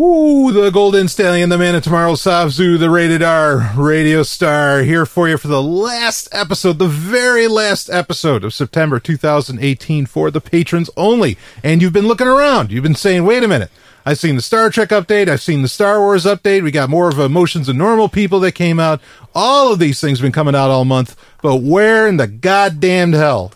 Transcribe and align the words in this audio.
Ooh, 0.00 0.50
the 0.50 0.70
Golden 0.70 1.06
Stallion, 1.06 1.50
the 1.50 1.58
man 1.58 1.76
of 1.76 1.84
tomorrow, 1.84 2.14
Savzu, 2.14 2.76
the 2.76 2.90
rated 2.90 3.22
R 3.22 3.70
radio 3.76 4.24
star, 4.24 4.82
here 4.82 5.06
for 5.06 5.28
you 5.28 5.38
for 5.38 5.46
the 5.46 5.62
last 5.62 6.28
episode, 6.32 6.80
the 6.80 6.88
very 6.88 7.46
last 7.46 7.88
episode 7.88 8.42
of 8.42 8.52
September 8.52 8.98
2018 8.98 10.06
for 10.06 10.32
the 10.32 10.40
patrons 10.40 10.90
only. 10.96 11.38
And 11.62 11.80
you've 11.80 11.92
been 11.92 12.08
looking 12.08 12.26
around. 12.26 12.72
You've 12.72 12.82
been 12.82 12.96
saying, 12.96 13.24
wait 13.24 13.44
a 13.44 13.48
minute. 13.48 13.70
I've 14.04 14.18
seen 14.18 14.34
the 14.34 14.42
Star 14.42 14.68
Trek 14.68 14.88
update. 14.88 15.28
I've 15.28 15.40
seen 15.40 15.62
the 15.62 15.68
Star 15.68 16.00
Wars 16.00 16.24
update. 16.24 16.64
We 16.64 16.72
got 16.72 16.90
more 16.90 17.08
of 17.08 17.20
Emotions 17.20 17.68
of 17.68 17.76
Normal 17.76 18.08
People 18.08 18.40
that 18.40 18.52
came 18.52 18.80
out. 18.80 19.00
All 19.32 19.72
of 19.72 19.78
these 19.78 20.00
things 20.00 20.20
been 20.20 20.32
coming 20.32 20.56
out 20.56 20.70
all 20.70 20.84
month. 20.84 21.16
But 21.40 21.62
where 21.62 22.08
in 22.08 22.16
the 22.16 22.26
goddamned 22.26 23.14
hell 23.14 23.52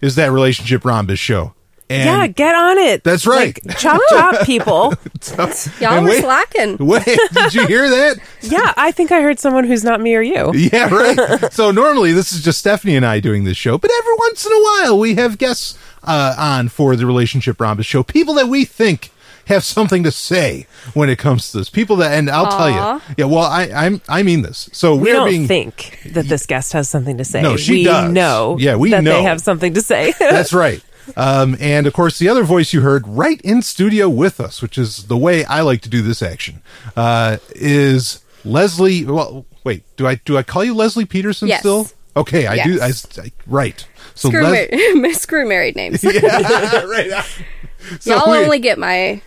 is 0.00 0.14
that 0.16 0.32
relationship 0.32 0.84
rhombus 0.84 1.18
show? 1.18 1.53
And 1.90 2.04
yeah, 2.08 2.26
get 2.28 2.54
on 2.54 2.78
it. 2.78 3.04
That's 3.04 3.26
right. 3.26 3.58
Like, 3.66 3.76
chop 3.78 4.00
chop, 4.08 4.46
people. 4.46 4.94
Y'all 5.36 5.48
and 5.94 6.04
were 6.04 6.10
wait- 6.10 6.22
slacking. 6.22 6.76
Wait, 6.86 7.04
did 7.04 7.54
you 7.54 7.66
hear 7.66 7.88
that? 7.90 8.18
yeah, 8.40 8.72
I 8.76 8.90
think 8.90 9.12
I 9.12 9.20
heard 9.20 9.38
someone 9.38 9.64
who's 9.64 9.84
not 9.84 10.00
me 10.00 10.14
or 10.16 10.22
you. 10.22 10.52
Yeah, 10.54 10.88
right. 10.88 11.52
so 11.52 11.70
normally 11.70 12.12
this 12.12 12.32
is 12.32 12.42
just 12.42 12.58
Stephanie 12.58 12.96
and 12.96 13.04
I 13.04 13.20
doing 13.20 13.44
this 13.44 13.56
show, 13.58 13.76
but 13.78 13.90
every 13.98 14.14
once 14.18 14.46
in 14.46 14.52
a 14.52 14.62
while 14.62 14.98
we 14.98 15.14
have 15.16 15.36
guests 15.38 15.78
uh, 16.02 16.34
on 16.38 16.68
for 16.68 16.96
the 16.96 17.04
relationship 17.06 17.60
rhombus 17.60 17.84
show. 17.86 18.02
People 18.02 18.34
that 18.34 18.48
we 18.48 18.64
think 18.64 19.10
have 19.46 19.62
something 19.62 20.02
to 20.04 20.10
say 20.10 20.66
when 20.94 21.10
it 21.10 21.18
comes 21.18 21.50
to 21.52 21.58
this. 21.58 21.68
People 21.68 21.96
that, 21.96 22.12
and 22.16 22.30
I'll 22.30 22.46
tell 22.50 22.70
you, 22.70 23.02
yeah. 23.18 23.26
Well, 23.26 23.44
I 23.44 23.68
I'm 23.74 24.00
I 24.08 24.22
mean 24.22 24.40
this. 24.40 24.70
So 24.72 24.94
We 24.96 25.02
we're 25.02 25.12
don't 25.12 25.28
being. 25.28 25.46
think 25.46 26.00
that 26.14 26.24
this 26.26 26.46
guest 26.46 26.72
has 26.72 26.88
something 26.88 27.18
to 27.18 27.24
say. 27.24 27.42
No, 27.42 27.58
she 27.58 27.72
we 27.72 27.84
does. 27.84 28.10
know 28.10 28.56
Yeah, 28.58 28.76
we 28.76 28.90
that 28.90 29.02
know. 29.04 29.12
they 29.12 29.22
have 29.22 29.42
something 29.42 29.74
to 29.74 29.82
say. 29.82 30.14
That's 30.18 30.54
right. 30.54 30.82
Um, 31.16 31.56
and 31.60 31.86
of 31.86 31.92
course, 31.92 32.18
the 32.18 32.28
other 32.28 32.44
voice 32.44 32.72
you 32.72 32.80
heard 32.80 33.06
right 33.06 33.40
in 33.42 33.62
studio 33.62 34.08
with 34.08 34.40
us, 34.40 34.60
which 34.62 34.78
is 34.78 35.04
the 35.06 35.16
way 35.16 35.44
I 35.44 35.60
like 35.62 35.80
to 35.82 35.88
do 35.88 36.02
this 36.02 36.22
action, 36.22 36.62
uh, 36.96 37.38
is 37.54 38.24
Leslie. 38.44 39.04
Well, 39.04 39.46
wait, 39.64 39.84
do 39.96 40.06
I 40.06 40.16
do 40.16 40.36
I 40.36 40.42
call 40.42 40.64
you 40.64 40.74
Leslie 40.74 41.04
Peterson 41.06 41.48
Yes. 41.48 41.60
still? 41.60 41.88
Okay, 42.16 42.46
I 42.46 42.62
do. 42.64 42.80
I, 42.80 42.92
I- 43.18 43.32
right. 43.46 43.86
So 44.14 44.28
Screw, 44.28 44.42
Les- 44.42 44.94
mar- 44.94 45.12
screw 45.14 45.48
married 45.48 45.74
names. 45.76 46.04
yeah, 46.04 46.20
right. 46.84 47.24
So 48.00 48.14
Y'all 48.16 48.30
only 48.30 48.58
get 48.60 48.78
my 48.78 49.20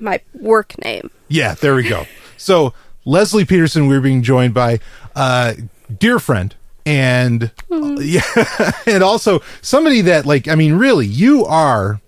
my 0.00 0.20
work 0.40 0.74
name. 0.82 1.10
yeah, 1.28 1.54
there 1.54 1.74
we 1.74 1.82
go. 1.88 2.06
So 2.36 2.72
Leslie 3.04 3.44
Peterson, 3.44 3.86
we're 3.86 4.00
being 4.00 4.22
joined 4.22 4.54
by 4.54 4.80
uh, 5.14 5.54
dear 5.98 6.18
friend 6.18 6.54
and 6.86 7.50
Hmm. 7.70 7.96
yeah, 8.00 8.22
and 8.86 9.02
also 9.02 9.40
somebody 9.62 10.02
that 10.02 10.26
like 10.26 10.48
I 10.48 10.54
mean, 10.54 10.74
really, 10.74 11.06
you 11.06 11.44
are 11.44 12.00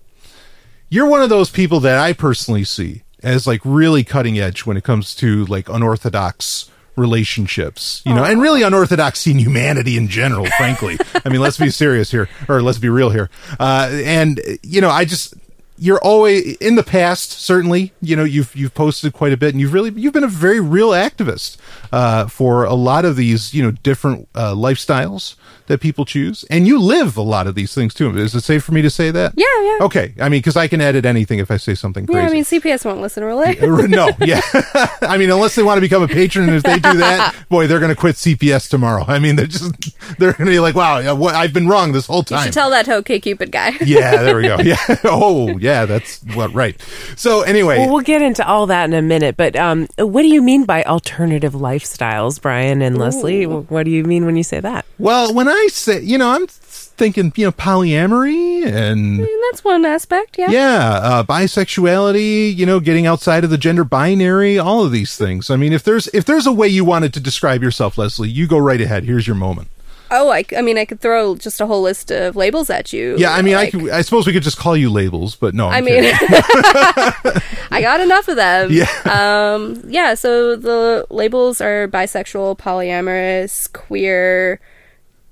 you're 0.89 1.07
one 1.07 1.21
of 1.21 1.29
those 1.29 1.49
people 1.49 1.79
that 1.81 1.97
I 1.97 2.13
personally 2.13 2.63
see 2.63 3.03
as 3.23 3.47
like 3.47 3.61
really 3.63 4.03
cutting 4.03 4.39
edge 4.39 4.65
when 4.65 4.77
it 4.77 4.83
comes 4.83 5.15
to 5.15 5.45
like 5.45 5.67
unorthodox 5.69 6.69
relationships, 6.95 8.01
you 8.05 8.13
know, 8.13 8.23
and 8.23 8.41
really 8.41 8.63
unorthodox 8.63 9.25
in 9.27 9.37
humanity 9.37 9.97
in 9.97 10.07
general, 10.07 10.45
frankly. 10.57 10.97
I 11.25 11.29
mean, 11.29 11.41
let's 11.41 11.57
be 11.57 11.69
serious 11.69 12.09
here, 12.09 12.27
or 12.49 12.61
let's 12.61 12.79
be 12.79 12.89
real 12.89 13.09
here. 13.09 13.29
Uh, 13.59 13.89
and 14.03 14.39
you 14.63 14.81
know, 14.81 14.89
I 14.89 15.05
just 15.05 15.33
you're 15.77 15.99
always 15.99 16.55
in 16.57 16.75
the 16.75 16.83
past 16.83 17.31
certainly 17.31 17.93
you 18.01 18.15
know 18.15 18.23
you've 18.23 18.55
you've 18.55 18.73
posted 18.73 19.13
quite 19.13 19.31
a 19.33 19.37
bit 19.37 19.53
and 19.53 19.61
you've 19.61 19.73
really 19.73 19.91
you've 19.95 20.13
been 20.13 20.23
a 20.23 20.27
very 20.27 20.59
real 20.59 20.89
activist 20.89 21.57
uh, 21.91 22.25
for 22.27 22.63
a 22.63 22.73
lot 22.73 23.05
of 23.05 23.15
these 23.15 23.53
you 23.53 23.61
know 23.63 23.71
different 23.71 24.27
uh, 24.35 24.53
lifestyles 24.53 25.35
that 25.67 25.79
people 25.81 26.05
choose 26.05 26.45
and 26.49 26.65
you 26.65 26.79
live 26.79 27.17
a 27.17 27.21
lot 27.21 27.45
of 27.45 27.53
these 27.55 27.73
things 27.75 27.93
too 27.93 28.15
is 28.17 28.33
it 28.33 28.41
safe 28.41 28.63
for 28.63 28.71
me 28.71 28.81
to 28.81 28.89
say 28.89 29.11
that 29.11 29.33
Yeah, 29.35 29.45
yeah. 29.61 29.77
okay 29.85 30.13
i 30.19 30.29
mean 30.29 30.39
because 30.39 30.55
i 30.55 30.67
can 30.67 30.79
edit 30.81 31.05
anything 31.05 31.39
if 31.39 31.51
i 31.51 31.57
say 31.57 31.75
something 31.75 32.07
Yeah, 32.09 32.21
I 32.21 32.29
mean 32.29 32.43
CPS 32.45 32.85
won't 32.85 33.01
listen 33.01 33.23
really. 33.23 33.55
no, 33.87 34.09
yeah. 34.21 34.41
I 35.01 35.17
mean, 35.17 35.29
unless 35.29 35.55
they 35.55 35.63
want 35.63 35.77
to 35.77 35.81
become 35.81 36.01
a 36.03 36.07
patron, 36.07 36.47
and 36.47 36.55
if 36.57 36.63
they 36.63 36.79
do 36.79 36.97
that, 36.97 37.35
boy, 37.49 37.67
they're 37.67 37.79
going 37.79 37.93
to 37.93 37.99
quit 37.99 38.15
CPS 38.15 38.69
tomorrow. 38.69 39.03
I 39.07 39.19
mean, 39.19 39.35
they're 39.35 39.45
just 39.45 39.71
they're 40.17 40.33
going 40.33 40.45
to 40.45 40.51
be 40.51 40.59
like, 40.59 40.75
"Wow, 40.75 40.99
yeah, 40.99 41.13
I've 41.13 41.53
been 41.53 41.67
wrong 41.67 41.91
this 41.91 42.05
whole 42.07 42.23
time. 42.23 42.39
You 42.39 42.43
should 42.45 42.53
tell 42.53 42.69
that 42.69 42.85
to 42.85 42.95
OK 42.95 43.19
Cupid 43.19 43.51
guy. 43.51 43.73
yeah, 43.85 44.17
there 44.23 44.35
we 44.37 44.43
go. 44.43 44.57
Yeah. 44.59 44.77
Oh, 45.03 45.57
yeah. 45.57 45.66
Yeah, 45.67 45.85
that's 45.85 46.23
what. 46.33 46.53
Right. 46.53 46.79
So 47.17 47.41
anyway, 47.41 47.79
Well, 47.79 47.91
we'll 47.91 48.01
get 48.01 48.21
into 48.21 48.47
all 48.47 48.67
that 48.67 48.85
in 48.85 48.93
a 48.93 49.01
minute, 49.01 49.35
but 49.35 49.55
um, 49.55 49.87
what 49.97 50.21
do 50.21 50.29
you 50.29 50.41
mean 50.41 50.63
by 50.63 50.83
alternative 50.83 51.53
lifestyles, 51.53 52.41
Brian 52.41 52.81
and 52.81 52.97
Leslie? 52.97 53.45
What 53.45 53.83
do 53.83 53.91
you 53.91 54.03
mean 54.03 54.25
when 54.25 54.37
you 54.37 54.43
say 54.43 54.59
that? 54.61 54.85
well, 54.97 55.33
when 55.33 55.47
I 55.47 55.67
say, 55.71 56.01
you 56.01 56.17
know, 56.17 56.29
I'm 56.29 56.47
thinking, 56.47 57.31
you 57.35 57.45
know, 57.45 57.51
polyamory 57.51 58.65
and 58.65 59.19
And 59.19 59.29
that's 59.51 59.63
one 59.63 59.85
aspect, 59.85 60.37
yeah. 60.37 60.49
yeah, 60.49 60.99
uh, 61.03 61.23
bisexuality. 61.23 62.55
You 62.55 62.65
know, 62.65 62.79
getting 62.79 63.05
outside 63.05 63.43
of 63.43 63.49
the 63.49 63.57
gender 63.57 63.83
binary. 63.83 64.57
All 64.57 64.83
of 64.83 64.91
these 64.91 65.17
things. 65.17 65.49
I 65.49 65.57
mean, 65.57 65.73
if 65.73 65.83
there's 65.83 66.07
if 66.07 66.25
there's 66.25 66.47
a 66.47 66.51
way 66.51 66.67
you 66.67 66.85
wanted 66.85 67.13
to 67.15 67.19
describe 67.19 67.61
yourself, 67.61 67.97
Leslie, 67.97 68.29
you 68.29 68.47
go 68.47 68.57
right 68.57 68.81
ahead. 68.81 69.03
Here's 69.03 69.27
your 69.27 69.35
moment. 69.35 69.67
Oh, 70.09 70.29
I 70.31 70.43
mean, 70.61 70.77
I 70.77 70.85
could 70.85 71.01
throw 71.01 71.35
just 71.35 71.59
a 71.59 71.67
whole 71.67 71.81
list 71.81 72.11
of 72.11 72.35
labels 72.35 72.69
at 72.69 72.93
you. 72.93 73.15
Yeah, 73.17 73.31
I 73.33 73.41
mean, 73.41 73.55
like- 73.55 73.75
I 73.75 73.79
could, 73.79 73.89
I 73.89 74.01
suppose 74.01 74.25
we 74.25 74.33
could 74.33 74.43
just 74.43 74.57
call 74.57 74.77
you 74.77 74.89
labels, 74.89 75.35
but 75.35 75.53
no. 75.53 75.67
I'm 75.67 75.73
I 75.73 75.81
mean. 75.81 76.03
I 77.71 77.79
got 77.81 77.99
enough 77.99 78.27
of 78.29 78.37
them. 78.37 78.71
Yeah. 78.71 78.87
Um. 79.05 79.81
Yeah. 79.87 80.13
So 80.13 80.55
the 80.55 81.05
labels 81.09 81.59
are 81.59 81.87
bisexual, 81.89 82.57
polyamorous, 82.57 83.71
queer, 83.73 84.61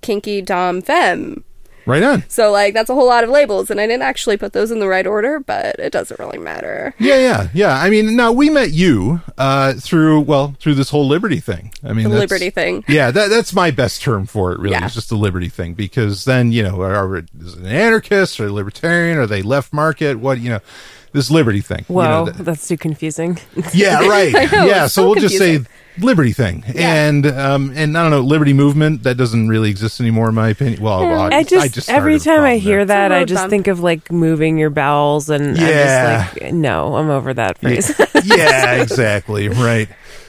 kinky, 0.02 0.42
dom, 0.42 0.82
femme. 0.82 1.45
Right 1.86 2.04
on. 2.04 2.24
So 2.30 2.52
like 2.52 2.74
that's 2.74 2.90
a 2.90 2.94
whole 2.96 3.08
lot 3.08 3.24
of 3.24 3.30
labels, 3.30 3.70
and 3.70 3.80
I 3.80 3.88
didn't 3.88 4.04
actually 4.04 4.38
put 4.38 4.54
those 4.54 4.72
in 4.72 4.80
the 4.80 4.88
right 4.88 5.06
order, 5.08 5.40
but 5.40 5.78
it 5.80 5.92
doesn't 5.92 6.20
really 6.20 6.38
matter. 6.38 6.94
Yeah, 7.00 7.20
yeah, 7.20 7.48
yeah. 7.54 7.78
I 7.82 7.90
mean, 7.90 8.16
now 8.16 8.32
we 8.32 8.50
met 8.50 8.72
you 8.72 9.22
uh, 9.38 9.74
through 9.74 10.22
well 10.22 10.56
through 10.60 10.76
this 10.76 10.90
whole 10.90 11.08
liberty 11.08 11.40
thing. 11.40 11.72
I 11.84 11.94
mean, 11.94 12.10
The 12.10 12.18
liberty 12.18 12.50
thing. 12.50 12.84
Yeah, 12.88 13.12
that, 13.12 13.30
that's 13.30 13.54
my 13.54 13.72
best 13.72 14.02
term 14.02 14.26
for 14.26 14.52
it. 14.54 14.60
Really, 14.60 14.76
Yeah. 14.76 14.86
it's 14.86 14.96
just 14.96 15.10
the 15.10 15.16
liberty 15.18 15.50
thing 15.50 15.74
because 15.74 16.26
then 16.26 16.52
you 16.52 16.64
know, 16.64 16.82
are, 16.82 16.96
are 16.96 17.18
is 17.18 17.54
it 17.54 17.60
an 17.60 17.66
anarchist 17.68 18.40
or 18.40 18.52
libertarian? 18.52 19.18
Are 19.18 19.28
they 19.28 19.42
left 19.42 19.74
market? 19.74 20.20
What 20.20 20.40
you 20.40 20.50
know, 20.50 20.60
this 21.16 21.32
liberty 21.32 21.62
thing. 21.62 21.86
you 21.90 21.96
know, 21.96 22.02
Well, 22.02 22.26
th- 22.26 22.38
that's 22.38 22.68
too 22.68 22.78
confusing. 22.78 23.40
yeah, 23.74 24.08
right. 24.08 24.34
Know, 24.34 24.66
yeah, 24.68 24.86
so 24.88 25.02
so 25.02 25.06
we'll 25.10 25.16
just 25.22 25.38
say 25.38 25.60
liberty 25.98 26.34
thing, 26.34 26.64
and 26.76 27.26
um, 27.26 27.72
and 27.76 27.98
I 27.98 28.02
don't 28.04 28.12
know, 28.12 28.20
liberty 28.22 28.52
movement 28.54 29.04
that 29.04 29.16
doesn't 29.16 29.48
really 29.48 29.70
exist 29.70 30.00
anymore, 30.02 30.28
in 30.30 30.36
my 30.36 30.50
opinion. 30.50 30.82
Well, 30.82 31.00
well, 31.08 31.34
I 31.34 31.44
just, 31.44 31.90
every 31.90 32.20
started 32.20 32.22
a 32.22 32.36
time 32.42 32.44
I 32.46 32.58
hear 32.58 32.84
there. 32.86 33.10
that, 33.10 33.12
I 33.14 33.24
just 33.24 33.44
bump. 33.44 33.50
think 33.50 33.68
of 33.68 33.80
like 33.80 34.12
moving 34.12 34.58
your 34.58 34.70
bowels, 34.70 35.30
and 35.30 35.58
Yeah. 35.58 36.28
I'm 36.28 36.30
just 36.34 36.42
like, 36.44 36.54
no, 36.54 36.96
I'm 36.96 37.10
over 37.10 37.34
that 37.34 37.58
phrase. 37.60 37.94
yeah, 38.26 38.82
exactly, 38.82 39.48
right. 39.50 39.88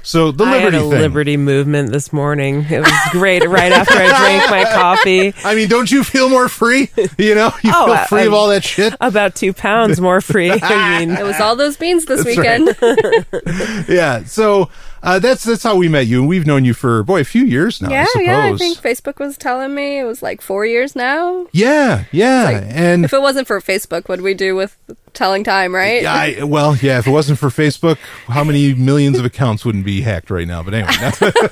So 0.08 0.30
the 0.30 0.44
Liberty 0.44 0.56
I 0.56 0.58
had 0.60 0.72
liberty 0.72 0.76
a 0.76 0.80
thing. 0.90 1.00
liberty 1.00 1.36
movement 1.36 1.90
this 1.90 2.12
morning. 2.12 2.64
It 2.70 2.78
was 2.78 2.92
great. 3.10 3.44
right 3.44 3.72
after 3.72 3.94
I 3.96 4.06
drank 4.20 4.50
my 4.50 4.64
coffee, 4.72 5.34
I 5.44 5.56
mean, 5.56 5.68
don't 5.68 5.90
you 5.90 6.04
feel 6.04 6.28
more 6.28 6.48
free? 6.48 6.90
You 7.18 7.34
know, 7.34 7.50
you 7.64 7.72
Oh, 7.74 7.86
feel 7.86 8.04
free 8.06 8.20
of 8.20 8.26
I'm- 8.28 8.34
all 8.34 8.48
that 8.50 8.62
shit. 8.62 8.94
about 9.00 9.34
two 9.34 9.52
pounds 9.52 10.00
more 10.00 10.20
free. 10.20 10.52
I 10.52 10.98
mean, 11.06 11.10
It 11.16 11.24
was 11.24 11.40
all 11.40 11.56
those 11.56 11.76
beans 11.76 12.04
this 12.06 12.22
That's 12.22 12.36
weekend. 12.36 13.86
Yeah. 13.88 14.22
So 14.24 14.70
uh, 15.02 15.18
that's 15.18 15.44
that's 15.44 15.62
how 15.62 15.76
we 15.76 15.88
met 15.88 16.06
you, 16.06 16.20
and 16.20 16.28
we've 16.28 16.46
known 16.46 16.64
you 16.64 16.74
for 16.74 17.02
boy 17.04 17.20
a 17.20 17.24
few 17.24 17.44
years 17.44 17.80
now. 17.82 17.88
I 17.88 17.92
yeah, 17.92 18.04
suppose. 18.06 18.26
yeah. 18.26 18.44
I 18.46 18.56
think 18.56 18.78
Facebook 18.78 19.18
was 19.18 19.36
telling 19.36 19.74
me 19.74 19.98
it 20.00 20.04
was 20.04 20.22
like 20.22 20.40
four 20.40 20.66
years 20.66 20.96
now. 20.96 21.46
Yeah, 21.52 22.04
yeah, 22.12 22.42
Like, 22.44 22.62
and 22.68 23.04
If 23.04 23.12
it 23.12 23.20
wasn't 23.22 23.46
for 23.46 23.60
Facebook, 23.60 24.08
what 24.08 24.18
would 24.18 24.22
we 24.22 24.34
do 24.34 24.56
with 24.56 24.76
telling 25.12 25.44
time, 25.44 25.74
right? 25.74 26.02
Yeah, 26.02 26.12
I, 26.40 26.42
well, 26.44 26.76
yeah. 26.76 26.98
If 26.98 27.06
it 27.06 27.10
wasn't 27.12 27.38
for 27.38 27.48
Facebook, 27.50 27.98
how 28.26 28.42
many 28.42 28.74
millions 28.74 29.18
of 29.18 29.24
accounts 29.24 29.64
wouldn't 29.64 29.84
be 29.84 29.95
hacked 30.02 30.30
right 30.30 30.46
now? 30.46 30.62
But 30.62 30.74
anyway, 30.74 30.92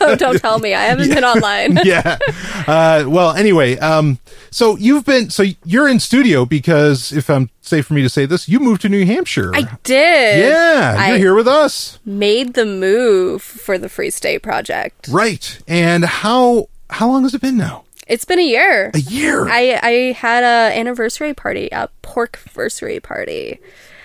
Oh, 0.00 0.16
don't 0.19 0.38
tell 0.38 0.59
me. 0.59 0.75
I 0.75 0.84
haven't 0.84 1.09
been 1.10 1.25
online. 1.25 1.78
yeah. 1.84 2.19
Uh, 2.66 3.05
well, 3.06 3.32
anyway, 3.32 3.77
um, 3.78 4.19
so 4.50 4.77
you've 4.77 5.05
been 5.05 5.31
so 5.31 5.44
you're 5.65 5.88
in 5.88 6.00
studio 6.00 6.44
because 6.44 7.12
if 7.12 7.28
I'm 7.31 7.50
safe 7.60 7.87
for 7.87 7.94
me 7.94 8.03
to 8.03 8.09
say 8.09 8.27
this, 8.27 8.49
you 8.49 8.60
moved 8.60 8.83
to 8.83 8.88
New 8.88 9.04
Hampshire. 9.06 9.53
I 9.54 9.62
did. 9.83 10.38
yeah, 10.41 10.97
I 10.98 11.09
you're 11.10 11.19
here 11.19 11.34
with 11.34 11.48
us, 11.48 11.98
made 12.04 12.54
the 12.54 12.66
move 12.66 13.42
for 13.42 13.78
the 13.78 13.89
Free 13.89 14.10
State 14.10 14.42
Project. 14.42 15.09
right? 15.09 15.59
And 15.69 16.04
how 16.04 16.69
how 16.91 17.09
long 17.09 17.22
has 17.24 17.34
it 17.34 17.41
been 17.41 17.57
now? 17.57 17.84
It's 18.07 18.27
been 18.27 18.39
a 18.39 18.42
year. 18.47 18.91
A 18.95 18.98
year. 18.98 19.48
I 19.48 19.78
I 19.83 19.91
had 20.13 20.45
a 20.45 20.78
anniversary 20.78 21.33
party, 21.33 21.69
a 21.72 21.89
pork 22.03 22.36
anniversary 22.47 23.01
party. 23.01 23.60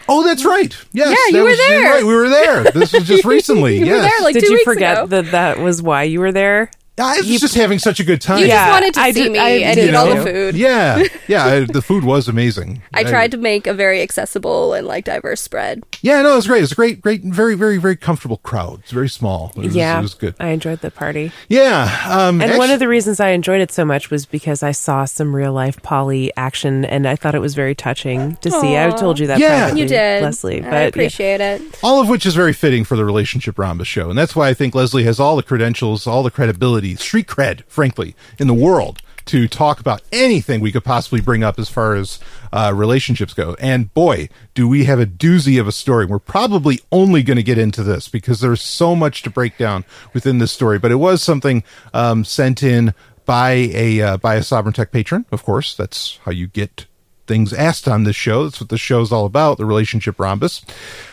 Oh, 0.09 0.23
that's 0.23 0.43
right. 0.43 0.75
Yes, 0.91 1.09
Yeah, 1.31 1.37
you 1.37 1.43
were 1.43 1.49
was- 1.49 1.57
there. 1.57 1.83
Right, 1.93 2.03
we 2.03 2.13
were 2.15 2.29
there. 2.29 2.63
This 2.65 2.91
was 2.93 3.07
just 3.07 3.23
recently. 3.35 3.75
You 3.77 3.85
were 3.85 3.97
yes. 3.97 4.11
there, 4.11 4.25
like, 4.25 4.33
did 4.33 4.41
two 4.43 4.47
you 4.51 4.53
weeks 4.57 4.63
forget 4.65 4.97
ago. 4.97 5.07
that 5.07 5.31
that 5.31 5.59
was 5.59 5.81
why 5.81 6.03
you 6.03 6.19
were 6.19 6.31
there? 6.31 6.71
I 6.99 7.17
was 7.17 7.39
just 7.39 7.55
having 7.55 7.79
such 7.79 7.99
a 7.99 8.03
good 8.03 8.21
time. 8.21 8.39
You 8.39 8.47
Yeah, 8.47 8.65
just 8.67 8.71
wanted 8.73 8.93
to 8.95 8.99
I 8.99 9.11
see 9.11 9.23
did- 9.23 9.31
me 9.31 9.39
I- 9.39 9.49
and 9.49 9.77
you 9.79 9.85
eat 9.89 9.95
all 9.95 10.07
the 10.13 10.21
food. 10.23 10.55
Yeah, 10.55 11.03
yeah. 11.27 11.45
I- 11.45 11.59
the 11.65 11.81
food 11.81 12.03
was 12.03 12.27
amazing. 12.27 12.81
I 12.93 13.03
tried 13.03 13.31
to 13.31 13.37
make 13.37 13.67
a 13.67 13.73
very 13.73 14.01
accessible 14.01 14.73
and 14.73 14.85
like 14.87 15.05
diverse 15.05 15.41
spread. 15.41 15.83
Yeah, 16.01 16.21
no, 16.21 16.33
it 16.33 16.35
was 16.37 16.47
great. 16.47 16.59
It 16.59 16.61
was 16.61 16.71
a 16.71 16.75
great, 16.75 17.01
great, 17.01 17.23
very, 17.23 17.55
very, 17.55 17.77
very 17.77 17.95
comfortable 17.95 18.37
crowd. 18.37 18.79
It's 18.83 18.91
very 18.91 19.09
small. 19.09 19.51
It 19.55 19.63
was, 19.65 19.75
yeah, 19.75 19.99
it 19.99 20.01
was 20.01 20.13
good. 20.13 20.35
I 20.39 20.49
enjoyed 20.49 20.79
the 20.81 20.91
party. 20.91 21.31
Yeah, 21.47 22.05
um, 22.09 22.41
And 22.41 22.57
one 22.57 22.69
of 22.71 22.79
the 22.79 22.87
reasons 22.87 23.19
I 23.19 23.29
enjoyed 23.29 23.61
it 23.61 23.71
so 23.71 23.85
much 23.85 24.09
was 24.09 24.25
because 24.25 24.63
I 24.63 24.71
saw 24.71 25.05
some 25.05 25.35
real 25.35 25.53
life 25.53 25.81
poly 25.81 26.31
action, 26.37 26.85
and 26.85 27.07
I 27.07 27.15
thought 27.15 27.35
it 27.35 27.39
was 27.39 27.55
very 27.55 27.75
touching 27.75 28.35
to 28.37 28.51
see. 28.51 28.77
I 28.77 28.89
told 28.91 29.19
you 29.19 29.27
that 29.27 29.39
Yeah. 29.39 29.59
privately, 29.59 29.81
You 29.81 29.87
did, 29.87 30.23
Leslie. 30.23 30.61
But 30.61 30.73
I 30.73 30.81
yeah. 30.81 30.87
appreciate 30.87 31.41
it. 31.41 31.61
all 31.83 31.99
of 32.01 32.09
which 32.09 32.25
is 32.25 32.35
very 32.35 32.53
fitting 32.53 32.83
for 32.83 32.95
the 32.95 33.05
relationship 33.05 33.57
Rhombus 33.59 33.87
show, 33.87 34.09
and 34.09 34.17
that's 34.17 34.35
why 34.35 34.49
I 34.49 34.53
think 34.53 34.75
Leslie 34.75 35.03
has 35.03 35.19
all 35.19 35.35
the 35.35 35.43
credentials, 35.43 36.07
all 36.07 36.23
the 36.23 36.31
credibility, 36.31 36.88
street 36.95 37.27
cred, 37.27 37.63
frankly, 37.67 38.15
in 38.37 38.47
the 38.47 38.53
world 38.53 39.01
to 39.25 39.47
talk 39.47 39.79
about 39.79 40.01
anything 40.11 40.59
we 40.59 40.71
could 40.71 40.83
possibly 40.83 41.21
bring 41.21 41.43
up 41.43 41.59
as 41.59 41.69
far 41.69 41.93
as 41.93 42.17
uh, 42.51 42.71
relationships 42.75 43.33
go. 43.33 43.55
And 43.59 43.93
boy, 43.93 44.27
do 44.55 44.67
we 44.67 44.85
have 44.85 44.99
a 44.99 45.05
doozy 45.05 45.59
of 45.59 45.67
a 45.67 45.71
story. 45.71 46.05
We're 46.05 46.17
probably 46.17 46.79
only 46.91 47.21
going 47.21 47.37
to 47.37 47.43
get 47.43 47.59
into 47.59 47.83
this 47.83 48.07
because 48.07 48.39
there's 48.39 48.61
so 48.61 48.95
much 48.95 49.21
to 49.21 49.29
break 49.29 49.55
down 49.55 49.85
within 50.13 50.39
this 50.39 50.51
story. 50.51 50.79
But 50.79 50.91
it 50.91 50.95
was 50.95 51.21
something 51.21 51.63
um, 51.93 52.25
sent 52.25 52.63
in 52.63 52.95
by 53.25 53.51
a 53.51 54.01
uh, 54.01 54.17
by 54.17 54.33
a 54.35 54.43
Sovereign 54.43 54.73
Tech 54.73 54.91
patron. 54.91 55.25
Of 55.31 55.43
course, 55.43 55.75
that's 55.75 56.17
how 56.25 56.31
you 56.31 56.47
get 56.47 56.87
things 57.27 57.53
asked 57.53 57.87
on 57.87 58.05
this 58.05 58.15
show. 58.15 58.45
That's 58.45 58.59
what 58.59 58.69
the 58.69 58.77
show's 58.79 59.11
all 59.11 59.27
about, 59.27 59.59
the 59.59 59.65
relationship 59.65 60.19
rhombus. 60.19 60.65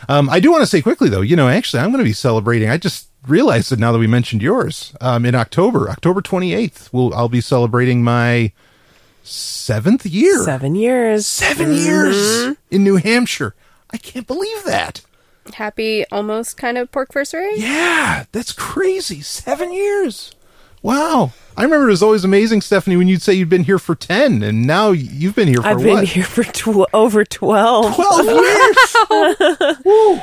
Um, 0.08 0.30
I 0.30 0.40
do 0.40 0.50
want 0.50 0.62
to 0.62 0.66
say 0.66 0.80
quickly, 0.80 1.10
though, 1.10 1.20
you 1.20 1.36
know, 1.36 1.48
actually, 1.48 1.80
I'm 1.80 1.90
going 1.90 2.02
to 2.02 2.08
be 2.08 2.14
celebrating. 2.14 2.70
I 2.70 2.78
just 2.78 3.10
realized 3.26 3.70
that 3.70 3.78
now 3.78 3.92
that 3.92 3.98
we 3.98 4.06
mentioned 4.06 4.42
yours, 4.42 4.94
um, 5.00 5.24
in 5.24 5.34
October, 5.34 5.88
October 5.90 6.20
28th, 6.20 6.92
we'll, 6.92 7.14
I'll 7.14 7.28
be 7.28 7.40
celebrating 7.40 8.02
my 8.02 8.52
seventh 9.22 10.06
year. 10.06 10.38
Seven 10.44 10.74
years. 10.74 11.26
Seven 11.26 11.72
years 11.72 12.56
in 12.70 12.84
New 12.84 12.96
Hampshire. 12.96 13.54
I 13.90 13.96
can't 13.98 14.26
believe 14.26 14.64
that. 14.64 15.02
Happy 15.54 16.04
almost 16.10 16.56
kind 16.56 16.76
of 16.76 16.90
pork 16.90 17.12
versary. 17.12 17.52
Yeah, 17.56 18.24
that's 18.32 18.52
crazy. 18.52 19.20
Seven 19.20 19.72
years. 19.72 20.34
Wow. 20.82 21.32
I 21.56 21.62
remember 21.62 21.86
it 21.88 21.90
was 21.90 22.02
always 22.02 22.24
amazing, 22.24 22.60
Stephanie, 22.60 22.96
when 22.96 23.08
you'd 23.08 23.22
say 23.22 23.32
you'd 23.32 23.48
been 23.48 23.64
here 23.64 23.78
for 23.78 23.94
10, 23.94 24.42
and 24.42 24.66
now 24.66 24.90
you've 24.90 25.34
been 25.34 25.48
here 25.48 25.62
for 25.62 25.68
I've 25.68 25.82
been 25.82 26.04
here 26.04 26.24
for 26.24 26.44
tw- 26.44 26.86
over 26.92 27.24
12. 27.24 27.94
12 27.94 28.26
years. 28.26 29.78
Woo. 29.84 30.20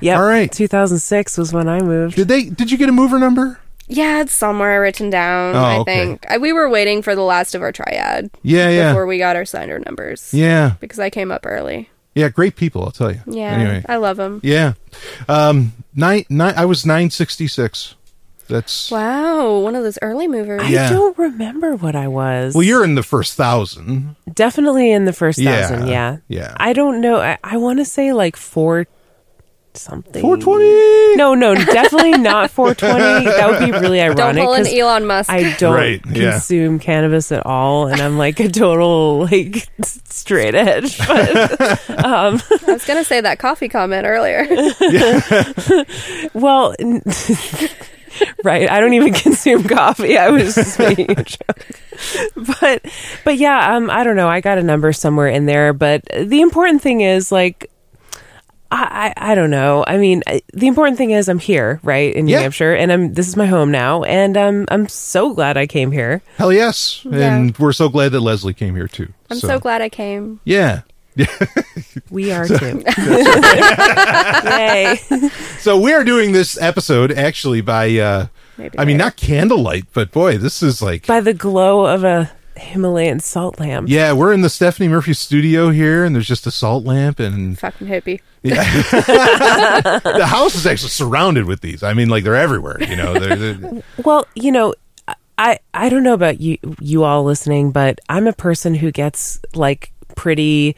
Yep. 0.00 0.18
All 0.18 0.24
right. 0.26 0.50
2006 0.52 1.38
was 1.38 1.52
when 1.52 1.68
I 1.68 1.80
moved. 1.80 2.16
Did 2.16 2.28
they? 2.28 2.44
Did 2.44 2.70
you 2.70 2.78
get 2.78 2.88
a 2.88 2.92
mover 2.92 3.18
number? 3.18 3.58
Yeah, 3.88 4.20
it's 4.22 4.32
somewhere 4.32 4.80
written 4.82 5.10
down. 5.10 5.54
Oh, 5.54 5.58
I 5.62 5.76
okay. 5.78 5.94
think 6.06 6.26
I, 6.28 6.38
we 6.38 6.52
were 6.52 6.68
waiting 6.68 7.02
for 7.02 7.14
the 7.14 7.22
last 7.22 7.54
of 7.54 7.62
our 7.62 7.70
triad 7.70 8.30
Yeah, 8.42 8.68
yeah, 8.68 8.88
before 8.90 9.06
we 9.06 9.16
got 9.18 9.36
our 9.36 9.44
signer 9.44 9.78
numbers. 9.78 10.34
yeah, 10.34 10.74
because 10.80 10.98
I 10.98 11.08
came 11.08 11.30
up 11.30 11.46
early. 11.46 11.88
yeah. 12.14 12.28
Great 12.28 12.56
people, 12.56 12.82
I'll 12.82 12.90
tell 12.90 13.12
you. 13.12 13.20
Yeah, 13.26 13.52
Anyway, 13.52 13.84
I 13.88 13.96
love 13.96 14.16
them. 14.16 14.40
yeah. 14.42 14.72
Um, 15.28 15.72
nine, 15.94 16.24
nine. 16.28 16.54
I 16.56 16.64
was 16.64 16.84
nine 16.84 17.10
sixty 17.10 17.46
six. 17.46 17.94
That's 18.48 18.90
Wow, 18.92 19.58
one 19.58 19.74
of 19.76 19.82
those 19.82 19.98
early 20.02 20.26
movers. 20.28 20.62
I 20.62 20.68
Yeah. 20.68 20.90
don't 20.90 21.16
remember 21.18 21.74
what 21.76 21.94
I 21.96 22.06
was. 22.08 22.54
well. 22.54 22.62
You're 22.64 22.84
in 22.84 22.94
the 22.96 23.02
first 23.02 23.34
thousand. 23.34 24.16
definitely 24.32 24.90
in 24.92 25.04
the 25.04 25.12
first 25.12 25.38
Yeah, 25.38 25.66
thousand. 25.68 25.86
Yeah. 25.88 26.16
yeah. 26.28 26.54
I 26.56 26.72
don't 26.72 27.00
know. 27.00 27.20
I, 27.20 27.38
I 27.44 27.56
want 27.56 27.78
to 27.80 27.84
say 27.84 28.12
like 28.12 28.36
four 28.36 28.86
something. 29.76 30.20
Four 30.22 30.36
twenty. 30.36 31.16
No, 31.16 31.34
no, 31.34 31.54
definitely 31.54 32.12
not 32.18 32.50
420. 32.50 33.24
That 33.26 33.48
would 33.50 33.60
be 33.64 33.72
really 33.72 33.98
Don't 33.98 34.18
ironic. 34.18 34.44
pull 34.44 34.54
an 34.54 34.64
'cause 34.64 34.72
Elon 34.74 35.06
Musk. 35.06 35.30
I 35.30 35.54
don't 35.58 35.74
Right, 35.74 36.00
yeah. 36.12 36.32
consume 36.32 36.78
cannabis 36.78 37.30
at 37.32 37.44
all, 37.46 37.86
and 37.88 38.00
I'm 38.00 38.18
like 38.18 38.40
a 38.40 38.48
total 38.48 39.20
like 39.30 39.68
straight 39.82 40.54
edge. 40.54 40.98
But 41.06 42.04
I 42.04 42.72
was 42.72 42.84
gonna 42.84 43.04
say 43.04 43.20
that 43.20 43.38
coffee 43.38 43.68
comment 43.68 44.06
earlier. 44.06 44.46
well, 46.34 46.74
n- 46.78 47.02
right. 48.44 48.70
I 48.70 48.80
don't 48.80 48.94
even 48.94 49.12
consume 49.12 49.64
coffee. 49.64 50.18
I 50.18 50.30
was 50.30 50.54
just 50.54 50.78
making 50.78 51.10
a 51.12 51.22
joke. 51.24 51.66
But 52.60 52.84
but 53.24 53.36
yeah, 53.38 53.74
um, 53.76 53.90
I 53.90 54.04
don't 54.04 54.16
know. 54.16 54.28
I 54.28 54.40
got 54.40 54.58
a 54.58 54.62
number 54.62 54.92
somewhere 54.92 55.28
in 55.28 55.46
there, 55.46 55.72
but 55.72 56.02
the 56.18 56.40
important 56.40 56.82
thing 56.82 57.00
is 57.02 57.30
like. 57.32 57.70
I, 58.70 59.12
I 59.16 59.32
I 59.32 59.34
don't 59.34 59.50
know. 59.50 59.84
I 59.86 59.96
mean, 59.96 60.22
I- 60.26 60.42
the 60.52 60.66
important 60.66 60.98
thing 60.98 61.10
is 61.12 61.28
I'm 61.28 61.38
here, 61.38 61.80
right, 61.82 62.14
in 62.14 62.24
New 62.26 62.32
Yeah. 62.32 62.40
Hampshire, 62.40 62.74
and 62.74 62.90
I'm 62.92 63.12
this 63.14 63.28
is 63.28 63.36
my 63.36 63.46
home 63.46 63.70
now, 63.70 64.02
and 64.02 64.36
um, 64.36 64.66
I'm 64.70 64.88
so 64.88 65.32
glad 65.34 65.56
I 65.56 65.66
came 65.66 65.92
here. 65.92 66.22
Hell 66.36 66.52
yes, 66.52 67.04
Yeah. 67.04 67.34
and 67.36 67.56
we're 67.58 67.72
so 67.72 67.88
glad 67.88 68.12
that 68.12 68.20
Leslie 68.20 68.54
came 68.54 68.74
here 68.74 68.88
too. 68.88 69.12
I'm 69.30 69.38
so 69.38 69.58
glad 69.58 69.82
I 69.82 69.88
came. 69.88 70.40
Yeah. 70.44 70.82
We 72.10 72.30
are 72.30 72.46
too. 72.60 72.82
Yay! 74.44 74.96
So 75.58 75.78
we 75.78 75.92
are 75.92 76.04
doing 76.04 76.32
this 76.32 76.60
episode 76.60 77.10
actually 77.12 77.60
by. 77.60 77.96
uh 77.98 78.26
Maybe 78.58 78.78
I 78.78 78.84
mean, 78.86 78.96
not 78.96 79.16
candlelight, 79.16 79.84
but 79.92 80.10
boy, 80.12 80.38
this 80.38 80.62
is 80.62 80.80
like. 80.80 81.06
By 81.06 81.20
the 81.20 81.34
glow 81.34 81.84
of 81.86 82.04
a 82.04 82.30
Himalayan 82.58 83.20
salt 83.20 83.60
lamp. 83.60 83.88
Yeah, 83.88 84.12
we're 84.12 84.32
in 84.32 84.40
the 84.40 84.50
Stephanie 84.50 84.88
Murphy 84.88 85.14
studio 85.14 85.70
here, 85.70 86.04
and 86.04 86.14
there's 86.14 86.26
just 86.26 86.46
a 86.46 86.50
salt 86.50 86.84
lamp, 86.84 87.20
and 87.20 87.58
fucking 87.58 87.86
hippie. 87.86 88.20
the 88.42 90.26
house 90.26 90.54
is 90.54 90.66
actually 90.66 90.90
surrounded 90.90 91.46
with 91.46 91.60
these. 91.60 91.82
I 91.82 91.92
mean, 91.94 92.08
like 92.08 92.24
they're 92.24 92.36
everywhere. 92.36 92.82
You 92.82 92.96
know, 92.96 93.14
they're, 93.14 93.36
they're- 93.36 93.82
Well, 94.04 94.26
you 94.34 94.52
know, 94.52 94.74
I 95.38 95.58
I 95.74 95.88
don't 95.88 96.02
know 96.02 96.14
about 96.14 96.40
you 96.40 96.58
you 96.80 97.04
all 97.04 97.24
listening, 97.24 97.72
but 97.72 98.00
I'm 98.08 98.26
a 98.26 98.32
person 98.32 98.74
who 98.74 98.90
gets 98.90 99.40
like 99.54 99.92
pretty 100.14 100.76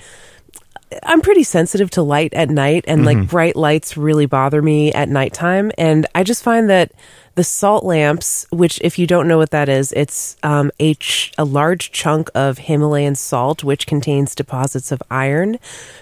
I'm 1.03 1.21
pretty 1.21 1.43
sensitive 1.43 1.91
to 1.93 2.03
light 2.03 2.33
at 2.35 2.49
night 2.49 2.85
and 2.89 3.05
like 3.05 3.19
mm-hmm. 3.19 3.27
bright 3.27 3.57
lights 3.57 3.97
really 3.97 4.27
bother 4.27 4.63
me 4.63 4.93
at 4.93 5.09
nighttime 5.09 5.71
and 5.77 6.07
I 6.15 6.25
just 6.25 6.43
find 6.43 6.71
that 6.71 6.93
the 7.38 7.44
salt 7.44 7.85
lamps, 7.85 8.46
which 8.50 8.81
if 8.82 8.99
you 8.99 9.06
don't 9.06 9.29
know 9.29 9.38
what 9.38 9.50
that 9.52 9.69
is, 9.69 9.93
it's 9.93 10.37
um, 10.43 10.73
a, 10.81 10.94
ch- 10.94 11.32
a 11.38 11.44
large 11.44 11.93
chunk 11.93 12.29
of 12.35 12.58
Himalayan 12.58 13.14
salt 13.14 13.62
which 13.62 13.87
contains 13.87 14.35
deposits 14.35 14.90
of 14.90 15.00
iron. 15.08 15.58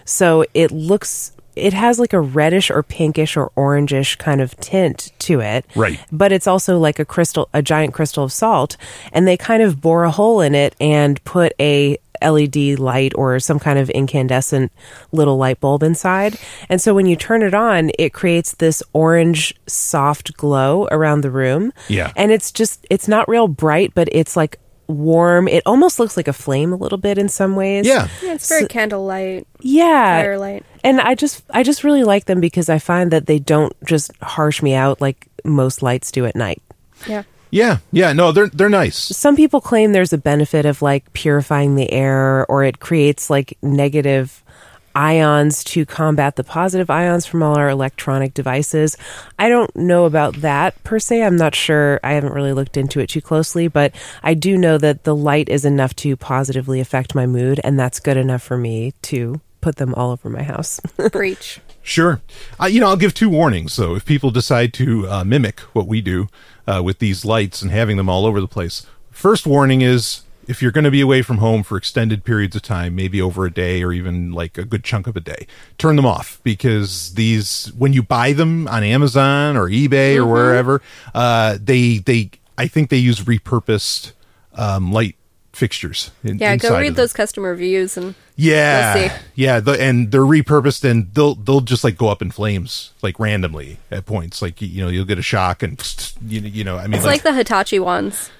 So 0.07 0.47
it 0.55 0.71
looks 0.73 1.33
it 1.55 1.73
has 1.73 1.99
like 1.99 2.13
a 2.13 2.21
reddish 2.21 2.71
or 2.71 2.83
pinkish 2.83 3.35
or 3.37 3.51
orangish 3.57 4.19
kind 4.19 4.41
of 4.43 4.55
tint 4.61 5.11
to 5.21 5.41
it 5.41 5.65
Right. 5.75 5.99
but 6.13 6.31
it's 6.31 6.47
also 6.47 6.79
like 6.79 6.99
a 6.99 7.05
crystal, 7.07 7.49
a 7.55 7.63
giant 7.63 7.95
crystal 7.95 8.25
of 8.25 8.33
salt. 8.33 8.77
And 9.13 9.27
they 9.27 9.37
kind 9.39 9.63
of 9.63 9.81
bore 9.81 10.05
a 10.05 10.11
hole 10.11 10.41
in 10.43 10.55
it 10.55 10.75
and 10.81 11.23
put 11.25 11.53
a 11.61 11.97
LED 12.29 12.79
light 12.79 13.13
or 13.15 13.39
some 13.41 13.59
kind 13.59 13.79
of 13.79 13.89
incandescent 13.91 14.73
little 15.13 15.37
light 15.37 15.61
bulb 15.61 15.83
inside. 15.83 16.39
And 16.69 16.81
so 16.81 16.95
when 16.95 17.07
you 17.07 17.17
turn 17.17 17.43
it 17.43 17.55
on, 17.55 17.91
it 17.99 18.13
creates 18.13 18.55
this 18.57 18.83
orange 18.93 19.55
soft 19.67 20.37
glow 20.37 20.89
around 20.91 21.21
the 21.23 21.31
room. 21.31 21.73
Yeah. 21.89 22.13
And 22.17 22.33
it's 22.33 22.51
just, 22.53 22.87
it's 22.91 23.09
not 23.09 23.29
real 23.29 23.49
bright, 23.49 23.93
but 23.95 24.09
it's 24.13 24.37
like 24.37 24.59
warm. 24.89 25.49
It 25.49 25.63
almost 25.67 25.99
looks 25.99 26.17
like 26.17 26.29
a 26.29 26.33
flame 26.33 26.73
a 26.73 26.77
little 26.77 26.99
bit 26.99 27.19
in 27.19 27.29
some 27.29 27.57
ways. 27.57 27.87
yeah. 27.87 28.09
Yeah, 28.23 28.35
it's 28.35 28.49
very 28.49 28.67
candlelight, 28.67 29.47
Yeah. 29.61 30.21
firelight. 30.23 30.65
And 30.85 31.01
I 31.01 31.17
just 31.17 31.43
I 31.51 31.65
just 31.65 31.83
really 31.83 32.05
like 32.05 32.27
them 32.27 32.41
because 32.41 32.69
I 32.69 32.79
find 32.79 33.11
that 33.11 33.27
they 33.27 33.41
don't 33.41 33.73
just 33.85 34.13
harsh 34.23 34.63
me 34.63 34.75
out 34.75 35.01
like 35.01 35.27
most 35.45 35.83
lights 35.83 36.13
do 36.13 36.25
at 36.27 36.37
night. 36.37 36.63
Yeah. 37.09 37.25
Yeah, 37.57 37.79
yeah, 37.91 38.13
no, 38.13 38.33
they're 38.33 38.49
they're 38.49 38.69
nice. 38.69 38.99
Some 38.99 39.35
people 39.35 39.63
claim 39.63 39.93
there's 39.93 40.13
a 40.13 40.19
benefit 40.19 40.67
of 40.67 40.83
like 40.83 41.11
purifying 41.15 41.75
the 41.75 41.91
air 41.91 42.45
or 42.51 42.65
it 42.65 42.81
creates 42.81 43.31
like 43.31 43.57
negative 43.63 44.45
ions 44.95 45.65
to 45.65 45.87
combat 45.87 46.37
the 46.37 46.45
positive 46.45 46.91
ions 46.91 47.25
from 47.25 47.43
all 47.43 47.57
our 47.57 47.71
electronic 47.71 48.35
devices. 48.35 48.99
I 49.39 49.49
don't 49.49 49.75
know 49.75 50.05
about 50.05 50.43
that 50.43 50.83
per 50.85 50.99
se. 50.99 51.23
I'm 51.23 51.37
not 51.37 51.55
sure. 51.55 51.99
I 52.05 52.13
haven't 52.13 52.35
really 52.35 52.53
looked 52.53 52.77
into 52.77 53.01
it 53.01 53.09
too 53.09 53.23
closely, 53.23 53.69
but 53.69 53.95
I 54.23 54.35
do 54.35 54.59
know 54.59 54.77
that 54.77 55.05
the 55.05 55.17
light 55.17 55.49
is 55.49 55.65
enough 55.65 55.97
to 55.97 56.15
positively 56.15 56.81
affect 56.81 57.15
my 57.15 57.25
mood 57.25 57.59
and 57.65 57.79
that's 57.79 58.01
good 58.01 58.19
enough 58.19 58.43
for 58.43 58.59
me 58.59 58.93
to 59.03 59.41
put 59.63 59.77
them 59.77 59.95
all 59.95 60.11
over 60.11 60.29
my 60.29 60.43
house. 60.43 60.79
Breach. 61.11 61.61
Sure. 61.87 62.21
Uh, 62.61 62.67
you 62.67 62.81
know, 62.81 62.89
I'll 62.89 62.97
give 62.97 63.15
two 63.15 63.29
warnings 63.29 63.77
though. 63.77 63.95
If 63.95 64.05
people 64.05 64.33
decide 64.33 64.75
to 64.75 65.09
uh, 65.09 65.25
mimic 65.25 65.61
what 65.73 65.87
we 65.87 66.01
do 66.01 66.29
uh, 66.67 66.83
with 66.85 66.99
these 66.99 67.25
lights 67.25 67.63
and 67.63 67.71
having 67.71 67.97
them 67.97 68.09
all 68.09 68.27
over 68.27 68.41
the 68.41 68.49
place, 68.49 68.85
first 69.13 69.47
warning 69.47 69.83
is 69.83 70.23
if 70.49 70.61
you're 70.61 70.73
going 70.73 70.85
to 70.85 70.91
be 70.91 71.01
away 71.01 71.23
from 71.23 71.39
home 71.39 71.63
for 71.63 71.77
extended 71.77 72.25
periods 72.25 72.57
of 72.57 72.63
time, 72.63 72.97
maybe 72.97 73.23
over 73.23 73.47
a 73.47 73.53
day 73.53 73.85
or 73.85 73.93
even 73.93 74.33
like 74.33 74.59
a 74.59 74.65
good 74.65 74.83
chunk 74.83 75.07
of 75.07 75.17
a 75.17 75.21
day, 75.21 75.47
turn 75.79 75.95
them 75.95 76.05
off 76.05 76.41
because 76.43 77.15
these, 77.15 77.73
when 77.79 77.93
you 77.93 78.03
buy 78.03 78.33
them 78.33 78.67
on 78.67 78.83
Amazon 78.83 79.57
or 79.57 79.69
eBay 79.69 80.17
or 80.17 80.27
wherever, 80.27 80.83
uh, 81.15 81.57
they, 81.63 81.99
they, 81.99 82.33
I 82.59 82.67
think 82.67 82.91
they 82.91 82.97
use 82.97 83.21
repurposed 83.21 84.11
um, 84.55 84.91
light 84.91 85.15
fixtures. 85.57 86.11
In, 86.23 86.39
Yeah, 86.39 86.55
go 86.57 86.79
read 86.79 86.95
those 86.95 87.13
customer 87.13 87.51
reviews 87.51 87.97
and 87.97 88.15
Yeah, 88.37 88.95
see. 89.09 89.15
yeah, 89.35 89.61
the, 89.61 89.73
and 89.81 90.13
they're 90.13 90.21
repurposed, 90.21 90.85
and 90.89 91.13
they'll 91.15 91.35
they'll 91.35 91.63
just 91.63 91.83
like 91.83 91.97
go 91.97 92.09
up 92.09 92.21
in 92.23 92.31
flames 92.31 92.93
like 93.03 93.19
randomly 93.19 93.79
at 93.91 94.05
points. 94.07 94.43
Like 94.43 94.61
you 94.61 94.83
know, 94.85 94.89
you'll 94.91 95.07
get 95.07 95.19
a 95.19 95.23
shock, 95.23 95.63
and 95.63 95.81
you 96.27 96.41
know, 96.43 96.49
you 96.49 96.63
know. 96.65 96.77
I 96.79 96.87
mean, 96.87 96.95
it's 96.95 97.05
like 97.07 97.23
the 97.23 97.33
Hitachi 97.33 97.79
ones. 97.79 98.31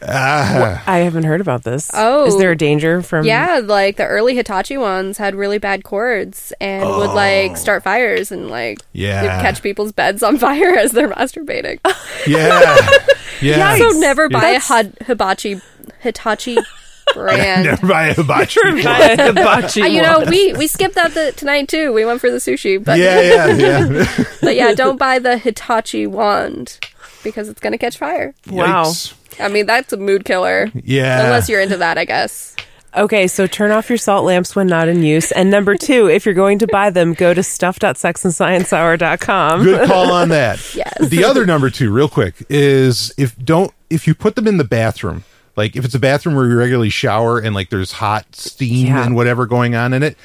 ah, 0.00 0.80
I 0.86 0.98
haven't 0.98 1.24
heard 1.24 1.40
about 1.40 1.64
this. 1.64 1.90
Oh. 1.92 2.26
is 2.26 2.38
there 2.38 2.52
a 2.52 2.56
danger 2.56 3.02
from? 3.02 3.24
Yeah, 3.26 3.60
like 3.64 3.96
the 3.96 4.04
early 4.06 4.36
Hitachi 4.36 4.76
ones 4.78 5.18
had 5.18 5.34
really 5.34 5.58
bad 5.58 5.82
cords 5.82 6.52
and 6.60 6.88
would 6.88 7.10
like 7.10 7.56
start 7.56 7.82
fires 7.82 8.30
and 8.30 8.48
like 8.48 8.78
Oh. 8.80 8.84
Yeah. 8.92 9.40
catch 9.42 9.60
people's 9.62 9.90
beds 9.92 10.22
on 10.22 10.38
fire 10.46 10.76
as 10.76 10.92
they're 10.92 11.08
masturbating. 11.08 11.80
yeah, 12.28 12.76
yeah. 13.42 13.76
so 13.76 13.88
never 13.98 14.28
buy 14.28 14.38
a 14.38 14.60
That's- 14.60 14.68
Hod- 14.68 14.96
Hibachi 15.06 15.60
Hitachi 16.00 16.56
brand. 17.14 17.64
Never 17.64 17.86
buy 17.86 18.08
a 18.08 18.14
hibachi. 18.14 18.60
Hibachi 18.60 19.82
Uh, 19.82 19.86
you 19.86 20.02
know, 20.02 20.24
we 20.28 20.52
we 20.54 20.66
skipped 20.66 20.94
that 20.94 21.14
the, 21.14 21.32
tonight 21.32 21.68
too. 21.68 21.92
We 21.92 22.04
went 22.04 22.20
for 22.20 22.30
the 22.30 22.38
sushi, 22.38 22.82
but 22.82 22.98
yeah, 22.98 23.20
yeah, 23.20 23.46
yeah. 23.54 24.14
but 24.40 24.56
yeah, 24.56 24.74
don't 24.74 24.98
buy 24.98 25.18
the 25.18 25.38
Hitachi 25.38 26.06
wand 26.06 26.78
because 27.22 27.48
it's 27.48 27.60
gonna 27.60 27.78
catch 27.78 27.98
fire. 27.98 28.34
Wow. 28.48 28.84
Yikes. 28.84 29.14
I 29.40 29.48
mean, 29.48 29.66
that's 29.66 29.92
a 29.92 29.96
mood 29.96 30.24
killer. 30.24 30.68
Yeah. 30.74 31.24
Unless 31.24 31.48
you're 31.48 31.60
into 31.60 31.76
that, 31.76 31.96
I 31.96 32.04
guess. 32.04 32.56
Okay, 32.96 33.28
so 33.28 33.46
turn 33.46 33.70
off 33.70 33.90
your 33.90 33.98
salt 33.98 34.24
lamps 34.24 34.56
when 34.56 34.66
not 34.66 34.88
in 34.88 35.02
use. 35.02 35.30
And 35.30 35.50
number 35.50 35.76
two, 35.76 36.08
if 36.08 36.24
you're 36.24 36.34
going 36.34 36.58
to 36.60 36.66
buy 36.66 36.88
them, 36.90 37.12
go 37.12 37.34
to 37.34 37.42
stuff.sexandsciencehour.com. 37.42 39.62
Good 39.62 39.86
call 39.86 40.10
on 40.10 40.30
that. 40.30 40.74
Yes. 40.74 41.08
The 41.08 41.22
other 41.22 41.44
number 41.44 41.68
two, 41.70 41.92
real 41.92 42.08
quick, 42.08 42.34
is 42.48 43.12
if 43.18 43.36
don't 43.36 43.72
if 43.90 44.06
you 44.06 44.14
put 44.14 44.36
them 44.36 44.48
in 44.48 44.56
the 44.56 44.64
bathroom, 44.64 45.24
like 45.58 45.76
if 45.76 45.84
it's 45.84 45.94
a 45.94 45.98
bathroom 45.98 46.34
where 46.36 46.46
you 46.48 46.56
regularly 46.56 46.88
shower 46.88 47.38
and 47.38 47.54
like 47.54 47.68
there's 47.68 47.92
hot 47.92 48.34
steam 48.34 48.86
Yeah. 48.86 49.04
and 49.04 49.14
whatever 49.14 49.44
going 49.44 49.74
on 49.74 49.92
in 49.92 50.02
it, 50.02 50.16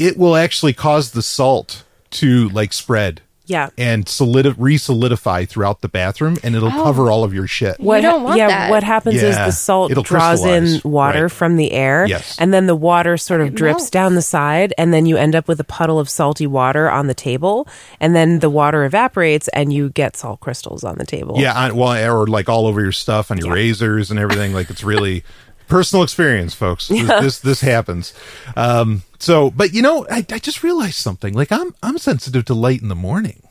it 0.00 0.16
will 0.16 0.34
actually 0.34 0.72
cause 0.72 1.12
the 1.12 1.22
salt 1.22 1.84
to 2.10 2.48
like 2.48 2.72
spread. 2.72 3.20
Yeah. 3.48 3.70
And 3.76 4.04
solidi- 4.04 4.54
re-solidify 4.56 5.46
throughout 5.46 5.80
the 5.80 5.88
bathroom, 5.88 6.36
and 6.42 6.54
it'll 6.54 6.68
oh. 6.68 6.84
cover 6.84 7.10
all 7.10 7.24
of 7.24 7.34
your 7.34 7.46
shit. 7.46 7.80
What, 7.80 8.02
don't 8.02 8.22
want 8.22 8.38
yeah, 8.38 8.48
that. 8.48 8.70
what 8.70 8.82
happens 8.84 9.22
is 9.22 9.34
the 9.36 9.50
salt 9.50 9.90
it'll 9.90 10.02
draws 10.02 10.44
in 10.44 10.80
water 10.84 11.22
Right. 11.22 11.32
from 11.32 11.56
the 11.56 11.72
air, 11.72 12.06
Yes. 12.06 12.36
and 12.38 12.52
then 12.52 12.66
the 12.66 12.76
water 12.76 13.16
sort 13.16 13.40
of 13.40 13.48
It 13.48 13.54
drips 13.54 13.78
melts. 13.80 13.90
down 13.90 14.14
the 14.14 14.22
side, 14.22 14.74
and 14.78 14.92
then 14.92 15.06
you 15.06 15.16
end 15.16 15.34
up 15.34 15.48
with 15.48 15.58
a 15.58 15.64
puddle 15.64 15.98
of 15.98 16.08
salty 16.08 16.46
water 16.46 16.90
on 16.90 17.06
the 17.06 17.14
table, 17.14 17.66
and 17.98 18.14
then 18.14 18.40
the 18.40 18.50
water 18.50 18.84
evaporates, 18.84 19.48
and 19.48 19.72
you 19.72 19.88
get 19.90 20.16
salt 20.16 20.40
crystals 20.40 20.84
on 20.84 20.98
the 20.98 21.06
table. 21.06 21.36
Yeah, 21.38 21.58
on, 21.58 21.74
well, 21.74 22.12
or 22.12 22.26
like 22.26 22.48
all 22.48 22.66
over 22.66 22.80
your 22.82 22.92
stuff 22.92 23.30
on 23.30 23.38
your 23.38 23.54
razors 23.54 24.10
and 24.10 24.20
everything. 24.20 24.52
Like 24.52 24.68
it's 24.70 24.84
really 24.84 25.24
personal 25.68 26.02
experience, 26.02 26.54
folks. 26.54 26.88
This, 26.88 27.08
this 27.20 27.38
this 27.40 27.60
happens. 27.60 28.12
Um, 28.56 29.02
so, 29.18 29.50
but 29.50 29.72
you 29.72 29.82
know, 29.82 30.06
I, 30.10 30.24
I 30.30 30.38
just 30.38 30.62
realized 30.62 30.96
something. 30.96 31.34
Like 31.34 31.52
I'm 31.52 31.74
I'm 31.82 31.98
sensitive 31.98 32.44
to 32.46 32.54
light 32.54 32.82
in 32.82 32.88
the 32.88 32.94
morning, 32.94 33.42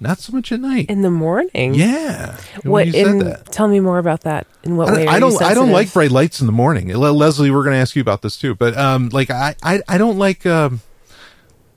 not 0.00 0.18
so 0.18 0.32
much 0.32 0.52
at 0.52 0.60
night. 0.60 0.88
in 0.88 1.02
the 1.02 1.10
morning. 1.10 1.74
yeah, 1.74 2.36
What? 2.64 2.86
you 2.86 2.92
said 2.92 3.06
In, 3.06 3.18
that. 3.20 3.46
tell 3.52 3.68
me 3.68 3.80
more 3.80 3.98
about 3.98 4.22
that. 4.22 4.46
In 4.62 4.76
what 4.76 4.88
I 4.88 4.92
way? 4.92 5.06
are 5.06 5.10
I 5.10 5.20
don't. 5.20 5.42
I 5.42 5.54
don't 5.54 5.70
like 5.72 5.92
bright 5.92 6.10
lights 6.10 6.40
in 6.40 6.46
the 6.46 6.52
morning. 6.52 6.88
Leslie, 6.88 7.50
we're 7.50 7.64
going 7.64 7.74
to 7.74 7.80
ask 7.80 7.96
you 7.96 8.02
about 8.02 8.22
this 8.22 8.36
too. 8.36 8.54
But 8.54 8.76
um, 8.76 9.08
like 9.10 9.30
I, 9.30 9.54
I, 9.62 9.82
I 9.88 9.98
don't 9.98 10.18
like 10.18 10.44
um, 10.46 10.80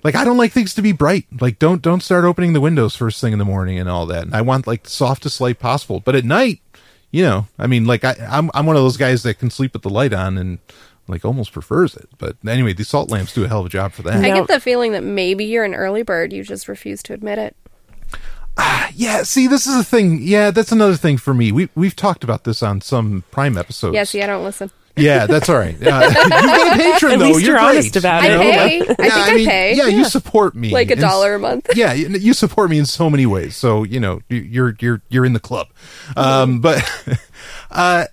like 0.03 0.15
I 0.15 0.23
don't 0.25 0.37
like 0.37 0.51
things 0.51 0.73
to 0.75 0.81
be 0.81 0.91
bright. 0.91 1.25
Like 1.39 1.59
don't 1.59 1.81
don't 1.81 2.01
start 2.01 2.25
opening 2.25 2.53
the 2.53 2.61
windows 2.61 2.95
first 2.95 3.21
thing 3.21 3.33
in 3.33 3.39
the 3.39 3.45
morning 3.45 3.79
and 3.79 3.89
all 3.89 4.05
that. 4.07 4.23
And 4.23 4.35
I 4.35 4.41
want 4.41 4.67
like 4.67 4.83
the 4.83 4.89
softest 4.89 5.39
light 5.41 5.59
possible. 5.59 5.99
But 5.99 6.15
at 6.15 6.25
night, 6.25 6.61
you 7.11 7.23
know, 7.23 7.47
I 7.57 7.67
mean, 7.67 7.85
like 7.85 8.03
I, 8.03 8.15
I'm 8.29 8.51
I'm 8.53 8.65
one 8.65 8.75
of 8.75 8.83
those 8.83 8.97
guys 8.97 9.23
that 9.23 9.35
can 9.35 9.49
sleep 9.49 9.73
with 9.73 9.81
the 9.81 9.89
light 9.89 10.13
on 10.13 10.37
and 10.37 10.59
like 11.07 11.25
almost 11.25 11.51
prefers 11.51 11.95
it. 11.95 12.07
But 12.17 12.37
anyway, 12.47 12.73
these 12.73 12.87
salt 12.87 13.09
lamps 13.09 13.33
do 13.33 13.43
a 13.43 13.47
hell 13.47 13.61
of 13.61 13.65
a 13.65 13.69
job 13.69 13.93
for 13.93 14.03
that. 14.03 14.23
I 14.23 14.29
get 14.31 14.47
the 14.47 14.59
feeling 14.59 14.91
that 14.91 15.03
maybe 15.03 15.45
you're 15.45 15.65
an 15.65 15.75
early 15.75 16.03
bird. 16.03 16.31
You 16.31 16.43
just 16.43 16.67
refuse 16.67 17.01
to 17.03 17.13
admit 17.13 17.39
it. 17.39 17.55
Ah, 18.57 18.91
yeah, 18.93 19.23
see, 19.23 19.47
this 19.47 19.65
is 19.65 19.75
a 19.75 19.83
thing. 19.83 20.19
Yeah, 20.21 20.51
that's 20.51 20.71
another 20.71 20.95
thing 20.95 21.17
for 21.17 21.33
me. 21.33 21.51
We 21.51 21.69
we've 21.75 21.95
talked 21.95 22.23
about 22.23 22.43
this 22.43 22.61
on 22.61 22.81
some 22.81 23.23
Prime 23.31 23.57
episodes. 23.57 23.95
Yeah, 23.95 24.03
see, 24.03 24.21
I 24.21 24.27
don't 24.27 24.43
listen. 24.43 24.69
Yeah, 24.97 25.27
that's 25.27 25.47
all 25.49 25.57
right. 25.57 25.75
Uh, 25.75 26.01
you've 26.05 26.13
got 26.13 26.73
a 26.73 26.77
patron 26.77 27.11
At 27.13 27.19
though. 27.19 27.25
least 27.27 27.39
you're, 27.41 27.49
you're 27.51 27.55
great, 27.59 27.69
honest 27.77 27.95
about 27.95 28.25
it. 28.25 28.31
I 28.31 28.35
know? 28.35 28.41
pay. 28.41 28.79
I 28.81 28.85
think 28.85 28.99
I 29.13 29.33
mean, 29.35 29.47
pay. 29.47 29.75
Yeah, 29.75 29.87
you 29.87 30.03
support 30.05 30.55
me 30.55 30.71
Like 30.71 30.91
a 30.91 30.95
dollar 30.97 31.35
a 31.35 31.39
month. 31.39 31.67
Yeah, 31.75 31.93
you 31.93 32.09
you 32.09 32.33
support 32.33 32.69
me 32.69 32.77
in 32.79 32.85
so 32.85 33.09
many 33.09 33.25
ways. 33.25 33.55
So 33.55 33.83
you 33.83 33.99
know 33.99 34.21
you- 34.29 34.37
you're 34.41 34.75
you're 34.79 35.01
you're 35.09 35.25
in 35.25 35.33
the 35.33 35.39
club. 35.39 35.67
Um, 36.17 36.59
but 36.59 36.83
uh, 37.71 38.05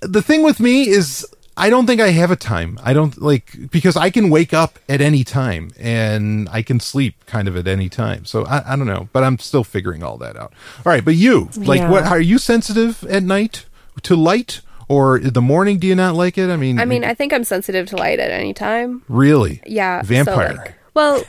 the 0.00 0.22
thing 0.22 0.42
with 0.42 0.58
me 0.60 0.88
is 0.88 1.26
I 1.56 1.68
don't 1.70 1.86
think 1.86 2.00
I 2.00 2.08
have 2.08 2.30
a 2.30 2.36
time. 2.36 2.80
I 2.82 2.92
don't 2.94 3.20
like 3.20 3.70
because 3.70 3.96
I 3.96 4.10
can 4.10 4.30
wake 4.30 4.54
up 4.54 4.78
at 4.88 5.00
any 5.00 5.22
time 5.22 5.70
and 5.78 6.48
I 6.50 6.62
can 6.62 6.80
sleep 6.80 7.24
kind 7.26 7.46
of 7.46 7.56
at 7.56 7.68
any 7.68 7.88
time. 7.90 8.24
So 8.24 8.46
I, 8.46 8.72
I 8.72 8.76
don't 8.76 8.86
know, 8.86 9.08
but 9.12 9.22
I'm 9.22 9.38
still 9.38 9.62
figuring 9.62 10.02
all 10.02 10.16
that 10.18 10.36
out. 10.36 10.52
All 10.84 10.90
right, 10.90 11.04
but 11.04 11.14
you 11.14 11.50
like 11.56 11.80
Yeah. 11.80 11.90
what? 11.90 12.04
Are 12.04 12.20
you 12.20 12.38
sensitive 12.38 13.04
at 13.04 13.22
night 13.22 13.66
to 14.04 14.16
light? 14.16 14.62
Or 14.92 15.18
the 15.18 15.40
morning, 15.42 15.78
do 15.78 15.86
you 15.86 15.94
not 15.94 16.14
like 16.14 16.36
it? 16.38 16.50
I 16.50 16.56
mean, 16.56 16.78
I 16.78 16.84
mean, 16.84 17.04
I 17.04 17.14
think 17.14 17.32
I'm 17.32 17.44
sensitive 17.44 17.86
to 17.88 17.96
light 17.96 18.18
at 18.20 18.30
any 18.30 18.52
time. 18.52 19.02
really? 19.08 19.60
Yeah. 19.66 20.02
so, 20.02 20.08
Vampire. 20.08 20.54
like- 20.56 20.74
well, 20.94 21.24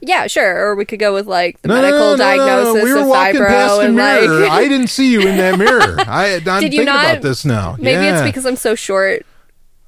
yeah, 0.00 0.26
sure. 0.28 0.56
Or 0.68 0.74
we 0.76 0.84
could 0.84 1.00
go 1.00 1.12
with 1.12 1.26
like 1.26 1.60
the 1.62 1.68
No, 1.68 1.76
no, 1.76 1.82
medical 1.82 2.00
no, 2.00 2.16
no, 2.16 2.16
no, 2.16 2.36
no. 2.36 2.46
diagnosis 2.46 2.84
We 2.84 2.92
were 2.92 3.00
of 3.00 3.06
walking 3.08 3.40
past 3.40 3.72
fibro 3.72 3.76
the 3.78 3.84
and 3.86 3.96
mirror. 3.96 4.40
like. 4.42 4.50
I 4.50 4.68
didn't 4.68 4.86
see 4.88 5.10
you 5.10 5.20
in 5.22 5.36
that 5.38 5.58
mirror. 5.58 5.96
I, 6.06 6.36
I'm 6.36 6.42
Did 6.60 6.72
you 6.72 6.80
thinking 6.80 6.84
not? 6.86 7.04
about 7.10 7.22
this 7.22 7.44
now. 7.44 7.76
Maybe 7.78 8.04
Yeah. 8.04 8.18
it's 8.18 8.22
because 8.28 8.46
I'm 8.46 8.56
so 8.56 8.74
short. 8.76 9.26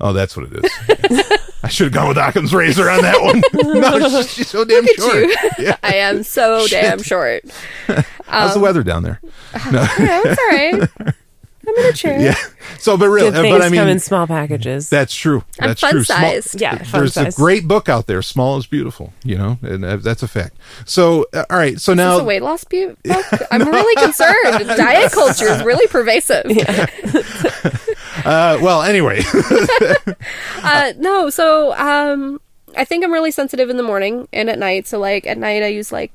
Oh, 0.00 0.12
that's 0.12 0.37
what 0.37 0.47
it 0.52 0.64
is. 0.64 1.23
I 1.62 1.69
should 1.69 1.87
have 1.87 1.93
gone 1.93 2.09
with 2.09 2.17
Occam's 2.19 2.55
razor 2.55 2.88
on 2.88 3.02
that 3.02 3.21
one. 3.21 3.43
no, 3.81 3.99
she's, 4.09 4.31
she's 4.33 4.49
so 4.49 4.64
damn 4.64 4.87
short. 4.97 5.28
Yeah. 5.59 5.76
I 5.83 5.95
am 5.97 6.23
so 6.23 6.67
damn 6.69 7.02
short. 7.02 7.43
How's 8.26 8.52
the 8.52 8.57
um, 8.59 8.62
weather 8.62 8.83
down 8.83 9.02
there? 9.02 9.21
Yeah, 9.73 10.23
it's 10.25 10.40
all 10.40 11.07
right. 11.09 11.14
I'm 11.68 11.84
in 11.84 11.90
a 11.90 11.92
chair. 11.92 12.20
Yeah. 12.20 12.34
So, 12.78 12.96
but 12.96 13.08
really, 13.08 13.30
Good 13.30 13.40
things 13.42 13.54
but 13.54 13.62
I 13.62 13.68
mean, 13.70 13.80
come 13.80 13.88
in 13.88 13.98
small 13.98 14.26
packages. 14.26 14.88
that's 14.90 15.14
true. 15.14 15.42
I'm 15.60 15.68
That's 15.68 15.80
fun 15.80 15.90
true. 15.92 16.04
Small- 16.04 16.18
sized. 16.18 16.60
yeah, 16.60 16.78
fun 16.82 17.00
There's 17.00 17.16
a 17.16 17.25
size. 17.25 17.37
great 17.37 17.66
book 17.66 17.88
out 17.88 18.06
there. 18.06 18.20
Small 18.22 18.56
is 18.58 18.66
beautiful. 18.66 19.12
You 19.25 19.37
know, 19.38 19.58
and 19.62 19.84
uh, 19.84 19.96
that's 19.96 20.22
a 20.22 20.28
fact. 20.28 20.56
So, 20.84 21.26
uh, 21.32 21.44
all 21.50 21.56
right. 21.58 21.80
So 21.80 21.92
Is 21.92 21.96
now, 21.96 22.12
this 22.16 22.22
a 22.22 22.25
weight 22.25 22.42
loss 22.42 22.64
bu- 22.64 22.94
book? 23.04 23.26
I'm 23.50 23.66
really 23.68 23.96
concerned. 24.04 24.66
Diet 24.76 25.12
culture 25.12 25.46
is 25.46 25.62
really 25.64 25.87
pervasive. 25.88 26.44
uh, 28.25 28.58
well, 28.62 28.82
anyway, 28.82 29.20
Uh, 30.62 30.92
no, 30.98 31.30
so 31.30 31.72
um, 31.75 32.40
I 32.76 32.84
think 32.84 33.04
I'm 33.04 33.12
really 33.12 33.30
sensitive 33.30 33.70
in 33.70 33.76
the 33.76 33.82
morning 33.82 34.28
and 34.32 34.50
at 34.50 34.58
night. 34.58 34.87
So 34.87 34.98
like 34.98 35.26
at 35.26 35.38
night, 35.38 35.62
I 35.62 35.68
use 35.68 35.90
like 35.92 36.12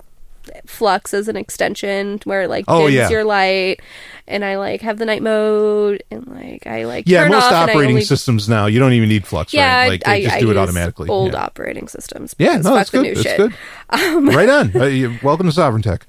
Flux 0.65 1.13
as 1.13 1.27
an 1.27 1.35
extension 1.37 2.19
where 2.25 2.43
it 2.43 2.49
like 2.49 2.65
Oh, 2.67 2.81
dims 2.87 2.93
yeah. 2.93 3.09
your 3.09 3.23
light, 3.23 3.79
and 4.27 4.43
I 4.45 4.57
like 4.57 4.81
have 4.81 4.97
the 4.97 5.05
night 5.05 5.21
mode, 5.21 6.03
and 6.11 6.27
like 6.27 6.65
I 6.67 6.85
like 6.85 7.07
yeah, 7.07 7.23
turn 7.23 7.31
most 7.31 7.43
off 7.45 7.51
and 7.51 7.57
I 7.57 7.63
operating 7.73 7.95
only- 7.95 8.03
systems 8.05 8.47
now 8.49 8.65
you 8.67 8.79
don't 8.79 8.93
even 8.93 9.09
need 9.09 9.25
flux. 9.27 9.53
Yeah, 9.53 9.75
right? 9.75 9.89
like 9.89 10.07
I, 10.07 10.17
they 10.19 10.23
just 10.23 10.35
I 10.35 10.39
do 10.39 10.51
it 10.51 10.57
automatically. 10.57 11.09
Old 11.09 11.33
yeah. 11.33 11.43
operating 11.43 11.87
systems. 11.87 12.35
Yeah, 12.37 12.57
no, 12.57 12.73
that's 12.75 12.89
good. 12.89 13.03
new 13.03 13.15
That's 13.15 13.27
shit. 13.27 13.37
good. 13.37 13.53
right 14.35 14.49
on. 14.49 14.75
Uh, 14.75 15.17
welcome 15.21 15.45
to 15.47 15.51
Sovereign 15.51 15.81
Tech. 15.83 16.05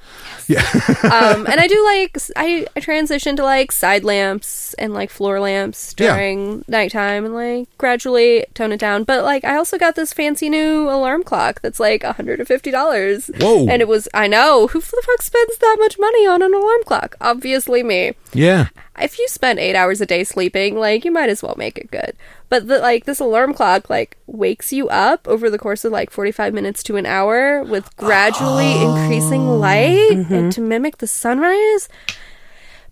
Yeah. 0.46 0.60
um, 1.04 1.46
and 1.46 1.58
I 1.60 1.66
do 1.66 1.82
like 1.84 2.18
I, 2.36 2.66
I 2.76 2.80
transition 2.80 3.34
to 3.36 3.42
like 3.44 3.72
side 3.72 4.04
lamps 4.04 4.74
and 4.74 4.92
like 4.92 5.10
floor 5.10 5.40
lamps 5.40 5.94
Yeah. 5.98 6.14
during 6.14 6.64
nighttime 6.68 7.24
and 7.24 7.34
like 7.34 7.68
gradually 7.78 8.44
tone 8.54 8.72
it 8.72 8.78
down. 8.80 9.04
But 9.04 9.24
like 9.24 9.44
I 9.44 9.56
also 9.56 9.78
got 9.78 9.94
this 9.96 10.12
fancy 10.12 10.48
new 10.50 10.88
alarm 10.90 11.22
clock 11.24 11.60
that's 11.62 11.80
like 11.80 12.02
hundred 12.04 12.40
and 12.40 12.48
fifty 12.48 12.70
dollars. 12.70 13.30
Whoa. 13.40 13.68
And 13.68 13.80
it 13.80 13.88
was 13.88 14.06
I 14.14 14.23
know 14.26 14.66
who 14.66 14.80
the 14.80 15.02
fuck 15.06 15.22
spends 15.22 15.58
that 15.58 15.76
much 15.78 15.98
money 15.98 16.26
on 16.26 16.42
an 16.42 16.54
alarm 16.54 16.82
clock? 16.84 17.16
Obviously 17.20 17.82
me. 17.82 18.12
yeah. 18.32 18.68
If 18.98 19.18
you 19.18 19.26
spend 19.26 19.58
eight 19.58 19.74
hours 19.74 20.00
a 20.00 20.06
day 20.06 20.22
sleeping, 20.22 20.78
like 20.78 21.04
you 21.04 21.10
might 21.10 21.28
as 21.28 21.42
well 21.42 21.56
make 21.56 21.78
it 21.78 21.90
good. 21.90 22.14
But 22.48 22.68
the, 22.68 22.78
like 22.78 23.04
this 23.04 23.18
alarm 23.18 23.54
clock 23.54 23.90
like 23.90 24.16
wakes 24.26 24.72
you 24.72 24.88
up 24.88 25.26
over 25.26 25.50
the 25.50 25.58
course 25.58 25.84
of 25.84 25.92
like 25.92 26.10
forty 26.10 26.30
five 26.30 26.54
minutes 26.54 26.82
to 26.84 26.96
an 26.96 27.06
hour 27.06 27.64
with 27.64 27.96
gradually 27.96 28.74
oh. 28.74 28.94
increasing 28.94 29.48
light 29.48 30.30
and 30.30 30.52
to 30.52 30.60
mimic 30.60 30.98
the 30.98 31.08
sunrise. 31.08 31.88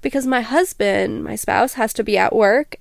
Because 0.01 0.27
my 0.27 0.41
husband, 0.41 1.23
my 1.23 1.37
spouse, 1.37 1.75
has 1.75 1.93
to 1.93 2.03
be 2.03 2.19
at 2.19 2.35
work 2.35 2.77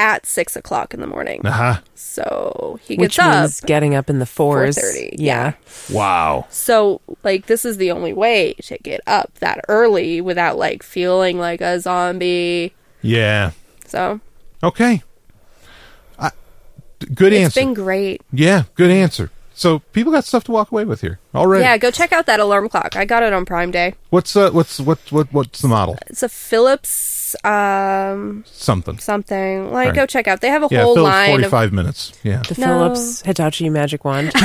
at 0.00 0.24
six 0.26 0.56
o'clock 0.56 0.94
in 0.94 1.00
the 1.00 1.06
morning, 1.06 1.46
Uh-huh. 1.46 1.80
so 1.94 2.80
he 2.82 2.96
which 2.96 3.16
gets 3.16 3.18
up. 3.18 3.40
means 3.42 3.60
getting 3.60 3.94
up 3.94 4.08
in 4.10 4.18
the 4.18 4.26
fours. 4.26 4.76
4:30, 4.78 5.14
Yeah. 5.18 5.52
Wow. 5.92 6.46
So, 6.50 7.00
like, 7.22 7.46
this 7.46 7.64
is 7.64 7.76
the 7.76 7.90
only 7.92 8.12
way 8.14 8.54
to 8.64 8.78
get 8.78 9.00
up 9.06 9.30
that 9.40 9.60
early 9.68 10.20
without 10.20 10.56
like 10.58 10.82
feeling 10.82 11.38
like 11.38 11.60
a 11.60 11.78
zombie. 11.80 12.72
Yeah. 13.02 13.50
So 13.86 14.20
Okay. 14.62 15.02
I, 16.18 16.30
d- 16.98 17.06
good 17.14 17.32
it's 17.32 17.44
answer. 17.44 17.60
It's 17.60 17.66
been 17.66 17.74
great. 17.74 18.22
yeah, 18.32 18.64
good 18.74 18.90
answer. 18.90 19.30
So 19.54 19.80
people 19.92 20.10
got 20.10 20.24
stuff 20.24 20.44
to 20.44 20.52
walk 20.52 20.72
away 20.72 20.86
with 20.86 21.02
here. 21.02 21.18
All 21.34 21.46
right. 21.46 21.60
Yeah, 21.60 21.76
go 21.76 21.90
check 21.90 22.12
out 22.14 22.24
that 22.24 22.40
alarm 22.40 22.70
clock. 22.70 22.96
I 22.96 23.04
got 23.04 23.22
it 23.22 23.34
on 23.34 23.44
Prime 23.44 23.70
Day. 23.70 23.94
What's 24.08 24.34
uh 24.34 24.50
what's 24.52 24.80
what 24.80 24.98
what 25.12 25.30
what's 25.32 25.60
the 25.60 25.68
model? 25.68 25.98
It's 26.06 26.22
a 26.22 26.30
Philips 26.30 26.88
um 27.44 28.44
Something. 28.46 28.98
something. 28.98 29.72
Like 29.72 29.88
Right. 29.88 29.94
go 29.96 30.06
check 30.06 30.26
out. 30.28 30.40
They 30.40 30.48
have 30.48 30.62
a 30.62 30.68
Yeah, 30.70 30.82
whole 30.82 30.94
Philips 30.94 31.12
line 31.12 31.30
Forty 31.30 31.44
five 31.48 31.68
of 31.68 31.72
minutes. 31.72 32.12
Yeah. 32.22 32.42
The 32.48 32.60
No. 32.60 32.66
Philips 32.66 33.22
Hitachi 33.22 33.68
magic 33.70 34.04
wand. 34.04 34.32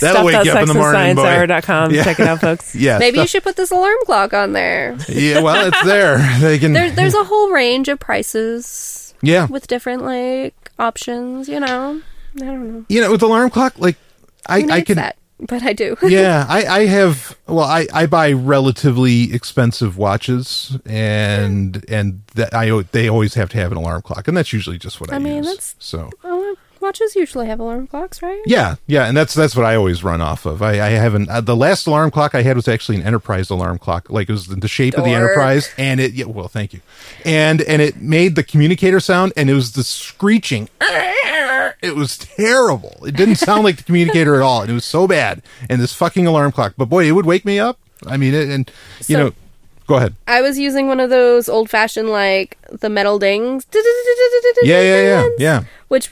That'll 0.00 0.24
wake 0.24 0.44
you 0.44 0.52
up 0.52 0.62
in 0.62 0.68
the 0.68 0.74
morning, 0.74 1.16
boy. 1.16 1.22
Stuff.sexandsciencehour.com. 1.22 1.90
Yeah. 1.94 2.04
Check 2.04 2.20
it 2.20 2.26
out, 2.26 2.40
folks. 2.40 2.74
Yeah. 2.82 2.98
Maybe 2.98 3.18
you 3.18 3.26
should 3.26 3.42
put 3.44 3.56
this 3.56 3.70
alarm 3.70 3.96
clock 4.06 4.32
on 4.32 4.52
there. 4.52 4.96
Yeah, 5.08 5.40
well, 5.40 5.66
it's 5.68 5.82
there. 5.84 6.18
They 6.40 6.58
can. 6.58 6.72
There, 6.72 6.90
there's 6.90 7.14
a 7.14 7.22
whole 7.24 7.50
range 7.50 7.88
of 7.88 8.00
prices 8.00 9.14
yeah. 9.22 9.46
with 9.46 9.66
different 9.68 10.02
like 10.04 10.54
options. 10.78 11.48
You 11.48 11.60
know, 11.60 12.00
I 12.36 12.44
don't 12.44 12.72
know. 12.72 12.84
You 12.88 13.00
know, 13.02 13.12
with 13.12 13.22
alarm 13.22 13.50
clock, 13.50 13.74
like 13.78 13.96
I 14.46 14.60
Who 14.62 14.70
I 14.70 14.76
needs 14.76 14.86
can. 14.88 14.96
that? 14.96 15.16
But 15.48 15.62
I 15.64 15.72
do. 15.72 15.96
yeah, 16.02 16.46
I, 16.48 16.64
I 16.66 16.86
have. 16.86 17.36
Well, 17.46 17.64
I, 17.64 17.86
I 17.92 18.06
buy 18.06 18.32
relatively 18.32 19.32
expensive 19.34 19.98
watches, 19.98 20.78
and 20.86 21.84
and 21.88 22.22
that 22.34 22.54
I 22.54 22.82
they 22.92 23.08
always 23.08 23.34
have 23.34 23.48
to 23.50 23.58
have 23.58 23.72
an 23.72 23.78
alarm 23.78 24.02
clock, 24.02 24.28
and 24.28 24.36
that's 24.36 24.52
usually 24.52 24.78
just 24.78 25.00
what 25.00 25.12
I, 25.12 25.16
I 25.16 25.18
mean, 25.18 25.36
use. 25.38 25.46
that's- 25.46 25.74
So 25.78 26.10
watches 26.80 27.14
usually 27.14 27.46
have 27.46 27.60
alarm 27.60 27.86
clocks, 27.86 28.22
right? 28.22 28.40
yeah, 28.44 28.74
yeah, 28.88 29.06
and 29.06 29.16
that's 29.16 29.34
that's 29.34 29.54
what 29.54 29.64
I 29.64 29.76
always 29.76 30.02
run 30.02 30.20
off 30.20 30.46
of. 30.46 30.62
I, 30.62 30.72
I 30.84 30.90
haven't. 30.90 31.28
Uh, 31.28 31.40
the 31.40 31.54
last 31.56 31.86
alarm 31.86 32.10
clock 32.10 32.34
I 32.34 32.42
had 32.42 32.56
was 32.56 32.66
actually 32.68 32.96
an 32.96 33.02
Enterprise 33.02 33.50
alarm 33.50 33.78
clock, 33.78 34.10
like 34.10 34.28
it 34.28 34.32
was 34.32 34.46
the 34.48 34.68
shape 34.68 34.94
of 34.94 35.04
the 35.04 35.10
Enterprise, 35.10 35.70
and 35.78 36.00
it. 36.00 36.12
Yeah, 36.12 36.26
well, 36.26 36.48
thank 36.48 36.72
you, 36.72 36.80
and 37.24 37.62
and 37.62 37.80
it 37.82 37.96
made 38.00 38.34
the 38.36 38.42
communicator 38.42 39.00
sound, 39.00 39.32
and 39.36 39.48
it 39.50 39.54
was 39.54 39.72
the 39.72 39.84
screeching. 39.84 40.68
It 41.82 41.96
was 41.96 42.16
terrible. 42.16 42.96
It 43.06 43.16
didn't 43.16 43.36
sound 43.36 43.64
like 43.64 43.76
the 43.76 43.82
communicator 43.82 44.36
at 44.36 44.42
all, 44.42 44.62
and 44.62 44.70
it 44.70 44.74
was 44.74 44.84
so 44.84 45.06
bad. 45.08 45.42
And 45.68 45.80
this 45.80 45.92
fucking 45.92 46.26
alarm 46.26 46.52
clock, 46.52 46.74
but 46.76 46.86
boy, 46.86 47.06
it 47.08 47.12
would 47.12 47.26
wake 47.26 47.44
me 47.44 47.58
up. 47.58 47.78
I 48.06 48.16
mean, 48.16 48.34
it, 48.34 48.48
and 48.48 48.70
you 49.08 49.16
So- 49.16 49.18
know, 49.24 49.32
go 49.88 49.96
ahead. 49.96 50.14
I 50.28 50.40
was 50.42 50.58
using 50.58 50.86
one 50.86 51.00
of 51.00 51.10
those 51.10 51.48
old 51.48 51.68
fashioned 51.68 52.08
like 52.08 52.56
the 52.70 52.88
metal 52.88 53.18
dings. 53.18 53.66
Yeah, 54.62 54.80
yeah, 54.80 55.02
yeah, 55.02 55.28
yeah. 55.38 55.64
Which, 55.88 56.10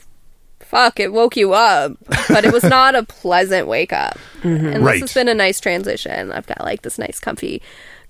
fuck, 0.59 0.99
it 0.99 1.13
woke 1.13 1.37
you 1.37 1.53
up, 1.53 1.93
but 2.27 2.43
it 2.45 2.51
was 2.53 2.63
not 2.63 2.95
a 2.95 3.03
pleasant 3.03 3.67
wake 3.67 3.93
up. 3.93 4.17
Mm-hmm. 4.43 4.67
And 4.67 4.85
Right. 4.85 4.93
this 5.01 5.11
has 5.11 5.13
been 5.13 5.27
a 5.29 5.33
nice 5.33 5.59
transition. 5.59 6.31
I've 6.31 6.47
got 6.47 6.61
like 6.61 6.81
this 6.81 6.97
nice 6.97 7.19
comfy 7.19 7.61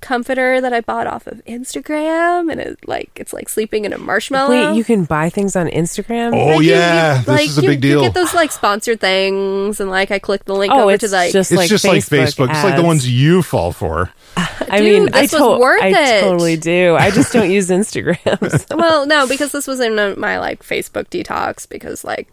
comforter 0.02 0.60
that 0.60 0.74
I 0.74 0.82
bought 0.82 1.08
off 1.08 1.28
of 1.28 1.44
Instagram, 1.46 2.52
and 2.52 2.60
it 2.60 2.80
like 2.88 3.12
it's 3.16 3.32
like 3.34 3.48
sleeping 3.48 3.86
in 3.86 3.94
a 3.94 3.98
marshmallow. 3.98 4.50
Wait, 4.72 4.76
you 4.78 4.84
can 4.84 5.06
buy 5.06 5.30
things 5.30 5.56
on 5.56 5.68
Instagram? 5.68 6.34
Oh 6.36 6.48
Like, 6.58 6.62
you- 6.66 6.72
yeah, 6.72 7.14
you- 7.14 7.20
this 7.20 7.28
like, 7.28 7.46
is 7.48 7.58
a 7.58 7.62
you- 7.62 7.68
big 7.70 7.82
deal. 7.82 8.00
You 8.02 8.08
get 8.08 8.14
those 8.14 8.34
like 8.34 8.52
sponsored 8.52 9.00
things, 9.00 9.80
and 9.80 9.90
like 9.90 10.12
I 10.12 10.20
click 10.20 10.46
the 10.46 10.56
link 10.56 10.74
Oh, 10.74 10.82
over 10.84 10.92
it's 10.92 11.04
to 11.06 11.10
like 11.12 11.32
just 11.32 11.52
it's 11.52 11.58
like 11.58 11.70
just 11.70 11.86
like 11.86 12.04
Facebook. 12.04 12.50
It's 12.50 12.64
like 12.64 12.76
the 12.76 12.80
ads. 12.80 12.84
ones 12.84 13.10
you 13.10 13.42
fall 13.42 13.72
for. 13.72 14.12
I 14.38 14.78
Dude, 14.78 14.84
mean, 15.04 15.10
I, 15.14 15.22
this 15.24 15.34
was 15.34 15.42
to- 15.42 15.60
worth 15.60 15.82
I 15.84 15.88
it. 15.90 16.22
totally 16.22 16.58
do. 16.58 16.96
I 16.96 17.12
just 17.12 17.34
don't 17.34 17.52
use 17.52 17.70
Instagram. 17.70 18.76
well, 18.78 19.06
no, 19.06 19.28
because 19.28 19.52
this 19.52 19.68
was 19.68 19.80
in 19.80 20.00
uh, 20.00 20.16
my 20.18 20.40
like 20.40 20.64
Facebook 20.64 21.08
detox 21.10 21.68
because 21.68 22.04
like 22.04 22.28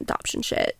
adoption 0.00 0.42
shit. 0.42 0.76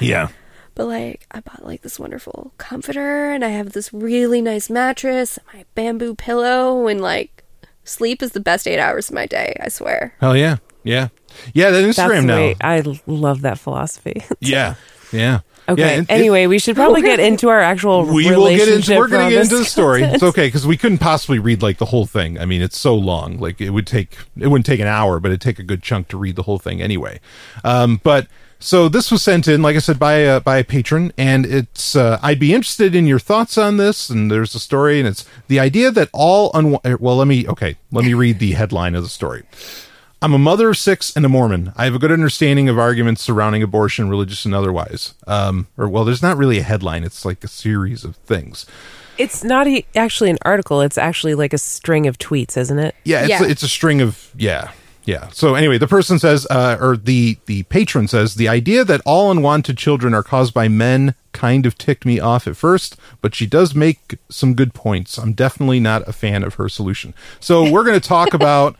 Yeah. 0.00 0.28
But 0.74 0.86
like, 0.86 1.26
I 1.30 1.40
bought 1.40 1.64
like 1.64 1.82
this 1.82 1.98
wonderful 2.00 2.52
comforter, 2.58 3.30
and 3.30 3.44
I 3.44 3.48
have 3.48 3.72
this 3.72 3.92
really 3.92 4.40
nice 4.40 4.70
mattress, 4.70 5.36
and 5.38 5.46
my 5.58 5.64
bamboo 5.74 6.14
pillow, 6.14 6.86
and 6.86 7.00
like, 7.00 7.44
sleep 7.84 8.22
is 8.22 8.32
the 8.32 8.40
best 8.40 8.66
eight 8.66 8.78
hours 8.78 9.08
of 9.10 9.14
my 9.14 9.26
day. 9.26 9.56
I 9.60 9.68
swear. 9.68 10.14
Hell 10.20 10.36
yeah. 10.36 10.56
Yeah. 10.84 11.08
Yeah, 11.54 11.70
that 11.70 11.80
That's 11.82 11.98
Instagram 11.98 12.20
the 12.22 12.26
now. 12.26 12.36
way 12.36 12.56
I 12.60 12.78
l- 12.80 12.96
love 13.06 13.42
that 13.42 13.58
philosophy. 13.58 14.24
Yeah. 14.40 14.74
Yeah. 15.12 15.40
Okay. 15.68 15.80
Yeah, 15.82 15.88
and- 15.98 16.10
anyway, 16.10 16.46
we 16.48 16.58
should 16.58 16.74
probably 16.74 17.02
get 17.02 17.20
into 17.20 17.48
our 17.48 17.60
actual 17.60 18.04
we 18.06 18.28
will 18.34 18.48
get 18.48 18.66
into 18.68 18.96
we're 18.96 19.06
going 19.08 19.28
to 19.28 19.34
get 19.34 19.42
into 19.44 19.56
the 19.58 19.64
story 19.64 20.00
content. 20.00 20.14
it's 20.16 20.22
okay 20.24 20.46
because 20.48 20.66
we 20.66 20.76
couldn't 20.76 20.98
possibly 20.98 21.38
read 21.38 21.62
like 21.62 21.78
the 21.78 21.84
whole 21.86 22.04
thing 22.06 22.36
i 22.40 22.44
mean 22.44 22.60
it's 22.60 22.76
so 22.76 22.96
long 22.96 23.38
like 23.38 23.60
it 23.60 23.70
would 23.70 23.86
take 23.86 24.16
it 24.36 24.48
wouldn't 24.48 24.66
take 24.66 24.80
an 24.80 24.88
hour 24.88 25.20
but 25.20 25.28
it'd 25.30 25.40
take 25.40 25.60
a 25.60 25.62
good 25.62 25.80
chunk 25.82 26.08
to 26.08 26.16
read 26.16 26.34
the 26.34 26.42
whole 26.42 26.58
thing 26.58 26.82
anyway 26.82 27.20
um 27.62 28.00
but 28.02 28.26
so 28.62 28.88
this 28.88 29.10
was 29.10 29.22
sent 29.22 29.48
in 29.48 29.60
like 29.60 29.76
i 29.76 29.78
said 29.78 29.98
by 29.98 30.14
a 30.14 30.40
by 30.40 30.58
a 30.58 30.64
patron 30.64 31.12
and 31.18 31.44
it's 31.44 31.96
uh, 31.96 32.18
i'd 32.22 32.38
be 32.38 32.54
interested 32.54 32.94
in 32.94 33.06
your 33.06 33.18
thoughts 33.18 33.58
on 33.58 33.76
this 33.76 34.08
and 34.08 34.30
there's 34.30 34.54
a 34.54 34.58
story 34.60 34.98
and 34.98 35.08
it's 35.08 35.24
the 35.48 35.58
idea 35.60 35.90
that 35.90 36.08
all 36.12 36.50
unwa- 36.52 36.98
well 37.00 37.16
let 37.16 37.26
me 37.26 37.46
okay 37.48 37.76
let 37.90 38.04
me 38.04 38.14
read 38.14 38.38
the 38.38 38.52
headline 38.52 38.94
of 38.94 39.02
the 39.02 39.08
story 39.08 39.42
I'm 40.24 40.32
a 40.34 40.38
mother 40.38 40.68
of 40.68 40.78
six 40.78 41.16
and 41.16 41.26
a 41.26 41.28
Mormon. 41.28 41.72
I 41.76 41.82
have 41.84 41.96
a 41.96 41.98
good 41.98 42.12
understanding 42.12 42.68
of 42.68 42.78
arguments 42.78 43.22
surrounding 43.22 43.60
abortion, 43.60 44.08
religious 44.08 44.44
and 44.44 44.54
otherwise. 44.54 45.14
Um, 45.26 45.66
or 45.76 45.88
well, 45.88 46.04
there's 46.04 46.22
not 46.22 46.36
really 46.36 46.58
a 46.60 46.62
headline. 46.62 47.02
It's 47.02 47.24
like 47.24 47.42
a 47.42 47.48
series 47.48 48.04
of 48.04 48.14
things. 48.14 48.64
It's 49.18 49.42
not 49.42 49.66
e- 49.66 49.84
actually 49.96 50.30
an 50.30 50.38
article. 50.42 50.80
It's 50.80 50.96
actually 50.96 51.34
like 51.34 51.52
a 51.52 51.58
string 51.58 52.06
of 52.06 52.18
tweets, 52.18 52.56
isn't 52.56 52.78
it? 52.78 52.94
Yeah, 53.02 53.22
it's 53.22 53.30
Yeah. 53.30 53.42
it's 53.46 53.64
a 53.64 53.68
string 53.68 54.00
of 54.00 54.30
yeah. 54.36 54.70
Yeah. 55.04 55.28
So 55.30 55.54
anyway, 55.54 55.78
the 55.78 55.88
person 55.88 56.18
says, 56.18 56.46
uh, 56.48 56.76
or 56.80 56.96
the 56.96 57.38
the 57.46 57.64
patron 57.64 58.08
says, 58.08 58.36
the 58.36 58.48
idea 58.48 58.84
that 58.84 59.00
all 59.04 59.30
unwanted 59.30 59.76
children 59.76 60.14
are 60.14 60.22
caused 60.22 60.54
by 60.54 60.68
men 60.68 61.14
kind 61.32 61.66
of 61.66 61.76
ticked 61.76 62.04
me 62.04 62.20
off 62.20 62.46
at 62.46 62.56
first, 62.56 62.96
but 63.20 63.34
she 63.34 63.46
does 63.46 63.74
make 63.74 64.18
some 64.28 64.54
good 64.54 64.74
points. 64.74 65.18
I'm 65.18 65.32
definitely 65.32 65.80
not 65.80 66.06
a 66.08 66.12
fan 66.12 66.44
of 66.44 66.54
her 66.54 66.68
solution. 66.68 67.14
So 67.40 67.68
we're 67.70 67.84
going 67.84 68.00
to 68.00 68.08
talk 68.08 68.32
about 68.32 68.76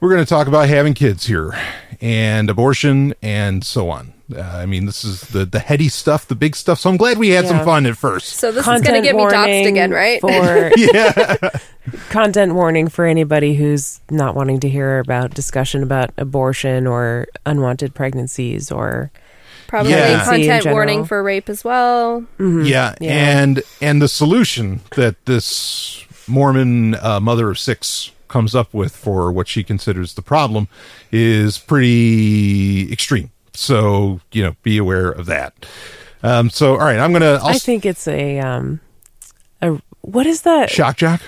we're 0.00 0.10
going 0.10 0.24
to 0.24 0.28
talk 0.28 0.46
about 0.46 0.68
having 0.68 0.94
kids 0.94 1.26
here 1.26 1.58
and 2.00 2.50
abortion 2.50 3.14
and 3.22 3.64
so 3.64 3.90
on. 3.90 4.12
Uh, 4.34 4.40
I 4.40 4.66
mean, 4.66 4.84
this 4.86 5.04
is 5.04 5.22
the 5.22 5.44
the 5.46 5.58
heady 5.58 5.88
stuff, 5.88 6.28
the 6.28 6.34
big 6.34 6.54
stuff. 6.54 6.78
So 6.80 6.90
I'm 6.90 6.96
glad 6.98 7.16
we 7.18 7.30
had 7.30 7.46
some 7.46 7.64
fun 7.64 7.86
at 7.86 7.96
first. 7.96 8.34
So 8.36 8.52
this 8.52 8.66
is 8.68 8.80
gonna 8.82 9.00
get 9.02 9.16
me 9.16 9.22
doxed 9.24 9.66
again, 9.66 9.90
right? 9.90 10.20
For 10.20 10.70
yeah. 10.76 11.48
content 12.10 12.54
warning 12.54 12.88
for 12.88 13.06
anybody 13.06 13.54
who's 13.54 14.00
not 14.10 14.34
wanting 14.34 14.60
to 14.60 14.68
hear 14.68 14.98
about 14.98 15.32
discussion 15.34 15.82
about 15.82 16.10
abortion 16.18 16.86
or 16.86 17.26
unwanted 17.46 17.94
pregnancies 17.94 18.70
or 18.70 19.10
Probably 19.66 19.92
Yeah. 19.92 20.24
Content 20.24 20.66
warning 20.66 21.04
for 21.04 21.22
rape 21.22 21.48
as 21.50 21.62
well. 21.62 22.24
yeah, 22.38 22.94
Yeah. 23.00 23.40
and 23.40 23.62
and 23.82 24.00
the 24.00 24.08
solution 24.08 24.80
that 24.96 25.22
this 25.26 26.04
Mormon 26.26 26.94
uh, 26.96 27.20
mother 27.20 27.50
of 27.50 27.58
six 27.58 28.10
comes 28.28 28.54
up 28.54 28.72
with 28.74 28.94
for 28.96 29.30
what 29.32 29.46
she 29.48 29.62
considers 29.62 30.14
the 30.14 30.22
problem 30.22 30.68
is 31.12 31.58
pretty 31.58 32.90
extreme. 32.92 33.30
So 33.58 34.20
you 34.32 34.44
know, 34.44 34.54
be 34.62 34.78
aware 34.78 35.10
of 35.10 35.26
that. 35.26 35.66
Um, 36.22 36.48
so 36.48 36.72
all 36.72 36.78
right, 36.78 36.98
I'm 36.98 37.12
gonna 37.12 37.38
I'll 37.42 37.48
I 37.48 37.58
think 37.58 37.84
it's 37.84 38.06
a 38.06 38.38
um 38.38 38.80
a 39.60 39.80
what 40.02 40.26
is 40.26 40.42
that? 40.42 40.70
shock 40.70 40.96
jock. 40.96 41.20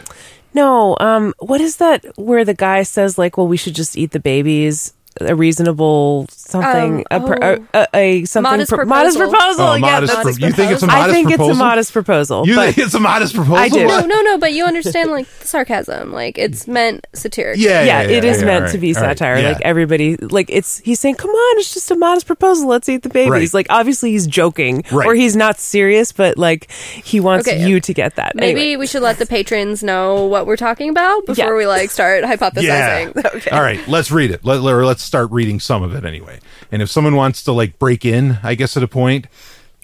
No, 0.54 0.96
um 1.00 1.34
what 1.40 1.60
is 1.60 1.76
that 1.76 2.04
where 2.16 2.44
the 2.44 2.54
guy 2.54 2.84
says 2.84 3.18
like, 3.18 3.36
well, 3.36 3.48
we 3.48 3.56
should 3.56 3.74
just 3.74 3.98
eat 3.98 4.12
the 4.12 4.20
babies? 4.20 4.94
A 5.20 5.34
reasonable 5.36 6.26
something, 6.30 7.04
Um, 7.10 7.22
a, 7.22 7.26
pro- 7.26 7.38
oh. 7.48 7.66
a, 7.74 7.78
a, 7.94 8.20
a 8.22 8.24
something 8.24 8.50
Modest 8.52 8.72
pro- 8.72 8.84
modest 8.84 9.18
proposal. 9.18 9.38
proposal. 9.38 9.64
Oh, 9.66 9.74
yeah, 9.74 9.80
modest. 9.80 10.12
that's- 10.14 10.38
pro- 10.38 10.46
you 10.48 10.52
think 10.54 10.72
it's 10.72 10.82
a 10.82 10.86
proposal. 10.86 10.88
modest 10.88 11.10
I 11.10 11.12
think 11.12 11.28
proposal? 11.28 11.50
it's 11.50 11.56
a 11.56 11.64
modest 11.64 11.92
proposal. 11.92 12.46
You 12.46 12.54
think 12.56 12.78
it's 12.78 12.94
a 12.94 13.00
modest 13.00 13.34
proposal? 13.34 13.56
I 13.56 13.68
do. 13.68 13.86
No, 13.86 14.00
no, 14.00 14.20
no. 14.22 14.38
But 14.38 14.52
you 14.54 14.64
understand 14.64 15.10
like 15.10 15.28
the 15.40 15.46
sarcasm. 15.46 16.12
Like 16.12 16.38
it's 16.38 16.66
meant 16.66 17.06
satirically. 17.12 17.64
Yeah, 17.64 17.82
yeah, 17.82 18.02
yeah, 18.02 18.08
it 18.16 18.24
is 18.24 18.40
yeah, 18.40 18.46
meant 18.46 18.64
all 18.66 18.70
to 18.72 18.78
be 18.78 18.94
all 18.96 19.02
right, 19.02 19.18
satire. 19.18 19.38
yeah. 19.38 19.48
Like 19.52 19.60
everybody, 19.62 20.16
like 20.16 20.46
it's 20.50 20.78
he's 20.78 20.98
saying, 21.00 21.16
"Come 21.16 21.30
on, 21.30 21.58
it's 21.58 21.74
just 21.74 21.90
a 21.90 21.96
modest 21.96 22.26
proposal. 22.26 22.68
Let's 22.68 22.88
eat 22.88 23.02
the 23.02 23.08
babies." 23.10 23.30
Right. 23.30 23.54
Like 23.54 23.66
obviously 23.70 24.12
he's 24.12 24.26
joking, 24.26 24.84
Right. 24.90 25.06
or 25.06 25.14
he's 25.14 25.36
not 25.36 25.60
serious, 25.60 26.12
but 26.12 26.38
like 26.38 26.70
he 26.72 27.20
wants 27.20 27.46
Okay. 27.46 27.66
you 27.66 27.80
to 27.80 27.92
get 27.94 28.16
that. 28.16 28.34
Maybe 28.34 28.60
Anyway. 28.62 28.76
we 28.76 28.86
should 28.86 29.02
let 29.02 29.18
the 29.18 29.26
patrons 29.26 29.82
know 29.82 30.24
what 30.24 30.46
we're 30.46 30.56
talking 30.56 30.88
about 30.90 31.26
before 31.26 31.44
Yeah. 31.44 31.54
we 31.56 31.66
like 31.66 31.90
start 31.90 32.24
hypothesizing. 32.30 33.12
Yeah. 33.46 33.56
All 33.56 33.62
right, 33.62 33.80
let's 33.88 34.10
read 34.10 34.30
it. 34.30 34.44
Let, 34.44 34.60
or 34.60 34.84
let's 34.84 35.02
start 35.10 35.30
reading 35.32 35.58
some 35.58 35.82
of 35.82 35.92
it 35.92 36.04
anyway. 36.04 36.38
And 36.70 36.80
if 36.80 36.88
someone 36.88 37.16
wants 37.16 37.42
to 37.42 37.52
like 37.52 37.80
break 37.80 38.04
in, 38.04 38.38
I 38.44 38.54
guess 38.54 38.76
at 38.76 38.84
a 38.84 38.88
point, 38.88 39.26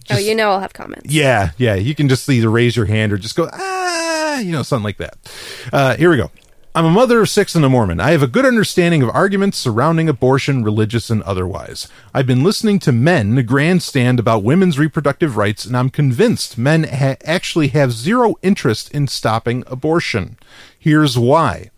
oh, 0.09 0.19
you 0.19 0.37
know 0.37 0.51
I'll 0.51 0.61
have 0.61 0.73
comments. 0.73 1.13
yeah, 1.13 1.51
yeah, 1.59 1.75
you 1.75 1.97
can 1.97 2.09
just 2.09 2.29
either 2.29 2.49
raise 2.49 2.77
your 2.77 2.87
hand 2.87 3.13
or 3.13 3.19
just 3.19 3.35
go 3.35 3.51
ah, 3.53 4.39
you 4.39 4.53
know, 4.53 4.63
something 4.63 4.85
like 4.85 4.99
that. 4.99 5.19
Uh, 5.73 5.97
here 5.97 6.11
we 6.11 6.17
go. 6.17 6.31
I'm 6.77 6.85
a 6.85 6.91
mother 6.91 7.23
of 7.23 7.31
six 7.31 7.55
and 7.55 7.65
a 7.65 7.71
Mormon. 7.71 8.01
I 8.01 8.11
have 8.11 8.23
a 8.23 8.27
good 8.27 8.45
understanding 8.45 9.03
of 9.03 9.09
arguments 9.09 9.57
surrounding 9.57 10.11
abortion, 10.11 10.63
religious 10.63 11.09
and 11.09 11.23
otherwise. 11.23 11.89
I've 12.13 12.27
been 12.27 12.45
listening 12.45 12.79
to 12.81 12.93
men 12.93 13.35
grandstand 13.47 14.21
about 14.21 14.45
women's 14.45 14.79
reproductive 14.79 15.39
rights, 15.39 15.65
and 15.65 15.75
I'm 15.75 15.89
convinced 15.89 16.59
men 16.59 16.85
ha- 16.85 17.17
actually 17.25 17.69
have 17.69 17.93
zero 17.93 18.35
interest 18.43 18.91
in 18.93 19.09
stopping 19.09 19.65
abortion. 19.67 20.37
Here's 20.79 21.19
why. 21.19 21.71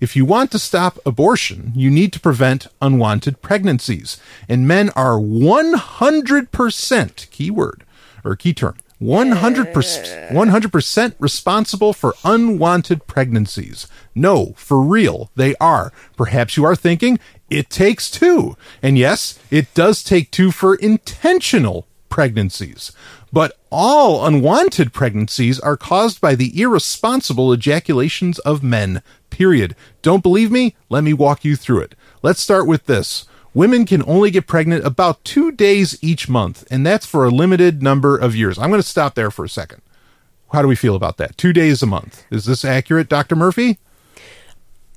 If 0.00 0.14
you 0.14 0.24
want 0.24 0.50
to 0.52 0.58
stop 0.58 0.98
abortion, 1.06 1.72
you 1.74 1.90
need 1.90 2.12
to 2.12 2.20
prevent 2.20 2.66
unwanted 2.82 3.40
pregnancies. 3.40 4.20
And 4.48 4.68
men 4.68 4.90
are 4.90 5.18
100%, 5.18 7.30
keyword, 7.30 7.84
or 8.24 8.36
key 8.36 8.52
term, 8.52 8.76
100%, 9.00 10.30
100% 10.30 11.14
responsible 11.18 11.92
for 11.92 12.14
unwanted 12.24 13.06
pregnancies. 13.06 13.86
No, 14.14 14.54
for 14.56 14.82
real, 14.82 15.30
they 15.36 15.54
are. 15.56 15.92
Perhaps 16.16 16.56
you 16.56 16.64
are 16.64 16.76
thinking, 16.76 17.18
it 17.48 17.70
takes 17.70 18.10
two. 18.10 18.56
And 18.82 18.98
yes, 18.98 19.38
it 19.50 19.72
does 19.74 20.02
take 20.02 20.30
two 20.30 20.50
for 20.50 20.74
intentional 20.74 21.86
pregnancies. 22.08 22.92
But 23.32 23.58
all 23.70 24.24
unwanted 24.24 24.92
pregnancies 24.92 25.58
are 25.60 25.76
caused 25.76 26.20
by 26.20 26.34
the 26.34 26.58
irresponsible 26.60 27.52
ejaculations 27.52 28.38
of 28.40 28.62
men. 28.62 29.02
Period. 29.30 29.74
Don't 30.02 30.22
believe 30.22 30.50
me? 30.50 30.74
Let 30.88 31.04
me 31.04 31.12
walk 31.12 31.44
you 31.44 31.56
through 31.56 31.80
it. 31.80 31.94
Let's 32.22 32.40
start 32.40 32.66
with 32.66 32.86
this. 32.86 33.26
Women 33.52 33.84
can 33.86 34.02
only 34.06 34.30
get 34.30 34.46
pregnant 34.46 34.84
about 34.84 35.24
two 35.24 35.50
days 35.50 35.98
each 36.02 36.28
month, 36.28 36.66
and 36.70 36.86
that's 36.86 37.06
for 37.06 37.24
a 37.24 37.30
limited 37.30 37.82
number 37.82 38.16
of 38.16 38.36
years. 38.36 38.58
I'm 38.58 38.70
going 38.70 38.82
to 38.82 38.86
stop 38.88 39.14
there 39.14 39.30
for 39.30 39.44
a 39.44 39.48
second. 39.48 39.82
How 40.52 40.62
do 40.62 40.68
we 40.68 40.76
feel 40.76 40.94
about 40.94 41.16
that? 41.16 41.36
Two 41.36 41.52
days 41.52 41.82
a 41.82 41.86
month. 41.86 42.24
Is 42.30 42.44
this 42.44 42.64
accurate, 42.64 43.08
Dr. 43.08 43.34
Murphy? 43.34 43.78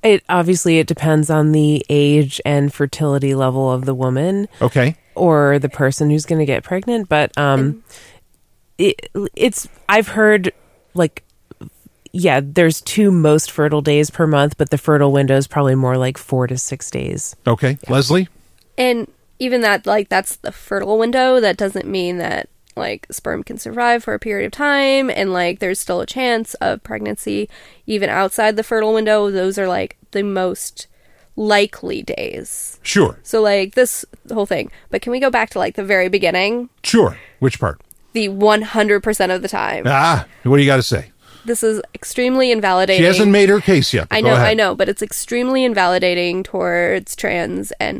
It 0.02 0.24
obviously 0.30 0.78
it 0.78 0.86
depends 0.86 1.28
on 1.28 1.52
the 1.52 1.84
age 1.90 2.40
and 2.46 2.72
fertility 2.72 3.34
level 3.34 3.70
of 3.70 3.84
the 3.84 3.94
woman 3.94 4.48
Okay. 4.62 4.96
or 5.14 5.58
the 5.58 5.68
person 5.68 6.08
who's 6.08 6.24
going 6.24 6.38
to 6.38 6.46
get 6.46 6.62
pregnant, 6.64 7.08
but 7.10 7.36
um 7.36 7.82
it, 8.80 9.10
it's 9.34 9.68
I've 9.88 10.08
heard 10.08 10.52
like 10.94 11.24
yeah, 12.12 12.40
there's 12.42 12.80
two 12.80 13.10
most 13.10 13.50
fertile 13.50 13.82
days 13.82 14.10
per 14.10 14.26
month, 14.26 14.56
but 14.58 14.70
the 14.70 14.78
fertile 14.78 15.12
window 15.12 15.36
is 15.36 15.46
probably 15.46 15.74
more 15.74 15.96
like 15.96 16.18
4 16.18 16.48
to 16.48 16.58
6 16.58 16.90
days. 16.90 17.36
Okay. 17.46 17.78
Leslie? 17.88 18.28
And 18.76 19.06
even 19.38 19.60
that, 19.60 19.86
like, 19.86 20.08
that's 20.08 20.36
the 20.36 20.52
fertile 20.52 20.98
window. 20.98 21.40
That 21.40 21.56
doesn't 21.56 21.86
mean 21.86 22.18
that, 22.18 22.48
like, 22.76 23.06
sperm 23.10 23.44
can 23.44 23.58
survive 23.58 24.02
for 24.02 24.14
a 24.14 24.18
period 24.18 24.46
of 24.46 24.52
time. 24.52 25.08
And, 25.08 25.32
like, 25.32 25.60
there's 25.60 25.78
still 25.78 26.00
a 26.00 26.06
chance 26.06 26.54
of 26.54 26.82
pregnancy 26.82 27.48
even 27.86 28.10
outside 28.10 28.56
the 28.56 28.64
fertile 28.64 28.92
window. 28.92 29.30
Those 29.30 29.56
are, 29.56 29.68
like, 29.68 29.96
the 30.10 30.24
most 30.24 30.88
likely 31.36 32.02
days. 32.02 32.80
Sure. 32.82 33.20
So, 33.22 33.40
like, 33.40 33.74
this 33.74 34.04
whole 34.32 34.46
thing. 34.46 34.70
But 34.88 35.00
can 35.00 35.12
we 35.12 35.20
go 35.20 35.30
back 35.30 35.50
to, 35.50 35.58
like, 35.58 35.76
the 35.76 35.84
very 35.84 36.08
beginning? 36.08 36.70
Sure. 36.82 37.16
Which 37.38 37.60
part? 37.60 37.80
The 38.12 38.28
100% 38.28 39.34
of 39.34 39.42
the 39.42 39.48
time. 39.48 39.84
Ah, 39.86 40.26
what 40.42 40.56
do 40.56 40.62
you 40.62 40.68
got 40.68 40.76
to 40.76 40.82
say? 40.82 41.12
This 41.44 41.62
is 41.62 41.80
extremely 41.94 42.50
invalidating. 42.52 43.00
She 43.00 43.06
hasn't 43.06 43.30
made 43.30 43.48
her 43.48 43.60
case 43.60 43.94
yet. 43.94 44.08
I 44.10 44.20
know. 44.20 44.34
I 44.34 44.52
know, 44.52 44.74
but 44.74 44.90
it's 44.90 45.00
extremely 45.00 45.64
invalidating 45.64 46.42
towards 46.42 47.16
trans 47.16 47.72
and 47.80 47.98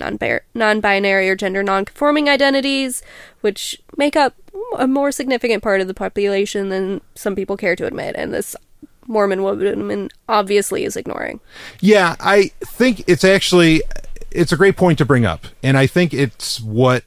non-binary 0.55 1.31
or 1.31 1.37
gender 1.37 1.63
non-conforming 1.63 2.29
identities, 2.29 3.03
which 3.41 3.81
make 3.97 4.15
up 4.15 4.35
a 4.77 4.87
more 4.87 5.11
significant 5.11 5.63
part 5.63 5.81
of 5.81 5.87
the 5.87 5.95
population 5.95 6.69
than 6.69 7.01
some 7.15 7.35
people 7.35 7.57
care 7.57 7.75
to 7.77 7.87
admit. 7.87 8.15
And 8.19 8.35
this 8.35 8.55
Mormon 9.07 9.43
woman 9.43 10.11
obviously 10.29 10.85
is 10.85 10.97
ignoring. 10.97 11.41
Yeah, 11.81 12.17
I 12.21 12.53
think 12.61 13.05
it's 13.07 13.25
actually 13.25 13.83
it's 14.31 14.53
a 14.53 14.57
great 14.57 14.77
point 14.77 14.99
to 14.99 15.07
bring 15.07 15.25
up, 15.25 15.47
and 15.63 15.79
I 15.79 15.87
think 15.87 16.13
it's 16.13 16.61
what 16.61 17.05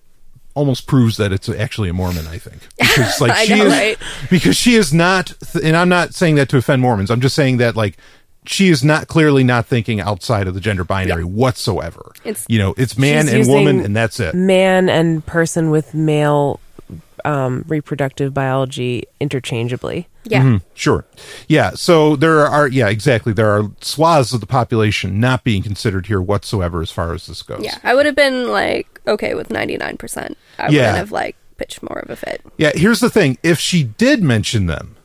almost 0.55 0.87
proves 0.87 1.17
that 1.17 1.31
it's 1.31 1.49
actually 1.49 1.89
a 1.89 1.93
Mormon. 1.93 2.27
I 2.27 2.37
think 2.37 2.61
because 2.77 3.19
like 3.21 3.35
she 3.47 3.55
know, 3.55 3.65
is 3.65 3.73
right? 3.73 3.97
because 4.29 4.55
she 4.55 4.75
is 4.75 4.93
not, 4.93 5.33
th- 5.51 5.63
and 5.65 5.75
I'm 5.75 5.89
not 5.89 6.13
saying 6.13 6.35
that 6.35 6.49
to 6.49 6.57
offend 6.57 6.81
Mormons. 6.81 7.09
I'm 7.09 7.21
just 7.21 7.35
saying 7.35 7.57
that 7.57 7.75
like 7.75 7.97
she 8.45 8.69
is 8.69 8.83
not 8.83 9.07
clearly 9.07 9.43
not 9.43 9.65
thinking 9.65 9.99
outside 10.01 10.47
of 10.47 10.53
the 10.53 10.59
gender 10.59 10.83
binary 10.83 11.23
whatsoever. 11.23 12.11
It's- 12.23 12.45
you 12.49 12.59
know, 12.59 12.73
it's 12.77 12.97
man 12.97 13.27
and 13.29 13.47
woman, 13.47 13.79
and 13.79 13.95
that's 13.95 14.19
it. 14.19 14.35
Man 14.35 14.89
and 14.89 15.25
person 15.25 15.69
with 15.71 15.93
male 15.93 16.59
um, 17.25 17.63
reproductive 17.67 18.33
biology 18.33 19.05
interchangeably. 19.19 20.07
Yeah. 20.25 20.41
Mm-hmm. 20.43 20.57
Sure. 20.73 21.05
Yeah. 21.47 21.71
So 21.71 22.15
there 22.15 22.39
are, 22.45 22.67
yeah, 22.67 22.87
exactly. 22.89 23.33
There 23.33 23.49
are 23.49 23.69
swaths 23.81 24.33
of 24.33 24.39
the 24.41 24.45
population 24.45 25.19
not 25.19 25.43
being 25.43 25.63
considered 25.63 26.07
here 26.07 26.21
whatsoever 26.21 26.81
as 26.81 26.91
far 26.91 27.13
as 27.13 27.27
this 27.27 27.41
goes. 27.41 27.61
Yeah. 27.63 27.77
I 27.83 27.93
would 27.95 28.05
have 28.05 28.15
been 28.15 28.49
like 28.49 28.92
okay 29.07 29.33
with 29.33 29.49
99%. 29.49 30.35
I 30.59 30.69
Yeah. 30.69 30.79
wouldn't 30.81 30.97
have 30.97 31.11
like 31.11 31.35
pitched 31.57 31.81
more 31.83 31.99
of 31.99 32.09
a 32.09 32.15
fit. 32.15 32.41
Yeah, 32.57 32.71
here's 32.75 32.99
the 32.99 33.09
thing. 33.09 33.37
If 33.43 33.59
she 33.59 33.83
did 33.83 34.23
mention 34.23 34.65
them, 34.67 34.95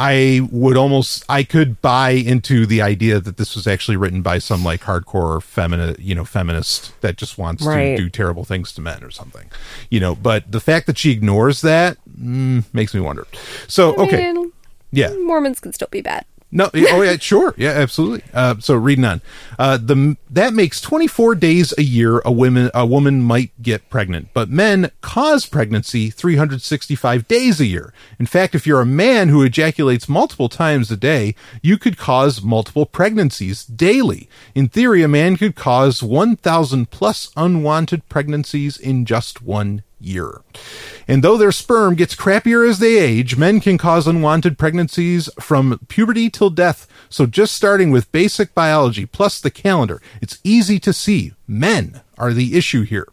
I 0.00 0.42
would 0.52 0.76
almost 0.76 1.24
I 1.28 1.42
could 1.42 1.82
buy 1.82 2.10
into 2.10 2.66
the 2.66 2.80
idea 2.80 3.18
that 3.18 3.36
this 3.36 3.56
was 3.56 3.66
actually 3.66 3.96
written 3.96 4.22
by 4.22 4.38
some 4.38 4.62
like 4.62 4.82
hardcore 4.82 5.42
feminist, 5.42 5.98
you 5.98 6.14
know, 6.14 6.24
feminist 6.24 6.98
that 7.00 7.16
just 7.16 7.36
wants 7.36 7.64
Right. 7.64 7.96
to 7.96 8.04
do 8.04 8.08
terrible 8.08 8.44
things 8.44 8.72
to 8.74 8.80
men 8.80 9.02
or 9.02 9.10
something. 9.10 9.50
You 9.90 9.98
know, 9.98 10.14
but 10.14 10.50
the 10.52 10.60
fact 10.60 10.86
that 10.86 10.98
she 10.98 11.10
ignores 11.10 11.62
that 11.62 11.98
mm, 12.08 12.62
makes 12.72 12.94
me 12.94 13.00
wonder. 13.00 13.26
So, 13.66 13.94
I 13.96 14.02
okay. 14.04 14.32
mean, 14.32 14.52
Yeah. 14.92 15.10
Mormons 15.18 15.58
can 15.60 15.72
still 15.72 15.88
be 15.90 16.00
bad. 16.00 16.24
No. 16.50 16.70
Oh 16.74 17.02
yeah. 17.02 17.16
Sure. 17.18 17.54
Yeah. 17.58 17.70
Absolutely. 17.70 18.22
Uh, 18.32 18.56
so 18.58 18.74
read 18.74 19.04
on, 19.04 19.20
uh, 19.58 19.76
the 19.76 20.16
that 20.30 20.54
makes 20.54 20.80
24 20.80 21.34
days 21.34 21.74
a 21.76 21.82
year 21.82 22.20
a 22.24 22.32
woman 22.32 22.70
a 22.74 22.86
woman 22.86 23.20
might 23.20 23.50
get 23.60 23.90
pregnant, 23.90 24.28
but 24.32 24.48
men 24.48 24.90
cause 25.02 25.44
pregnancy 25.46 26.08
365 26.10 27.28
days 27.28 27.60
a 27.60 27.66
year. 27.66 27.92
In 28.18 28.26
fact, 28.26 28.54
if 28.54 28.66
you're 28.66 28.80
a 28.80 28.86
man 28.86 29.28
who 29.28 29.42
ejaculates 29.42 30.08
multiple 30.08 30.48
times 30.48 30.90
a 30.90 30.96
day, 30.96 31.34
you 31.62 31.76
could 31.76 31.98
cause 31.98 32.42
multiple 32.42 32.86
pregnancies 32.86 33.64
daily. 33.64 34.28
In 34.54 34.68
theory, 34.68 35.02
a 35.02 35.08
man 35.08 35.36
could 35.36 35.54
cause 35.54 36.02
1,000 36.02 36.90
plus 36.90 37.30
unwanted 37.36 38.08
pregnancies 38.08 38.78
in 38.78 39.04
just 39.04 39.42
one 39.42 39.82
year. 40.00 40.42
And 41.06 41.22
though 41.22 41.36
their 41.36 41.52
sperm 41.52 41.94
gets 41.94 42.14
crappier 42.14 42.68
as 42.68 42.78
they 42.78 42.98
age, 42.98 43.36
men 43.36 43.60
can 43.60 43.78
cause 43.78 44.06
unwanted 44.06 44.58
pregnancies 44.58 45.28
from 45.40 45.80
puberty 45.88 46.30
till 46.30 46.50
death. 46.50 46.86
So 47.08 47.26
just 47.26 47.54
starting 47.54 47.90
with 47.90 48.12
basic 48.12 48.54
biology 48.54 49.06
plus 49.06 49.40
the 49.40 49.50
calendar, 49.50 50.00
it's 50.20 50.38
easy 50.44 50.78
to 50.80 50.92
see 50.92 51.32
men 51.46 52.02
are 52.18 52.32
the 52.32 52.56
issue 52.56 52.82
here. 52.82 53.06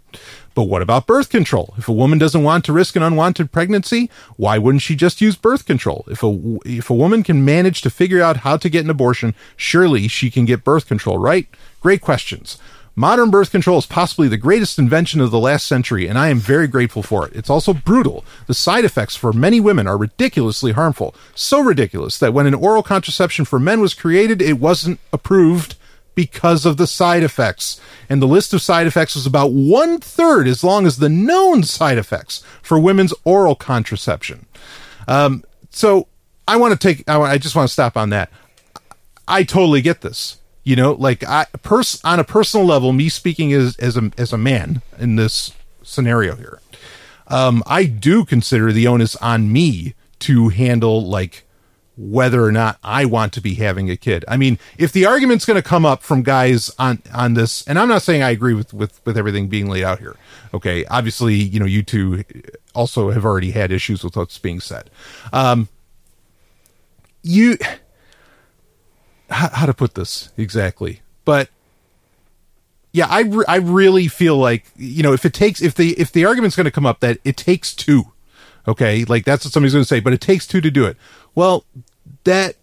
But 0.56 0.64
what 0.64 0.82
about 0.82 1.06
birth 1.06 1.30
control? 1.30 1.74
If 1.78 1.90
a 1.90 1.94
woman 1.94 2.18
doesn't 2.18 2.44
want 2.44 2.64
to 2.66 2.74
risk 2.74 2.96
an 2.96 3.04
unwanted 3.04 3.52
pregnancy, 3.52 4.10
why 4.38 4.58
wouldn't 4.58 4.82
she 4.82 4.96
just 4.96 5.20
use 5.20 5.36
birth 5.36 5.66
control? 5.66 6.06
If 6.08 6.24
a 6.24 6.60
if 6.66 6.90
a 6.90 6.96
woman 6.96 7.24
can 7.24 7.44
manage 7.44 7.82
to 7.82 7.90
figure 7.90 8.22
out 8.22 8.38
how 8.38 8.56
to 8.58 8.70
get 8.70 8.86
an 8.86 8.90
abortion, 8.90 9.36
surely 9.58 10.08
she 10.08 10.32
can 10.32 10.46
get 10.46 10.64
birth 10.64 10.88
control, 10.88 11.18
right? 11.18 11.48
Great 11.82 12.00
questions. 12.02 12.58
Modern 12.98 13.30
birth 13.30 13.52
control 13.52 13.78
is 13.78 13.86
possibly 13.86 14.30
the 14.30 14.38
greatest 14.38 14.80
invention 14.80 15.20
of 15.20 15.30
the 15.30 15.40
last 15.40 15.68
century, 15.68 16.08
and 16.08 16.18
I 16.18 16.30
am 16.30 16.40
very 16.40 16.66
grateful 16.68 17.04
for 17.04 17.28
it. 17.28 17.36
It's 17.36 17.50
also 17.50 17.74
brutal. 17.74 18.24
The 18.48 18.54
side 18.54 18.86
effects 18.86 19.18
for 19.18 19.34
many 19.34 19.60
women 19.60 19.86
are 19.86 19.98
ridiculously 19.98 20.72
harmful. 20.72 21.14
So 21.36 21.62
ridiculous 21.62 22.18
that 22.20 22.34
when 22.34 22.48
an 22.48 22.54
oral 22.54 22.84
contraception 22.84 23.44
for 23.44 23.60
men 23.60 23.82
was 23.82 23.94
created, 23.94 24.42
it 24.42 24.60
wasn't 24.60 25.02
approved 25.12 25.76
because 26.16 26.66
of 26.66 26.78
the 26.78 26.88
side 26.88 27.22
effects. 27.22 27.82
And 28.08 28.22
the 28.22 28.28
list 28.28 28.54
of 28.54 28.62
side 28.62 28.88
effects 28.88 29.16
was 29.16 29.26
about 29.26 29.52
one 29.52 30.00
third 30.00 30.48
as 30.48 30.64
long 30.64 30.86
as 30.86 30.98
the 30.98 31.10
known 31.10 31.64
side 31.64 31.98
effects 31.98 32.44
for 32.62 32.80
women's 32.80 33.14
oral 33.26 33.56
contraception. 33.56 34.46
Um, 35.06 35.44
so 35.70 36.08
I 36.48 36.56
want 36.56 36.72
to 36.72 36.80
take, 36.80 37.08
I, 37.10 37.20
I 37.20 37.38
just 37.38 37.58
want 37.58 37.68
to 37.68 37.74
stop 37.74 37.98
on 37.98 38.10
that. 38.12 38.32
I 39.28 39.44
totally 39.44 39.82
get 39.82 40.00
this. 40.00 40.38
You 40.66 40.76
know, 40.76 40.94
like 40.94 41.24
I 41.24 41.46
pers- 41.62 42.04
on 42.04 42.20
a 42.20 42.24
personal 42.24 42.66
level, 42.66 42.92
me 42.92 43.08
speaking 43.08 43.54
as 43.54 43.78
as 43.78 43.96
a 43.96 44.12
as 44.18 44.34
a 44.34 44.38
man 44.38 44.82
in 45.00 45.16
this 45.16 45.54
scenario 45.84 46.36
here, 46.36 46.60
um, 47.28 47.64
I 47.66 47.86
do 47.86 48.26
consider 48.26 48.74
the 48.74 48.88
onus 48.88 49.16
on 49.18 49.54
me 49.54 49.94
to 50.20 50.50
handle 50.50 51.08
like 51.08 51.46
whether 51.98 52.44
or 52.44 52.52
not 52.52 52.78
I 52.84 53.06
want 53.06 53.32
to 53.34 53.42
be 53.42 53.56
having 53.56 53.90
a 53.90 53.96
kid. 53.96 54.26
I 54.28 54.38
mean, 54.38 54.60
if 54.78 54.92
the 54.92 55.06
argument's 55.06 55.46
going 55.46 55.56
to 55.56 55.68
come 55.68 55.86
up 55.86 56.04
from 56.04 56.24
guys 56.24 56.70
on 56.78 57.02
on 57.14 57.36
this, 57.36 57.66
and 57.68 57.80
I'm 57.80 57.88
not 57.88 58.02
saying 58.02 58.24
I 58.24 58.32
agree 58.32 58.54
with 58.54 58.74
with 58.74 59.00
with 59.06 59.18
everything 59.18 59.48
being 59.48 59.70
laid 59.70 59.84
out 59.84 60.00
here. 60.00 60.16
Okay, 60.54 60.86
obviously, 60.86 61.36
you 61.36 61.60
know, 61.60 61.66
you 61.66 61.84
two 61.84 62.24
also 62.74 63.12
have 63.12 63.24
already 63.24 63.52
had 63.52 63.72
issues 63.72 64.04
with 64.04 64.16
what's 64.16 64.38
being 64.38 64.60
said. 64.60 64.90
Um, 65.32 65.70
you 67.24 67.58
how, 69.30 69.50
how 69.50 69.66
to 69.66 69.74
put 69.74 69.96
this 69.96 70.30
exactly, 70.38 71.02
but 71.24 71.50
yeah, 72.96 73.08
I, 73.10 73.22
re- 73.22 73.46
I 73.48 73.58
really 73.58 74.08
feel 74.08 74.38
like 74.38 74.66
you 74.78 75.04
know 75.04 75.12
if 75.12 75.26
it 75.26 75.34
takes 75.34 75.62
if 75.62 75.76
the 75.76 76.00
if 76.00 76.14
the 76.14 76.24
argument's 76.24 76.56
going 76.56 76.66
to 76.66 76.72
come 76.72 76.86
up 76.86 77.02
that 77.02 77.20
it 77.26 77.36
takes 77.36 77.74
two, 77.74 78.14
okay, 78.68 79.04
like 79.04 79.26
that's 79.26 79.44
what 79.44 79.52
somebody's 79.52 79.74
going 79.74 79.84
to 79.84 79.88
say, 79.88 80.00
but 80.00 80.14
it 80.14 80.22
takes 80.22 80.48
two 80.48 80.62
to 80.62 80.72
do 80.72 80.86
it. 80.86 80.96
Well, 81.36 81.66
that 82.24 82.56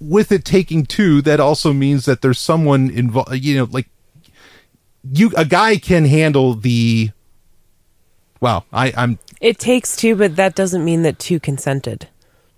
with 0.00 0.30
it 0.30 0.44
taking 0.44 0.86
two, 0.86 1.20
that 1.22 1.40
also 1.40 1.72
means 1.72 2.04
that 2.04 2.22
there's 2.22 2.38
someone 2.38 2.88
involved. 2.90 3.34
You 3.34 3.56
know, 3.58 3.68
like 3.70 3.88
you 5.12 5.32
a 5.36 5.44
guy 5.44 5.76
can 5.76 6.04
handle 6.04 6.54
the. 6.54 7.10
Wow, 8.40 8.64
I 8.72 8.92
I'm 8.96 9.18
It 9.40 9.58
takes 9.58 9.96
two, 9.96 10.14
but 10.14 10.36
that 10.36 10.54
doesn't 10.54 10.84
mean 10.84 11.02
that 11.02 11.18
two 11.18 11.40
consented. 11.40 12.08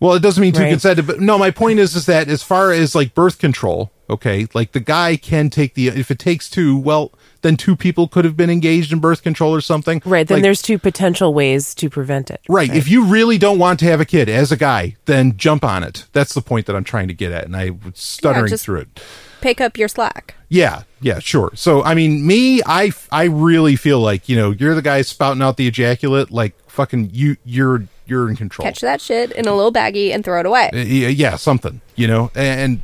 Well, 0.03 0.15
it 0.15 0.21
doesn't 0.21 0.41
mean 0.41 0.53
two 0.53 0.61
Right. 0.63 0.71
consented, 0.71 1.07
but 1.07 1.21
no, 1.21 1.39
my 1.39 1.51
point 1.51 1.79
is 1.79 1.95
is 1.97 2.07
that 2.07 2.29
as 2.29 2.43
far 2.43 2.73
as 2.73 2.95
like 2.95 3.15
birth 3.15 3.39
control, 3.39 3.91
Okay. 4.11 4.47
Like 4.53 4.73
the 4.73 4.81
guy 4.81 5.17
can 5.17 5.49
take 5.49 5.73
the, 5.73 5.89
if 5.89 6.11
it 6.11 6.19
takes 6.19 6.51
two, 6.51 6.77
well, 6.77 7.13
then 7.41 7.57
two 7.57 7.75
people 7.75 8.09
could 8.09 8.27
have 8.27 8.37
been 8.37 8.51
engaged 8.51 8.93
in 8.93 8.99
birth 8.99 9.23
control 9.23 9.55
or 9.55 9.63
something. 9.63 10.03
Right. 10.05 10.29
Then 10.29 10.37
Like, 10.39 10.43
there's 10.43 10.61
two 10.61 10.79
potential 10.79 11.33
ways 11.33 11.75
to 11.77 11.89
prevent 11.89 12.31
it. 12.31 12.43
Right. 12.47 12.69
If 12.75 12.89
you 12.91 13.07
really 13.07 13.39
don't 13.39 13.59
want 13.59 13.79
to 13.81 13.87
have 13.87 14.03
a 14.03 14.05
kid 14.05 14.29
as 14.29 14.53
a 14.53 14.57
guy, 14.59 14.97
then 15.07 15.39
jump 15.39 15.65
on 15.65 15.83
it. 15.83 16.05
That's 16.13 16.35
the 16.35 16.43
point 16.43 16.67
that 16.67 16.77
I'm 16.77 16.85
trying 16.85 17.09
to 17.09 17.15
get 17.15 17.33
at. 17.33 17.45
And 17.47 17.57
I 17.57 17.71
was 17.71 17.95
stuttering 17.95 18.49
just- 18.51 18.65
through 18.67 18.81
it. 18.81 19.01
Pick 19.41 19.63
up 19.63 19.79
your 19.79 19.89
slack. 19.89 20.35
Yeah. 20.51 20.83
Yeah. 21.01 21.19
Sure. 21.19 21.51
So, 21.55 21.83
I 21.83 21.95
mean, 21.95 22.27
me, 22.27 22.61
I, 22.67 22.93
I 23.11 23.25
really 23.25 23.77
feel 23.77 23.99
like, 23.99 24.29
you 24.29 24.37
know, 24.37 24.51
you're 24.51 24.75
the 24.75 24.83
guy 24.83 25.01
spouting 25.03 25.41
out 25.43 25.57
the 25.57 25.67
ejaculate. 25.67 26.31
Like 26.31 26.53
fucking 26.69 27.11
you, 27.15 27.37
you're, 27.47 27.85
you're 28.13 28.29
in 28.31 28.37
control. 28.37 28.65
Catch 28.65 28.81
that 28.83 29.01
shit 29.01 29.33
in 29.33 29.47
a 29.49 29.55
little 29.55 29.73
baggie 29.73 30.15
and 30.15 30.23
throw 30.25 30.39
it 30.41 30.47
away. 30.47 30.71
Uh, 30.73 30.77
yeah, 30.77 31.09
yeah, 31.09 31.37
something, 31.37 31.81
you 31.97 32.07
know, 32.07 32.31
and 32.35 32.83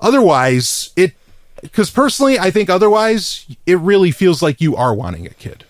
otherwise 0.00 0.90
it, 0.96 1.12
because 1.62 1.90
personally, 1.90 2.38
I 2.38 2.50
think 2.50 2.70
otherwise 2.70 3.46
it 3.66 3.78
really 3.78 4.10
feels 4.10 4.42
like 4.42 4.60
you 4.60 4.76
are 4.76 4.94
wanting 4.94 5.26
a 5.26 5.30
kid, 5.30 5.64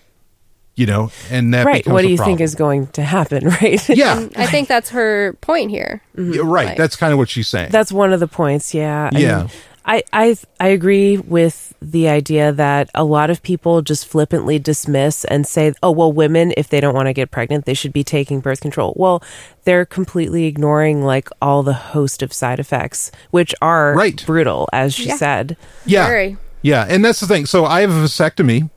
you 0.75 0.85
know, 0.85 1.11
and 1.31 1.53
that 1.53 1.65
Right. 1.65 1.87
What 1.87 2.01
do 2.01 2.07
a 2.07 2.11
you 2.11 2.17
think 2.17 2.39
is 2.41 2.55
going 2.55 2.87
to 2.87 3.01
happen? 3.03 3.47
Right. 3.61 3.87
Yeah, 3.89 4.27
I 4.35 4.45
think 4.47 4.67
that's 4.67 4.89
her 4.91 5.33
point 5.41 5.71
here. 5.71 6.01
yeah, 6.17 6.41
right. 6.43 6.67
Like- 6.69 6.77
That's 6.77 6.95
kind 6.95 7.13
of 7.13 7.17
what 7.19 7.29
she's 7.29 7.47
saying. 7.47 7.71
That's 7.71 7.91
one 7.91 8.13
of 8.13 8.19
the 8.19 8.27
points. 8.27 8.73
Yeah. 8.73 9.09
I 9.13 9.17
Yeah. 9.17 9.37
mean, 9.39 9.49
I, 9.87 10.03
I 10.11 10.35
I 10.59 10.67
agree 10.67 11.17
with 11.17 11.73
the 11.81 12.09
idea 12.09 12.51
that 12.51 12.89
a 12.93 13.05
lot 13.05 13.29
of 13.29 13.41
people 13.41 13.81
just 13.81 14.05
flippantly 14.05 14.59
dismiss 14.59 15.23
and 15.25 15.47
say, 15.47 15.73
"Oh, 15.81 15.91
well, 15.91 16.11
women 16.11 16.53
if 16.57 16.67
they 16.67 16.81
don't 16.81 16.93
want 16.93 17.07
to 17.07 17.13
get 17.13 17.31
pregnant, 17.31 17.63
they 17.65 17.73
should 17.73 17.93
be 17.93 18.03
taking 18.03 18.41
birth 18.41 18.59
control." 18.59 18.93
Well, 18.97 19.23
they're 19.63 19.85
completely 19.85 20.45
ignoring 20.45 21.03
like 21.05 21.29
all 21.41 21.63
the 21.63 21.73
host 21.73 22.21
of 22.21 22.33
side 22.33 22.59
effects, 22.59 23.11
which 23.31 23.55
are 23.61 23.93
Right. 23.95 24.21
brutal, 24.25 24.67
as 24.73 24.93
she 24.93 25.07
Yeah. 25.07 25.15
said. 25.15 25.57
yeah, 25.85 26.07
Very. 26.07 26.37
yeah, 26.61 26.85
and 26.89 27.03
that's 27.05 27.21
the 27.21 27.27
thing. 27.27 27.45
So 27.45 27.65
I 27.65 27.79
have 27.81 27.91
a 27.91 27.93
vasectomy. 27.93 28.69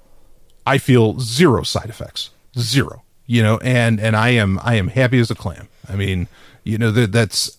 I 0.67 0.79
feel 0.79 1.19
zero 1.19 1.65
side 1.65 1.89
effects, 1.91 2.31
zero. 2.57 3.03
You 3.27 3.43
know, 3.43 3.59
and 3.59 3.99
and 3.99 4.15
I 4.17 4.29
am 4.31 4.61
I 4.63 4.75
am 4.77 4.89
happy 4.89 5.19
as 5.19 5.31
a 5.31 5.35
clam. 5.35 5.67
I 5.89 5.97
mean, 5.97 6.29
you 6.63 6.79
know 6.79 6.93
that 6.93 7.11
that's 7.11 7.51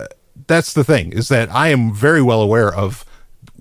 that's 0.47 0.71
the 0.73 0.83
thing 0.85 1.11
is 1.11 1.27
that 1.27 1.49
I 1.53 1.67
am 1.69 1.93
very 1.93 2.21
well 2.21 2.41
aware 2.41 2.73
of 2.73 3.03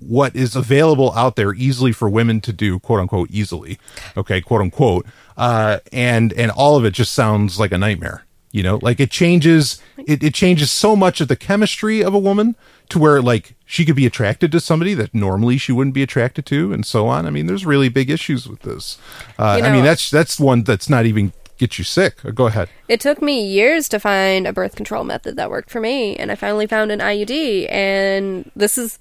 what 0.01 0.35
is 0.35 0.55
available 0.55 1.13
out 1.13 1.35
there 1.35 1.53
easily 1.53 1.91
for 1.91 2.09
women 2.09 2.41
to 2.41 2.53
do, 2.53 2.79
quote 2.79 2.99
unquote, 2.99 3.29
easily. 3.31 3.79
Okay, 4.17 4.41
quote 4.41 4.61
unquote. 4.61 5.05
Uh, 5.37 5.79
and 5.91 6.33
and 6.33 6.51
all 6.51 6.75
of 6.75 6.85
it 6.85 6.91
just 6.91 7.13
sounds 7.13 7.59
like 7.59 7.71
a 7.71 7.77
nightmare. 7.77 8.25
You 8.51 8.63
know, 8.63 8.79
like 8.81 8.99
it 8.99 9.11
changes 9.11 9.81
it, 9.97 10.21
it 10.21 10.33
changes 10.33 10.71
so 10.71 10.95
much 10.95 11.21
of 11.21 11.29
the 11.29 11.37
chemistry 11.37 12.03
of 12.03 12.13
a 12.13 12.19
woman 12.19 12.55
to 12.89 12.99
where 12.99 13.21
like 13.21 13.55
she 13.65 13.85
could 13.85 13.95
be 13.95 14.05
attracted 14.05 14.51
to 14.51 14.59
somebody 14.59 14.93
that 14.95 15.15
normally 15.15 15.57
she 15.57 15.71
wouldn't 15.71 15.93
be 15.93 16.03
attracted 16.03 16.45
to, 16.47 16.73
and 16.73 16.85
so 16.85 17.07
on. 17.07 17.25
I 17.25 17.29
mean, 17.29 17.45
there's 17.45 17.65
really 17.65 17.87
big 17.87 18.09
issues 18.09 18.47
with 18.49 18.61
this. 18.61 18.97
Uh, 19.39 19.55
You 19.59 19.65
I 19.65 19.71
mean, 19.71 19.85
that's 19.85 20.11
that's 20.11 20.37
one 20.39 20.63
that's 20.63 20.89
not 20.89 21.05
even 21.05 21.31
get 21.61 21.77
you 21.77 21.85
sick. 21.85 22.25
Uh, 22.25 22.31
Go 22.31 22.47
ahead. 22.47 22.69
It 22.89 22.99
took 22.99 23.21
me 23.21 23.47
years 23.47 23.87
to 23.89 23.99
find 23.99 24.45
a 24.47 24.51
birth 24.51 24.75
control 24.75 25.05
method 25.05 25.37
that 25.37 25.49
worked 25.49 25.69
for 25.69 25.79
me, 25.79 26.17
and 26.17 26.31
I 26.31 26.35
finally 26.35 26.67
found 26.67 26.91
an 26.91 26.99
IUD. 26.99 27.71
And 27.71 28.51
this 28.55 28.77
is, 28.77 28.99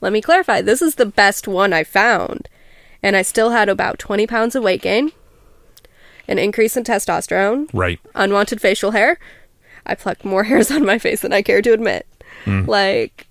let 0.00 0.12
me 0.12 0.20
clarify, 0.20 0.60
this 0.62 0.82
is 0.82 0.94
the 0.96 1.06
best 1.06 1.46
one 1.48 1.72
I 1.72 1.84
found. 1.84 2.48
And 3.02 3.16
I 3.16 3.22
still 3.22 3.50
had 3.50 3.68
about 3.68 3.98
20 3.98 4.26
pounds 4.26 4.54
of 4.54 4.62
weight 4.62 4.82
gain, 4.82 5.12
an 6.28 6.38
increase 6.38 6.76
in 6.76 6.84
testosterone, 6.84 7.68
Right. 7.72 7.98
unwanted 8.14 8.60
facial 8.60 8.90
hair. 8.92 9.18
I 9.86 9.94
plucked 9.94 10.24
more 10.24 10.44
hairs 10.50 10.70
on 10.70 10.84
my 10.84 10.98
face 10.98 11.20
than 11.20 11.32
I 11.32 11.42
care 11.42 11.62
to 11.62 11.72
admit. 11.72 12.06
Mm. 12.44 12.66
Like, 12.66 13.26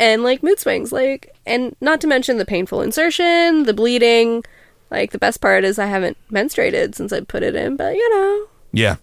and 0.00 0.22
like 0.22 0.42
mood 0.42 0.58
swings. 0.58 0.92
Like, 0.92 1.34
and 1.46 1.74
not 1.80 2.00
to 2.00 2.06
mention 2.06 2.38
the 2.38 2.44
painful 2.44 2.80
insertion, 2.82 3.64
the 3.64 3.74
bleeding. 3.74 4.42
Like, 4.90 5.12
the 5.12 5.18
best 5.18 5.40
part 5.40 5.64
is 5.64 5.78
I 5.78 5.86
haven't 5.86 6.16
menstruated 6.30 6.94
since 6.94 7.12
I 7.12 7.20
put 7.20 7.42
it 7.42 7.54
in, 7.54 7.76
but 7.76 7.94
you 7.94 8.10
know 8.14 8.46
Yeah. 8.72 8.96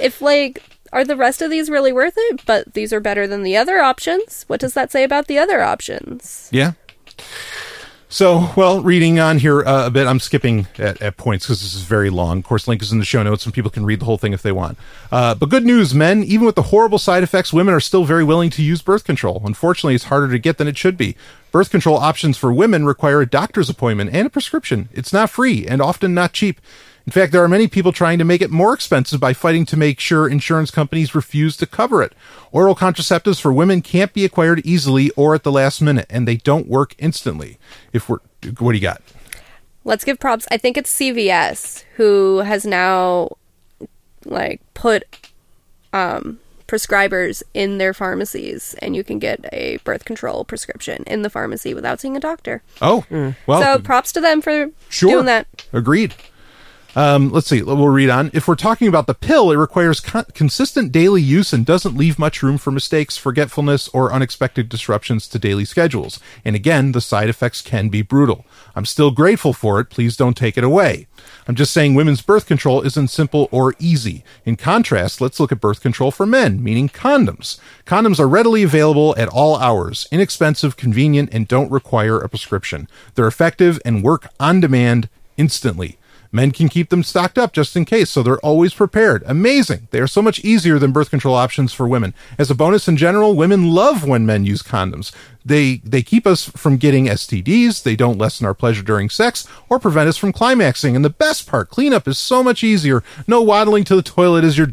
if 0.00 0.20
like 0.20 0.62
are 0.92 1.04
the 1.04 1.16
rest 1.16 1.42
of 1.42 1.50
these 1.50 1.70
really 1.70 1.92
worth 1.92 2.14
it 2.16 2.44
but 2.46 2.74
these 2.74 2.92
are 2.92 3.00
better 3.00 3.26
than 3.26 3.42
the 3.42 3.56
other 3.56 3.78
options 3.78 4.44
what 4.46 4.60
does 4.60 4.74
that 4.74 4.90
say 4.90 5.02
about 5.04 5.26
the 5.26 5.38
other 5.38 5.62
options 5.62 6.48
Yeah. 6.52 6.72
So, 8.08 8.50
well, 8.56 8.82
reading 8.82 9.18
on 9.18 9.38
here 9.40 9.64
uh, 9.64 9.86
a 9.86 9.90
bit, 9.90 10.06
I'm 10.06 10.20
skipping 10.20 10.68
at, 10.78 11.02
at 11.02 11.16
points 11.16 11.44
because 11.44 11.60
this 11.60 11.74
is 11.74 11.82
very 11.82 12.08
long. 12.08 12.38
Of 12.38 12.44
course, 12.44 12.68
link 12.68 12.80
is 12.80 12.92
in 12.92 13.00
the 13.00 13.04
show 13.04 13.22
notes 13.22 13.44
and 13.44 13.52
people 13.52 13.70
can 13.70 13.84
read 13.84 14.00
the 14.00 14.04
whole 14.04 14.16
thing 14.16 14.32
if 14.32 14.42
they 14.42 14.52
want. 14.52 14.78
Uh, 15.10 15.34
but 15.34 15.48
good 15.48 15.66
news, 15.66 15.92
men, 15.92 16.22
even 16.22 16.46
with 16.46 16.54
the 16.54 16.62
horrible 16.62 16.98
side 16.98 17.24
effects, 17.24 17.52
women 17.52 17.74
are 17.74 17.80
still 17.80 18.04
very 18.04 18.22
willing 18.22 18.48
to 18.50 18.62
use 18.62 18.80
birth 18.80 19.02
control. 19.02 19.42
Unfortunately, 19.44 19.96
it's 19.96 20.04
harder 20.04 20.30
to 20.30 20.38
get 20.38 20.56
than 20.56 20.68
it 20.68 20.78
should 20.78 20.96
be. 20.96 21.16
Birth 21.50 21.70
control 21.70 21.96
options 21.96 22.38
for 22.38 22.52
women 22.52 22.86
require 22.86 23.20
a 23.20 23.28
doctor's 23.28 23.68
appointment 23.68 24.10
and 24.14 24.28
a 24.28 24.30
prescription. 24.30 24.88
It's 24.92 25.12
not 25.12 25.28
free 25.28 25.66
and 25.66 25.82
often 25.82 26.14
not 26.14 26.32
cheap. 26.32 26.60
In 27.06 27.12
fact, 27.12 27.30
there 27.30 27.42
are 27.44 27.48
many 27.48 27.68
people 27.68 27.92
trying 27.92 28.18
to 28.18 28.24
make 28.24 28.42
it 28.42 28.50
more 28.50 28.74
expensive 28.74 29.20
by 29.20 29.32
fighting 29.32 29.64
to 29.66 29.76
make 29.76 30.00
sure 30.00 30.28
insurance 30.28 30.72
companies 30.72 31.14
refuse 31.14 31.56
to 31.58 31.66
cover 31.66 32.02
it. 32.02 32.12
Oral 32.50 32.74
contraceptives 32.74 33.40
for 33.40 33.52
women 33.52 33.80
can't 33.80 34.12
be 34.12 34.24
acquired 34.24 34.60
easily 34.66 35.10
or 35.10 35.34
at 35.34 35.44
the 35.44 35.52
last 35.52 35.80
minute, 35.80 36.06
and 36.10 36.26
they 36.26 36.36
don't 36.36 36.66
work 36.66 36.96
instantly. 36.98 37.58
If 37.92 38.08
we're, 38.08 38.18
what 38.58 38.72
do 38.72 38.78
you 38.78 38.82
got? 38.82 39.02
let's 39.84 40.02
give 40.02 40.18
props 40.18 40.48
i 40.50 40.56
think 40.56 40.76
it's 40.76 40.92
cvs 40.92 41.84
who 41.94 42.38
has 42.38 42.66
now 42.66 43.28
like 44.24 44.60
put 44.74 45.30
um 45.92 46.40
prescribers 46.66 47.40
in 47.54 47.78
their 47.78 47.94
pharmacies 47.94 48.74
and 48.82 48.96
you 48.96 49.04
can 49.04 49.20
get 49.20 49.46
a 49.52 49.76
birth 49.84 50.04
control 50.04 50.44
prescription 50.44 51.04
in 51.06 51.22
the 51.22 51.30
pharmacy 51.30 51.72
without 51.72 52.00
seeing 52.00 52.16
a 52.16 52.20
doctor 52.20 52.64
Oh, 52.82 53.04
well, 53.46 53.62
so 53.62 53.78
props 53.78 54.10
to 54.14 54.20
them 54.20 54.42
for 54.42 54.70
Sure. 54.88 55.10
doing 55.12 55.26
that 55.26 55.46
Agreed. 55.72 56.14
Um, 56.96 57.28
let's 57.28 57.46
see. 57.46 57.62
We'll 57.62 57.88
read 57.88 58.08
on. 58.08 58.30
If 58.32 58.48
we're 58.48 58.54
talking 58.54 58.88
about 58.88 59.06
the 59.06 59.12
pill, 59.12 59.52
it 59.52 59.56
requires 59.56 60.00
con- 60.00 60.24
consistent 60.32 60.92
daily 60.92 61.20
use 61.20 61.52
and 61.52 61.66
doesn't 61.66 61.94
leave 61.94 62.18
much 62.18 62.42
room 62.42 62.56
for 62.56 62.70
mistakes, 62.70 63.18
forgetfulness, 63.18 63.88
or 63.88 64.14
unexpected 64.14 64.70
disruptions 64.70 65.28
to 65.28 65.38
daily 65.38 65.66
schedules. 65.66 66.18
And 66.42 66.56
again, 66.56 66.92
the 66.92 67.02
side 67.02 67.28
effects 67.28 67.60
can 67.60 67.90
be 67.90 68.00
brutal. 68.00 68.46
I'm 68.74 68.86
still 68.86 69.10
grateful 69.10 69.52
for 69.52 69.78
it. 69.78 69.90
Please 69.90 70.16
don't 70.16 70.38
take 70.38 70.56
it 70.56 70.64
away. 70.64 71.06
I'm 71.46 71.54
just 71.54 71.74
saying 71.74 71.94
women's 71.94 72.22
birth 72.22 72.46
control 72.46 72.80
isn't 72.80 73.08
simple 73.08 73.50
or 73.52 73.74
easy. 73.78 74.24
In 74.46 74.56
contrast, 74.56 75.20
let's 75.20 75.38
look 75.38 75.52
at 75.52 75.60
birth 75.60 75.82
control 75.82 76.10
for 76.10 76.24
men, 76.24 76.64
meaning 76.64 76.88
condoms. 76.88 77.60
Condoms 77.84 78.18
are 78.18 78.26
readily 78.26 78.62
available 78.62 79.14
at 79.18 79.28
all 79.28 79.56
hours, 79.58 80.08
inexpensive, 80.10 80.78
convenient, 80.78 81.28
and 81.30 81.46
don't 81.46 81.70
require 81.70 82.18
a 82.18 82.30
prescription. 82.30 82.88
They're 83.16 83.26
effective 83.26 83.78
and 83.84 84.02
work 84.02 84.28
on 84.40 84.60
demand 84.60 85.10
instantly. 85.36 85.98
Men 86.32 86.50
can 86.50 86.68
keep 86.68 86.90
them 86.90 87.02
stocked 87.02 87.38
up 87.38 87.52
just 87.52 87.76
in 87.76 87.84
case, 87.84 88.10
so 88.10 88.22
they're 88.22 88.38
always 88.38 88.74
prepared. 88.74 89.22
Amazing. 89.26 89.88
They 89.90 90.00
are 90.00 90.06
so 90.06 90.22
much 90.22 90.40
easier 90.40 90.78
than 90.78 90.92
birth 90.92 91.10
control 91.10 91.34
options 91.34 91.72
for 91.72 91.86
women. 91.88 92.14
As 92.38 92.50
a 92.50 92.54
bonus 92.54 92.88
in 92.88 92.96
general, 92.96 93.34
women 93.34 93.70
love 93.70 94.06
when 94.06 94.26
men 94.26 94.44
use 94.44 94.62
condoms. 94.62 95.12
They 95.44 95.76
they 95.84 96.02
keep 96.02 96.26
us 96.26 96.48
from 96.50 96.76
getting 96.76 97.06
STDs, 97.06 97.84
they 97.84 97.94
don't 97.94 98.18
lessen 98.18 98.46
our 98.46 98.54
pleasure 98.54 98.82
during 98.82 99.08
sex 99.08 99.46
or 99.68 99.78
prevent 99.78 100.08
us 100.08 100.16
from 100.16 100.32
climaxing. 100.32 100.96
And 100.96 101.04
the 101.04 101.10
best 101.10 101.48
part, 101.48 101.70
cleanup 101.70 102.08
is 102.08 102.18
so 102.18 102.42
much 102.42 102.64
easier. 102.64 103.04
No 103.28 103.42
waddling 103.42 103.84
to 103.84 103.94
the 103.94 104.02
toilet 104.02 104.42
as 104.42 104.58
your 104.58 104.68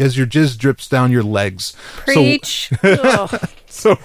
as 0.00 0.16
your 0.18 0.26
jizz 0.26 0.58
drips 0.58 0.88
down 0.88 1.12
your 1.12 1.22
legs. 1.22 1.76
Preach 1.76 2.70
so, 2.82 3.28
so 3.66 3.96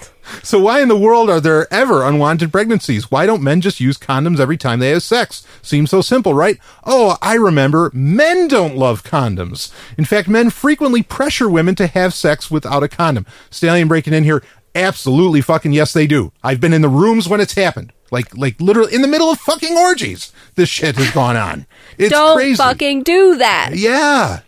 why 0.60 0.81
in 0.81 0.88
the 0.88 0.97
world 0.97 1.29
are 1.29 1.41
there 1.41 1.71
ever 1.73 2.03
unwanted 2.03 2.51
pregnancies? 2.51 3.10
Why 3.12 3.25
don't 3.25 3.43
men 3.43 3.62
just 3.62 3.79
use 3.79 3.97
condoms 3.97 4.39
every 4.39 4.57
time 4.57 4.79
they 4.79 4.89
have 4.89 5.03
sex? 5.03 5.45
Seems 5.62 5.89
so 5.89 6.01
simple, 6.01 6.34
right? 6.34 6.57
Oh, 6.86 7.17
I 7.21 7.36
remember. 7.36 7.91
Men 7.93 8.47
don't 8.47 8.77
love 8.77 9.03
condoms. 9.03 9.73
In 9.97 10.05
fact, 10.05 10.27
men 10.27 10.49
frequently 10.49 11.03
pressure 11.03 11.49
women 11.49 11.75
to 11.75 11.88
have 11.88 12.13
sex 12.13 12.49
without 12.51 12.84
a 12.84 12.88
condom. 12.88 13.25
Stallion 13.49 13.88
breaking 13.88 14.13
in 14.13 14.23
here. 14.23 14.43
Absolutely 14.73 15.41
fucking 15.41 15.73
yes, 15.73 15.91
they 15.93 16.07
do. 16.07 16.31
I've 16.43 16.62
been 16.62 16.73
in 16.73 16.81
the 16.81 16.89
rooms 16.89 17.27
when 17.27 17.41
it's 17.41 17.55
happened. 17.55 17.91
Like, 18.10 18.36
like 18.36 18.60
literally 18.60 18.93
in 18.93 19.01
the 19.01 19.07
middle 19.07 19.29
of 19.31 19.39
fucking 19.39 19.77
orgies. 19.77 20.31
This 20.55 20.69
shit 20.69 20.95
has 20.97 21.12
gone 21.12 21.38
on. 21.38 21.65
It's 21.97 22.12
don't 22.12 22.38
crazy. 22.38 22.55
fucking 22.57 23.03
do 23.03 23.38
that 23.38 23.71
yeah. 23.73 24.41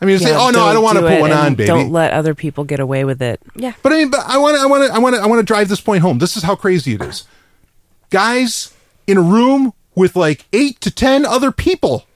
I 0.00 0.06
mean, 0.06 0.14
it's 0.16 0.24
Yeah, 0.24 0.38
like, 0.38 0.48
oh 0.48 0.50
no, 0.50 0.64
I 0.64 0.72
don't 0.72 0.82
want 0.82 0.96
to 0.96 1.02
do 1.02 1.08
put 1.08 1.20
one 1.20 1.32
on, 1.32 1.54
baby. 1.54 1.66
Don't 1.66 1.90
let 1.92 2.12
other 2.12 2.34
people 2.34 2.64
get 2.64 2.80
away 2.80 3.04
with 3.04 3.20
it. 3.20 3.40
yeah 3.54 3.72
But 3.82 3.92
I 3.92 3.96
mean, 3.96 4.10
but 4.10 4.20
I 4.26 4.38
want 4.38 4.56
to, 4.56 4.62
I 4.62 4.66
want 4.66 4.84
to, 4.86 4.94
I 4.94 4.98
want 4.98 5.14
to, 5.16 5.20
I 5.22 5.26
want 5.26 5.40
to 5.40 5.44
drive 5.44 5.68
this 5.68 5.80
point 5.80 6.02
home. 6.02 6.18
This 6.18 6.36
is 6.36 6.42
how 6.42 6.54
crazy 6.56 6.94
it 6.94 7.02
is. 7.02 7.24
Guys 8.10 8.72
in 9.06 9.16
a 9.18 9.22
room 9.22 9.72
with 9.94 10.16
like 10.16 10.46
eight 10.52 10.80
to 10.80 10.90
ten 10.90 11.26
other 11.26 11.52
people, 11.52 12.06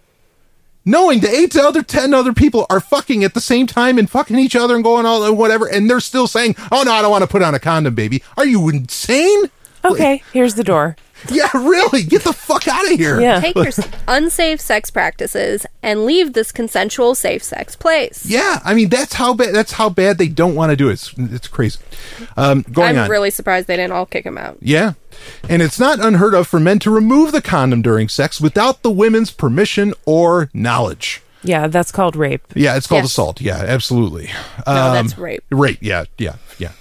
knowing 0.84 1.20
the 1.20 1.28
eight 1.28 1.50
to 1.52 1.62
other 1.62 1.82
ten 1.82 2.14
other 2.14 2.32
people 2.32 2.66
are 2.70 2.80
fucking 2.80 3.22
at 3.22 3.34
the 3.34 3.40
same 3.40 3.66
time 3.66 3.98
and 3.98 4.08
fucking 4.08 4.38
each 4.38 4.56
other 4.56 4.74
and 4.74 4.82
going 4.84 5.04
all 5.06 5.22
and 5.24 5.36
whatever, 5.36 5.66
and 5.66 5.88
they're 5.90 6.00
still 6.00 6.26
saying, 6.26 6.56
"Oh 6.72 6.82
no, 6.84 6.92
I 6.92 7.02
don't 7.02 7.10
want 7.10 7.22
to 7.22 7.28
put 7.28 7.42
on 7.42 7.54
a 7.54 7.58
condom, 7.60 7.94
baby." 7.94 8.22
Are 8.36 8.46
you 8.46 8.68
insane? 8.68 9.50
Okay, 9.84 10.22
here's 10.32 10.54
the 10.54 10.64
door. 10.64 10.96
Yeah, 11.30 11.48
really. 11.54 12.02
Get 12.02 12.22
the 12.22 12.32
fuck 12.32 12.68
out 12.68 12.84
of 12.92 12.98
here. 12.98 13.20
Yeah. 13.20 13.40
Take 13.40 13.54
your 13.56 13.70
unsafe 14.06 14.60
sex 14.60 14.90
practices 14.90 15.64
and 15.82 16.04
leave 16.04 16.32
this 16.34 16.52
consensual 16.52 17.14
safe 17.14 17.42
sex 17.42 17.76
place. 17.76 18.26
Yeah, 18.26 18.60
I 18.64 18.74
mean 18.74 18.88
that's 18.90 19.14
how 19.14 19.32
bad 19.32 19.54
that's 19.54 19.72
how 19.72 19.88
bad 19.88 20.18
they 20.18 20.28
don't 20.28 20.54
want 20.54 20.70
to 20.70 20.76
do 20.76 20.88
it. 20.90 20.94
It's, 20.94 21.14
it's 21.16 21.48
crazy. 21.48 21.78
Um, 22.36 22.62
going 22.70 22.96
I'm 22.98 23.04
on. 23.04 23.10
really 23.10 23.30
surprised 23.30 23.68
they 23.68 23.76
didn't 23.76 23.92
all 23.92 24.06
kick 24.06 24.26
him 24.26 24.36
out. 24.36 24.58
Yeah. 24.60 24.94
And 25.48 25.62
it's 25.62 25.78
not 25.80 25.98
unheard 25.98 26.34
of 26.34 26.46
for 26.46 26.60
men 26.60 26.78
to 26.80 26.90
remove 26.90 27.32
the 27.32 27.40
condom 27.42 27.80
during 27.80 28.08
sex 28.08 28.40
without 28.40 28.82
the 28.82 28.90
women's 28.90 29.30
permission 29.30 29.94
or 30.04 30.50
knowledge. 30.52 31.22
Yeah, 31.42 31.68
that's 31.68 31.92
called 31.92 32.16
rape. 32.16 32.42
Yeah, 32.54 32.76
it's 32.76 32.86
called 32.86 33.02
Yes. 33.04 33.10
assault. 33.12 33.40
Yeah, 33.40 33.56
absolutely. 33.66 34.30
No, 34.66 34.72
Um, 34.72 35.06
that's 35.06 35.16
rape. 35.18 35.44
Rape. 35.50 35.78
Yeah, 35.80 36.04
yeah, 36.18 36.36
yeah. 36.58 36.72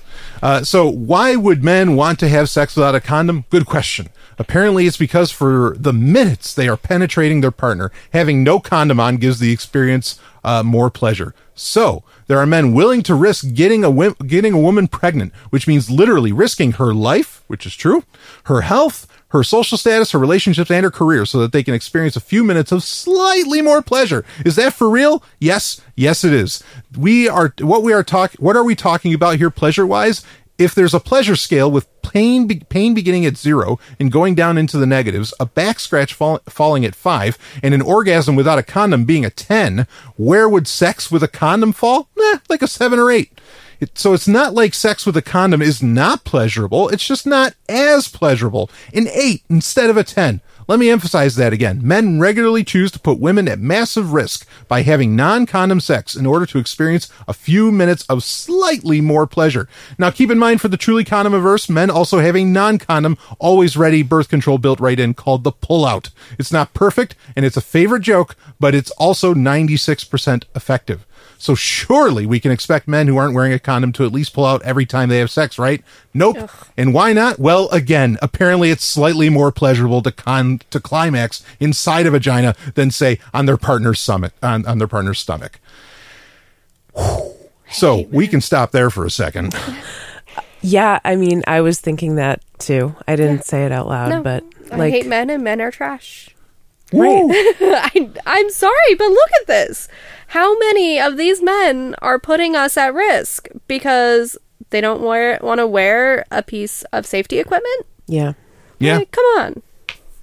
Uh, 0.42 0.64
so 0.64 0.90
why 0.90 1.36
would 1.38 1.64
men 1.64 1.96
want 1.96 2.20
to 2.20 2.28
have 2.28 2.50
sex 2.50 2.76
without 2.76 2.96
a 2.96 3.00
condom? 3.00 3.46
Good 3.50 3.66
question. 3.66 4.10
Apparently, 4.40 4.88
it's 4.88 4.98
because 4.98 5.32
for 5.32 5.76
the 5.78 5.94
minutes 5.94 6.54
they 6.54 6.68
are 6.68 6.78
penetrating 6.78 7.42
their 7.42 7.52
partner, 7.52 7.92
having 8.12 8.44
no 8.44 8.60
condom 8.60 9.00
on 9.00 9.18
gives 9.18 9.40
the 9.40 9.52
experience 9.52 10.20
uh, 10.44 10.64
more 10.64 10.90
pleasure. 10.90 11.34
So 11.56 12.04
there 12.28 12.40
are 12.40 12.46
men 12.46 12.74
willing 12.74 13.04
to 13.04 13.16
risk 13.16 13.54
getting 13.54 13.84
a 13.86 14.12
getting 14.26 14.54
a 14.54 14.60
woman 14.60 14.88
pregnant, 14.88 15.34
which 15.50 15.68
means 15.68 15.90
literally 15.90 16.32
risking 16.32 16.74
her 16.74 16.94
life, 16.94 17.44
which 17.48 17.66
is 17.66 17.76
true, 17.76 18.04
her 18.46 18.62
health, 18.62 19.08
her 19.30 19.44
social 19.44 19.78
status, 19.78 20.12
her 20.12 20.20
relationships, 20.20 20.70
and 20.70 20.84
her 20.84 20.92
career 20.92 21.26
so 21.26 21.40
that 21.40 21.52
they 21.52 21.64
can 21.64 21.74
experience 21.74 22.16
a 22.16 22.22
few 22.22 22.44
minutes 22.44 22.72
of 22.72 22.84
slightly 22.84 23.62
more 23.62 23.82
pleasure. 23.82 24.24
Is 24.46 24.56
that 24.58 24.74
for 24.74 24.90
real? 24.90 25.24
Yes, 25.40 25.82
yes, 25.96 26.24
it 26.24 26.34
is. 26.34 26.64
We 26.98 27.28
are 27.28 27.54
what 27.60 27.84
we 27.84 27.94
are 27.94 28.04
talking. 28.04 28.38
What 28.40 28.56
are 28.56 28.64
we 28.64 28.76
talking 28.76 29.14
about 29.14 29.38
here, 29.38 29.50
pleasure 29.50 29.86
wise? 29.86 30.24
If 30.58 30.76
there's 30.76 30.94
a 30.94 31.00
pleasure 31.00 31.36
scale 31.36 31.70
with 31.72 31.88
pain 32.04 32.46
be- 32.46 32.62
pain 32.70 32.94
beginning 32.94 33.26
at 33.26 33.38
zero 33.38 33.80
and 34.00 34.12
going 34.12 34.36
down 34.36 34.58
into 34.58 34.78
the 34.78 34.86
negatives, 34.86 35.34
a 35.40 35.46
back 35.48 35.80
scratch 35.80 36.14
fall- 36.14 36.42
falling 36.48 36.86
at 36.86 36.94
five, 36.94 37.38
and 37.64 37.74
an 37.74 37.82
orgasm 37.82 38.36
without 38.36 38.60
a 38.60 38.64
condom 38.64 39.04
being 39.04 39.26
a 39.26 39.32
ten, 39.32 39.88
where 40.16 40.48
would 40.48 40.68
sex 40.68 41.10
with 41.10 41.24
a 41.24 41.28
condom 41.28 41.72
fall? 41.74 42.08
Eh, 42.20 42.38
like 42.50 42.62
a 42.62 42.68
seven 42.68 43.00
or 43.00 43.10
eight. 43.10 43.40
So 43.94 44.14
it's 44.14 44.28
not 44.28 44.54
like 44.54 44.74
sex 44.74 45.06
with 45.06 45.18
a 45.18 45.22
condom 45.22 45.62
is 45.62 45.82
not 45.82 46.24
pleasurable. 46.24 46.90
It's 46.90 47.08
just 47.08 47.26
not 47.26 47.54
as 47.68 48.08
pleasurable. 48.08 48.70
An 48.94 49.08
eight 49.08 49.44
instead 49.50 49.90
of 49.90 49.98
a 49.98 50.04
10. 50.04 50.42
Let 50.68 50.80
me 50.80 50.90
emphasize 50.90 51.36
that 51.36 51.52
again. 51.52 51.82
Men 51.84 52.20
regularly 52.20 52.64
choose 52.64 52.92
to 52.92 53.00
put 53.00 53.20
women 53.20 53.48
at 53.50 53.60
massive 53.60 54.14
risk 54.14 54.48
by 54.68 54.84
having 54.84 55.16
non 55.16 55.46
condom 55.46 55.80
sex 55.80 56.16
in 56.16 56.26
order 56.26 56.46
to 56.46 56.58
experience 56.58 57.10
a 57.28 57.34
few 57.34 57.72
minutes 57.72 58.06
of 58.08 58.24
slightly 58.24 59.02
more 59.02 59.28
pleasure. 59.28 59.68
Now, 59.98 60.10
keep 60.10 60.32
in 60.32 60.40
mind 60.40 60.62
for 60.62 60.70
the 60.70 60.78
truly 60.78 61.04
condom 61.04 61.34
averse, 61.34 61.68
men 61.68 61.90
also 61.90 62.20
have 62.20 62.36
a 62.36 62.46
non 62.46 62.78
condom, 62.78 63.18
always 63.40 63.76
ready 63.76 64.04
birth 64.04 64.30
control 64.30 64.58
built 64.58 64.80
right 64.80 65.00
in 65.00 65.14
called 65.14 65.44
the 65.44 65.52
pullout. 65.52 66.12
It's 66.40 66.52
not 66.52 66.74
perfect 66.74 67.16
and 67.36 67.46
it's 67.46 67.58
a 67.58 67.62
favorite 67.62 68.04
joke, 68.04 68.36
but 68.60 68.74
it's 68.74 68.92
also 68.92 69.34
96% 69.34 70.46
effective. 70.56 71.06
So 71.44 71.56
surely 71.56 72.26
we 72.26 72.40
can 72.40 72.52
expect 72.52 72.88
men 72.88 73.06
who 73.06 73.18
aren't 73.18 73.34
wearing 73.34 73.52
a 73.52 73.60
condom 73.60 73.92
to 73.94 74.06
at 74.06 74.14
least 74.14 74.34
pull 74.34 74.46
out 74.46 74.62
every 74.64 74.86
time 74.86 75.10
they 75.10 75.18
have 75.18 75.30
sex, 75.30 75.60
right? 75.60 75.84
Nope. 76.14 76.50
And 76.78 76.94
why 76.94 77.12
not? 77.12 77.38
Well, 77.38 77.68
again, 77.68 78.18
apparently 78.22 78.70
it's 78.70 78.86
slightly 78.86 79.28
more 79.28 79.52
pleasurable 79.52 80.02
to 80.04 80.12
con 80.14 80.62
to 80.70 80.80
climax 80.80 81.44
inside 81.60 82.06
of 82.06 82.14
a 82.14 82.18
vagina 82.18 82.56
than 82.76 82.92
say 82.92 83.20
on 83.34 83.46
their 83.46 83.58
partner's 83.58 84.00
stomach 84.00 84.32
on, 84.42 84.66
on 84.66 84.78
their 84.78 84.88
partner's 84.88 85.20
stomach. 85.20 85.60
Whew. 86.96 87.34
So 87.70 88.06
we 88.10 88.26
can 88.30 88.40
stop 88.40 88.72
there 88.72 88.90
for 88.90 89.06
a 89.06 89.12
second. 89.12 89.54
Yeah, 90.66 91.02
I 91.04 91.18
mean, 91.18 91.44
I 91.46 91.60
was 91.60 91.82
thinking 91.82 92.16
that 92.16 92.42
too. 92.58 92.96
I 93.06 93.18
didn't 93.18 93.44
say 93.44 93.66
it 93.66 93.74
out 93.74 93.86
loud, 93.86 94.08
No, 94.08 94.24
but 94.24 94.46
I 94.72 94.78
like, 94.78 94.94
hate 94.94 95.08
men 95.08 95.30
and 95.30 95.44
men 95.44 95.60
are 95.60 95.72
trash. 95.72 96.34
Right? 96.94 97.24
I, 97.96 98.10
I'm 98.26 98.50
sorry, 98.50 98.96
but 98.98 99.10
look 99.10 99.30
at 99.42 99.48
this. 99.48 99.88
How 100.28 100.58
many 100.58 101.00
of 101.00 101.18
these 101.18 101.42
men 101.42 101.96
are 102.02 102.20
putting 102.20 102.56
us 102.56 102.78
at 102.78 102.94
risk 102.94 103.48
because 103.68 104.38
they 104.70 104.82
don't 104.82 105.02
wear, 105.02 105.40
want 105.42 105.60
to 105.60 105.68
wear 105.68 106.26
a 106.32 106.42
piece 106.42 106.84
of 106.94 107.06
safety 107.06 107.40
equipment? 107.40 107.86
Yeah, 108.08 108.34
Yeah. 108.80 108.98
Like, 108.98 109.12
come 109.12 109.26
on. 109.38 109.62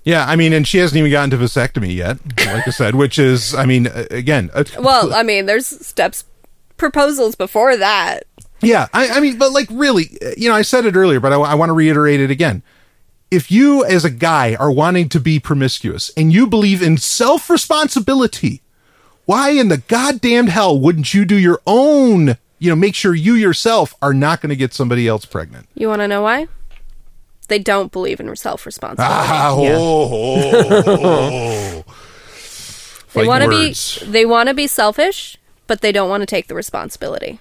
Yeah, 0.03 0.25
I 0.27 0.35
mean, 0.35 0.53
and 0.53 0.67
she 0.67 0.79
hasn't 0.79 0.99
even 0.99 1.11
gotten 1.11 1.31
to 1.31 1.37
vasectomy 1.37 1.95
yet, 1.95 2.19
like 2.47 2.67
I 2.67 2.71
said, 2.71 2.95
which 2.95 3.19
is, 3.19 3.55
I 3.55 3.67
mean, 3.67 3.87
uh, 3.87 4.07
again, 4.11 4.51
Well, 4.79 5.13
I 5.15 5.23
mean, 5.23 5.45
there's 5.45 5.67
steps, 5.67 6.25
proposals 6.79 7.35
before 7.35 7.77
that. 7.77 8.25
Yeah, 8.63 8.89
I, 8.93 9.11
I 9.11 9.21
mean, 9.21 9.39
but 9.39 9.53
like 9.53 9.69
really, 9.71 10.19
uh, 10.25 10.31
you 10.37 10.49
know, 10.49 10.55
I 10.55 10.63
said 10.63 10.87
it 10.87 10.97
earlier, 10.97 11.21
but 11.21 11.33
I, 11.33 11.37
I 11.37 11.55
want 11.55 11.69
to 11.69 11.75
reiterate 11.75 12.21
it 12.21 12.31
again. 12.31 12.63
If 13.31 13.51
you, 13.51 13.85
as 13.85 14.05
a 14.05 14.11
guy, 14.11 14.57
are 14.57 14.71
wanting 14.73 15.09
to 15.11 15.21
be 15.21 15.39
promiscuous 15.39 16.11
and 16.17 16.33
you 16.33 16.47
believe 16.47 16.83
in 16.83 16.97
self 16.99 17.49
responsibility, 17.49 18.61
why 19.25 19.51
in 19.51 19.69
the 19.69 19.79
goddamn 19.79 20.49
hell 20.49 20.79
wouldn't 20.79 21.15
you 21.15 21.25
do 21.25 21.39
your 21.39 21.61
own, 21.67 22.37
you 22.59 22.69
know, 22.71 22.77
make 22.77 22.97
sure 22.97 23.15
you 23.15 23.35
yourself 23.35 23.95
are 24.03 24.13
not 24.13 24.41
going 24.41 24.51
to 24.51 24.57
get 24.57 24.75
somebody 24.75 25.07
else 25.07 25.25
pregnant? 25.25 25.69
You 25.75 25.87
want 25.89 26.01
to 26.01 26.09
know 26.09 26.23
why? 26.23 26.49
They 27.47 27.61
don't 27.61 27.93
believe 27.93 28.19
in 28.21 28.35
self 28.37 28.67
responsibility. 28.67 29.15
Ah, 29.15 29.61
Yeah. 29.61 29.77
oh, 29.77 30.85
oh, 30.87 31.85
they 33.13 33.27
want 33.27 33.45
to 33.45 33.49
be 33.51 33.75
they 34.11 34.25
want 34.27 34.49
to 34.49 34.55
be 34.55 34.67
selfish, 34.67 35.37
but 35.67 35.81
they 35.81 35.93
don't 35.93 36.09
want 36.09 36.23
to 36.23 36.27
take 36.27 36.49
the 36.49 36.55
responsibility. 36.55 37.39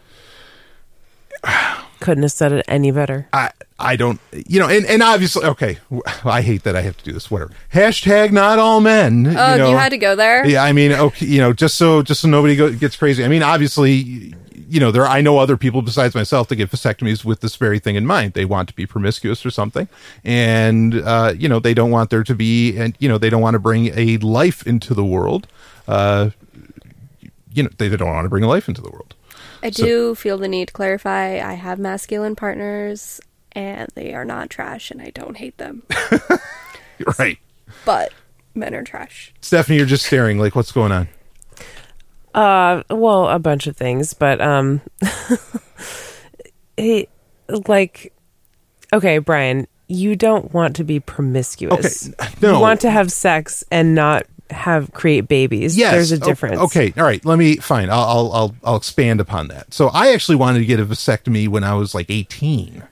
couldn't 2.00 2.24
have 2.24 2.32
said 2.32 2.52
it 2.52 2.66
any 2.68 2.92
better. 2.92 3.28
I 3.34 3.52
I 3.78 3.96
don't 3.96 4.20
you 4.48 4.60
know 4.60 4.68
and, 4.68 4.86
and 4.86 5.02
obviously 5.02 5.46
okay 5.46 5.78
I 6.26 6.42
hate 6.42 6.64
that 6.64 6.76
I 6.76 6.82
have 6.82 6.98
to 6.98 7.04
do 7.04 7.12
this 7.14 7.30
whatever 7.32 7.54
hashtag 7.74 8.32
not 8.32 8.60
all 8.60 8.82
men 8.82 9.26
Oh, 9.28 9.52
you, 9.54 9.58
know. 9.58 9.70
you 9.72 9.78
had 9.78 9.90
to 9.90 9.98
go 9.98 10.16
there. 10.16 10.46
yeah 10.46 10.64
I 10.64 10.74
mean 10.74 10.92
okay 10.92 11.26
you 11.26 11.40
know 11.40 11.54
just 11.54 11.76
so 11.76 12.02
just 12.02 12.22
so 12.22 12.28
nobody 12.28 12.56
go, 12.58 12.72
gets 12.74 12.96
crazy 12.98 13.24
I 13.24 13.28
mean 13.30 13.42
obviously 13.44 14.34
you 14.68 14.80
know 14.82 14.92
there 14.92 15.06
I 15.08 15.22
know 15.22 15.38
other 15.38 15.56
people 15.56 15.82
besides 15.82 16.14
myself 16.14 16.50
that 16.50 16.58
get 16.58 16.70
vasectomies 16.72 17.24
with 17.24 17.40
this 17.40 17.56
very 17.56 17.80
thing 17.80 17.96
in 17.96 18.06
mind 18.06 18.34
they 18.34 18.44
want 18.46 18.68
to 18.70 18.76
be 18.76 18.86
promiscuous 18.86 19.46
or 19.46 19.50
something 19.52 19.88
and 20.26 20.96
uh 20.96 21.34
you 21.38 21.48
know 21.48 21.60
they 21.60 21.74
don't 21.74 21.92
want 21.92 22.10
there 22.10 22.24
to 22.24 22.36
be 22.36 22.78
and 22.78 22.96
you 23.00 23.08
know 23.08 23.18
they 23.18 23.30
don't 23.30 23.42
want 23.42 23.56
to 23.56 23.60
bring 23.60 23.92
a 23.98 24.18
life 24.18 24.68
into 24.68 24.94
the 24.94 25.06
world 25.06 25.48
uh 25.88 26.32
you 27.54 27.64
know 27.64 27.70
they, 27.78 27.88
they 27.88 27.98
don't 27.98 28.10
want 28.10 28.26
to 28.26 28.30
bring 28.30 28.44
a 28.44 28.48
life 28.48 28.68
into 28.68 28.82
the 28.82 28.90
world 28.92 29.16
I 29.64 29.72
So- 29.72 29.84
do 29.86 30.16
feel 30.16 30.38
the 30.38 30.48
need 30.48 30.68
to 30.70 30.74
clarify. 30.74 31.40
I 31.40 31.54
have 31.54 31.80
masculine 31.80 32.36
partners, 32.36 33.20
and 33.54 33.88
they 33.96 34.14
are 34.14 34.26
not 34.26 34.50
trash, 34.50 34.92
and 34.92 35.02
I 35.02 35.10
don't 35.12 35.38
hate 35.38 35.58
them. 35.58 35.84
right 37.20 37.38
but 37.86 38.12
men 38.56 38.74
are 38.76 38.84
trash. 38.84 39.34
Stephanie 39.42 39.78
you're 39.78 39.86
just 39.86 40.06
staring 40.06 40.38
like 40.38 40.54
what's 40.56 40.72
going 40.72 40.92
on 40.92 41.08
Uh, 42.34 42.84
well, 42.90 43.30
a 43.30 43.40
bunch 43.40 43.68
of 43.68 43.78
things, 43.78 44.14
but 44.14 44.40
um, 44.42 44.82
he 46.78 47.08
like, 47.68 48.14
okay, 48.94 49.18
Brian, 49.18 49.68
you 49.88 50.16
don't 50.16 50.54
want 50.54 50.76
to 50.76 50.84
be 50.84 51.00
promiscuous. 51.00 52.10
Okay, 52.10 52.30
no. 52.42 52.54
you 52.56 52.60
want 52.60 52.82
to 52.82 52.92
have 52.92 53.12
sex 53.12 53.64
and 53.72 53.96
not 53.96 54.26
have 54.50 54.92
create 54.94 55.28
babies. 55.28 55.78
Yes, 55.78 55.94
there's 55.94 56.12
a 56.12 56.18
difference. 56.18 56.60
Okay, 56.60 56.94
all 56.98 57.04
right. 57.04 57.24
Let 57.24 57.38
me 57.38 57.58
fine. 57.58 57.90
I'll, 57.90 58.04
I'll 58.04 58.32
I'll 58.34 58.56
I'll 58.64 58.76
expand 58.76 59.22
upon 59.22 59.48
that. 59.50 59.74
So 59.74 59.88
I 59.90 60.12
actually 60.14 60.36
wanted 60.36 60.60
to 60.60 60.66
get 60.66 60.80
a 60.80 60.86
vasectomy 60.86 61.48
when 61.48 61.64
I 61.64 61.74
was 61.76 61.94
like 61.94 62.10
18, 62.10 62.84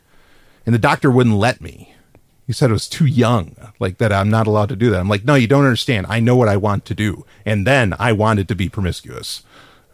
and 0.66 0.76
the 0.76 0.80
doctor 0.80 1.10
wouldn't 1.10 1.36
let 1.36 1.62
me. 1.62 1.94
He 2.46 2.54
said 2.54 2.70
it 2.70 2.74
was 2.74 2.88
too 2.88 3.06
young, 3.06 3.56
like 3.80 3.98
that. 3.98 4.14
I'm 4.14 4.30
not 4.30 4.48
allowed 4.48 4.70
to 4.70 4.76
do 4.76 4.90
that. 4.92 5.00
I'm 5.00 5.10
like, 5.10 5.26
no, 5.26 5.36
you 5.36 5.48
don't 5.48 5.66
understand. 5.66 6.08
I 6.10 6.22
know 6.22 6.36
what 6.36 6.48
I 6.48 6.56
want 6.58 6.86
to 6.86 6.96
do, 6.96 7.26
and 7.46 7.68
then 7.68 7.94
I 8.00 8.14
wanted 8.14 8.48
to 8.48 8.56
be 8.56 8.70
promiscuous. 8.70 9.44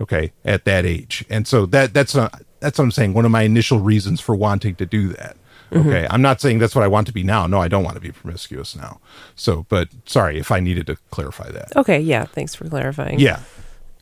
Okay, 0.01 0.33
at 0.43 0.65
that 0.65 0.85
age, 0.85 1.25
and 1.29 1.47
so 1.47 1.65
that 1.67 1.93
that's 1.93 2.13
not, 2.13 2.41
that's 2.59 2.77
what 2.77 2.85
I'm 2.85 2.91
saying. 2.91 3.13
One 3.13 3.25
of 3.25 3.31
my 3.31 3.43
initial 3.43 3.79
reasons 3.79 4.19
for 4.19 4.35
wanting 4.35 4.75
to 4.75 4.85
do 4.85 5.09
that. 5.09 5.37
Mm-hmm. 5.73 5.89
Okay, 5.89 6.07
I'm 6.09 6.21
not 6.21 6.39
saying 6.39 6.59
that's 6.59 6.75
what 6.75 6.83
I 6.83 6.87
want 6.87 7.07
to 7.07 7.13
be 7.13 7.23
now. 7.23 7.47
No, 7.47 7.59
I 7.59 7.67
don't 7.67 7.83
want 7.83 7.95
to 7.95 8.01
be 8.01 8.11
promiscuous 8.11 8.75
now. 8.75 8.99
So, 9.35 9.65
but 9.69 9.89
sorry 10.05 10.37
if 10.37 10.51
I 10.51 10.59
needed 10.59 10.85
to 10.87 10.97
clarify 11.11 11.49
that. 11.51 11.75
Okay, 11.75 11.99
yeah. 11.99 12.25
Thanks 12.25 12.53
for 12.55 12.67
clarifying. 12.69 13.19
Yeah. 13.19 13.39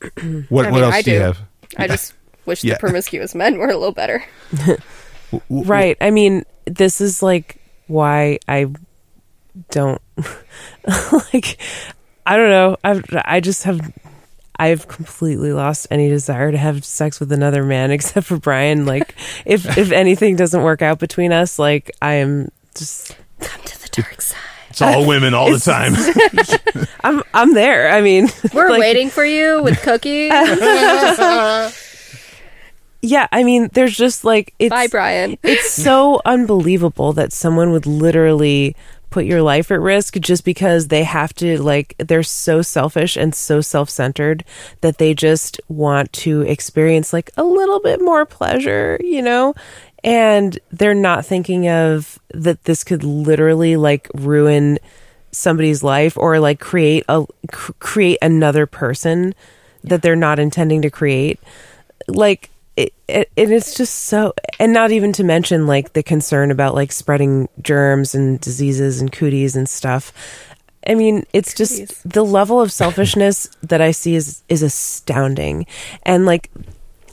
What 0.48 0.66
I 0.66 0.70
what 0.70 0.74
mean, 0.74 0.84
else 0.84 0.94
I 0.94 1.02
do 1.02 1.10
you 1.12 1.20
have? 1.20 1.38
I 1.78 1.86
just 1.88 2.14
wish 2.46 2.62
Yeah. 2.64 2.74
the 2.74 2.80
promiscuous 2.80 3.34
men 3.34 3.56
were 3.58 3.68
a 3.68 3.76
little 3.76 3.92
better. 3.92 4.22
Right. 5.48 5.96
I 6.00 6.10
mean, 6.10 6.44
this 6.66 7.00
is 7.00 7.22
like 7.22 7.56
why 7.86 8.38
I 8.48 8.66
don't 9.70 10.00
like 11.32 11.58
I 12.26 12.36
don't 12.36 12.50
know. 12.50 12.76
I 12.84 13.02
I 13.36 13.40
just 13.40 13.62
have 13.62 13.80
I've 14.62 14.86
completely 14.86 15.52
lost 15.52 15.88
any 15.90 16.08
desire 16.08 16.52
to 16.52 16.58
have 16.58 16.84
sex 16.84 17.18
with 17.18 17.32
another 17.32 17.64
man 17.64 17.90
except 17.96 18.26
for 18.26 18.36
Brian. 18.36 18.86
Like 18.86 19.14
if 19.44 19.76
if 19.76 19.90
anything 19.90 20.36
doesn't 20.36 20.62
work 20.62 20.82
out 20.82 20.98
between 21.00 21.32
us, 21.32 21.58
like 21.58 21.90
I 22.00 22.14
am 22.14 22.50
just 22.76 23.16
Come 23.40 23.60
to 23.64 23.82
the 23.82 23.88
dark 23.88 24.20
side. 24.20 24.38
It's 24.70 24.80
all 24.80 25.06
women 25.06 25.34
all 25.34 25.50
the 25.50 25.58
time. 25.58 25.94
I'm 27.04 27.22
I'm 27.34 27.54
there. 27.54 27.90
I 27.90 28.00
mean, 28.00 28.28
We're 28.54 28.70
like, 28.70 28.80
waiting 28.80 29.10
for 29.10 29.24
you 29.24 29.62
with 29.62 29.82
cookies. 29.82 30.30
Yeah, 33.04 33.26
I 33.32 33.42
mean, 33.42 33.68
there's 33.72 33.96
just 33.96 34.24
like 34.24 34.54
it's 34.60 34.70
Bye, 34.70 34.86
Brian. 34.86 35.36
it's 35.42 35.72
so 35.72 36.22
unbelievable 36.24 37.12
that 37.14 37.32
someone 37.32 37.72
would 37.72 37.84
literally 37.84 38.76
put 39.12 39.24
your 39.24 39.42
life 39.42 39.70
at 39.70 39.80
risk 39.80 40.18
just 40.18 40.44
because 40.44 40.88
they 40.88 41.04
have 41.04 41.32
to 41.34 41.62
like 41.62 41.94
they're 41.98 42.22
so 42.22 42.62
selfish 42.62 43.16
and 43.16 43.34
so 43.34 43.60
self-centered 43.60 44.44
that 44.80 44.98
they 44.98 45.14
just 45.14 45.60
want 45.68 46.12
to 46.12 46.40
experience 46.42 47.12
like 47.12 47.30
a 47.36 47.44
little 47.44 47.80
bit 47.80 48.00
more 48.00 48.26
pleasure, 48.26 48.98
you 49.02 49.22
know? 49.22 49.54
And 50.02 50.58
they're 50.72 50.94
not 50.94 51.24
thinking 51.24 51.68
of 51.68 52.18
that 52.34 52.64
this 52.64 52.82
could 52.82 53.04
literally 53.04 53.76
like 53.76 54.08
ruin 54.14 54.78
somebody's 55.30 55.82
life 55.82 56.16
or 56.18 56.40
like 56.40 56.58
create 56.58 57.04
a 57.08 57.24
cr- 57.50 57.72
create 57.78 58.18
another 58.20 58.66
person 58.66 59.34
that 59.84 60.02
they're 60.02 60.16
not 60.16 60.38
intending 60.38 60.82
to 60.82 60.90
create. 60.90 61.38
Like 62.08 62.50
it, 62.76 62.94
it, 63.08 63.30
it's 63.36 63.74
just 63.74 63.94
so 64.06 64.32
and 64.58 64.72
not 64.72 64.90
even 64.90 65.12
to 65.12 65.24
mention 65.24 65.66
like 65.66 65.92
the 65.92 66.02
concern 66.02 66.50
about 66.50 66.74
like 66.74 66.92
spreading 66.92 67.48
germs 67.60 68.14
and 68.14 68.40
diseases 68.40 69.00
and 69.00 69.12
cooties 69.12 69.56
and 69.56 69.68
stuff. 69.68 70.12
I 70.86 70.94
mean 70.94 71.24
it's 71.32 71.54
just 71.54 72.08
the 72.08 72.24
level 72.24 72.60
of 72.60 72.72
selfishness 72.72 73.48
that 73.62 73.80
i 73.80 73.90
see 73.90 74.14
is 74.14 74.42
is 74.48 74.62
astounding. 74.62 75.66
And 76.04 76.26
like 76.26 76.50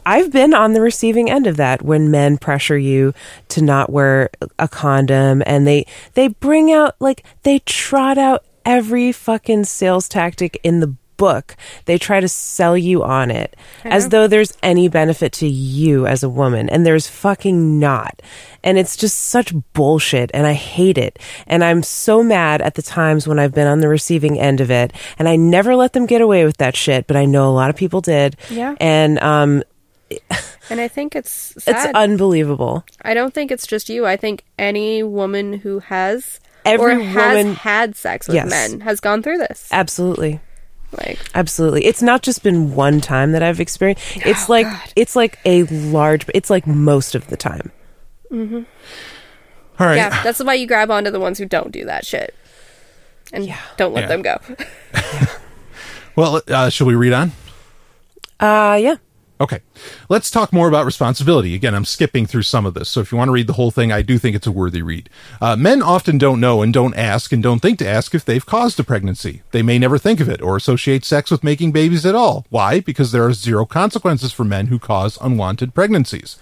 I've 0.06 0.32
been 0.32 0.54
on 0.54 0.74
the 0.74 0.82
receiving 0.82 1.30
end 1.30 1.46
of 1.46 1.58
that 1.58 1.82
when 1.82 2.10
men 2.10 2.38
pressure 2.38 2.78
you 2.78 3.14
to 3.50 3.62
not 3.62 3.92
wear 3.92 4.30
a 4.58 4.68
condom 4.68 5.44
and 5.46 5.68
they 5.68 5.86
they 6.14 6.30
bring 6.30 6.72
out 6.72 6.96
like 7.00 7.24
they 7.44 7.60
trot 7.60 8.18
out 8.18 8.44
every 8.66 9.12
fucking 9.12 9.66
sales 9.66 10.08
tactic 10.08 10.60
in 10.64 10.80
the 10.80 10.96
book. 11.20 11.56
They 11.86 12.00
try 12.00 12.20
to 12.20 12.28
sell 12.28 12.76
you 12.76 13.04
on 13.04 13.30
it 13.30 13.56
as 13.84 14.10
though 14.10 14.26
there's 14.26 14.58
any 14.64 14.88
benefit 14.88 15.32
to 15.34 15.48
you 15.48 16.08
as 16.08 16.24
a 16.24 16.30
woman 16.30 16.68
and 16.70 16.84
there's 16.86 17.08
fucking 17.08 17.78
not. 17.80 18.22
And 18.64 18.78
it's 18.80 18.98
just 18.98 19.20
such 19.20 19.54
bullshit 19.74 20.32
and 20.34 20.48
I 20.48 20.54
hate 20.54 20.98
it. 20.98 21.20
And 21.46 21.64
I'm 21.64 21.84
so 21.84 22.24
mad 22.24 22.62
at 22.62 22.74
the 22.76 22.82
times 22.82 23.28
when 23.28 23.38
I've 23.38 23.54
been 23.54 23.68
on 23.68 23.82
the 23.82 23.88
receiving 23.88 24.40
end 24.40 24.60
of 24.62 24.72
it 24.72 24.92
and 25.20 25.30
I 25.30 25.36
never 25.36 25.76
let 25.76 25.94
them 25.94 26.08
get 26.08 26.22
away 26.22 26.44
with 26.46 26.58
that 26.58 26.76
shit, 26.76 27.06
but 27.06 27.16
I 27.16 27.26
know 27.26 27.48
a 27.50 27.54
lot 27.54 27.70
of 27.70 27.76
people 27.76 28.02
did. 28.02 28.36
Yeah. 28.50 28.76
And 28.80 29.20
um 29.22 29.62
And 30.72 30.80
I 30.80 30.88
think 30.88 31.16
it's 31.16 31.54
it's 31.68 31.86
unbelievable. 31.96 32.84
I 33.02 33.14
don't 33.14 33.34
think 33.34 33.52
it's 33.52 33.66
just 33.68 33.90
you. 33.90 34.06
I 34.06 34.18
think 34.18 34.44
any 34.58 35.04
woman 35.04 35.54
who 35.54 35.80
has 35.80 36.40
Every 36.66 36.96
or 36.96 37.00
has 37.00 37.38
woman- 37.38 37.56
had 37.56 37.96
sex 37.96 38.28
with 38.28 38.36
Yes. 38.36 38.50
men 38.50 38.82
has 38.82 39.00
gone 39.00 39.24
through 39.24 39.38
this. 39.40 39.68
Absolutely. 39.72 40.40
Like 40.92 41.20
Absolutely. 41.36 41.86
It's 41.86 42.02
not 42.02 42.24
just 42.24 42.42
been 42.44 42.74
one 42.74 43.00
time 43.02 43.32
that 43.34 43.44
I've 43.44 43.60
experienced. 43.60 44.04
It's 44.26 44.50
Oh, 44.50 44.54
like 44.54 44.66
God. 44.66 44.94
it's 44.96 45.16
like 45.16 45.38
a 45.46 45.64
large 45.64 46.26
it's 46.34 46.50
like 46.50 46.66
most 46.66 47.14
of 47.16 47.28
the 47.28 47.38
time. 47.38 47.72
Mm-hmm. 48.32 48.64
All 49.80 49.88
right. 49.88 49.96
yeah, 49.98 50.24
that's 50.24 50.44
why 50.44 50.56
you 50.56 50.66
grab 50.68 50.90
onto 50.92 51.12
the 51.12 51.20
ones 51.20 51.38
who 51.38 51.46
don't 51.46 51.72
do 51.72 51.86
that 51.86 52.06
shit. 52.06 52.34
And 53.32 53.54
don't 53.78 53.94
let 53.94 54.02
Yeah. 54.04 54.08
them 54.08 54.22
go. 54.24 54.38
Well, 56.16 56.42
uh, 56.50 56.70
shall 56.70 56.86
we 56.88 56.96
read 56.96 57.14
on? 57.14 57.32
Uh 58.42 58.78
yeah. 58.82 58.96
Okay. 59.42 59.62
Let's 60.10 60.30
talk 60.30 60.52
more 60.52 60.68
about 60.68 60.86
responsibility. 60.86 61.56
Again, 61.56 61.74
I'm 61.74 61.86
skipping 61.86 62.26
through 62.26 62.44
some 62.44 62.66
of 62.66 62.74
this. 62.74 62.90
So 62.90 63.00
if 63.00 63.12
you 63.12 63.18
want 63.18 63.30
to 63.30 63.34
read 63.34 63.48
the 63.48 63.54
whole 63.54 63.72
thing, 63.72 63.90
I 63.90 64.02
do 64.02 64.18
think 64.18 64.36
it's 64.36 64.48
a 64.48 64.52
worthy 64.52 64.82
read. 64.82 65.10
Uh, 65.40 65.56
men 65.56 65.82
often 65.82 66.18
don't 66.18 66.42
know 66.42 66.62
and 66.62 66.74
don't 66.74 66.94
ask 66.96 67.32
and 67.32 67.42
don't 67.42 67.62
think 67.62 67.80
to 67.80 67.88
ask 67.88 68.14
if 68.14 68.26
they've 68.26 68.46
caused 68.46 68.80
a 68.82 68.84
pregnancy. 68.84 69.44
They 69.52 69.62
may 69.62 69.80
never 69.80 69.98
think 69.98 70.20
of 70.20 70.28
it 70.28 70.42
or 70.42 70.58
associate 70.58 71.06
sex 71.06 71.32
with 71.32 71.44
making 71.44 71.72
babies 71.72 72.06
at 72.06 72.16
all. 72.16 72.46
Why? 72.50 72.82
Because 72.82 73.14
there 73.14 73.26
are 73.26 73.34
zero 73.34 73.66
consequences 73.66 74.34
for 74.34 74.44
men 74.44 74.68
who 74.68 74.78
cause 74.78 75.18
unwanted 75.22 75.74
pregnancies. 75.74 76.38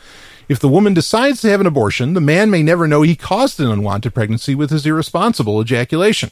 If 0.50 0.60
the 0.62 0.70
woman 0.70 0.94
decides 0.94 1.42
to 1.42 1.50
have 1.50 1.60
an 1.60 1.68
abortion, 1.68 2.14
the 2.14 2.22
man 2.22 2.50
may 2.50 2.64
never 2.64 2.88
know 2.88 3.02
he 3.02 3.18
caused 3.18 3.60
an 3.60 3.70
unwanted 3.70 4.14
pregnancy 4.14 4.56
with 4.56 4.70
his 4.70 4.86
irresponsible 4.86 5.62
ejaculation. 5.62 6.32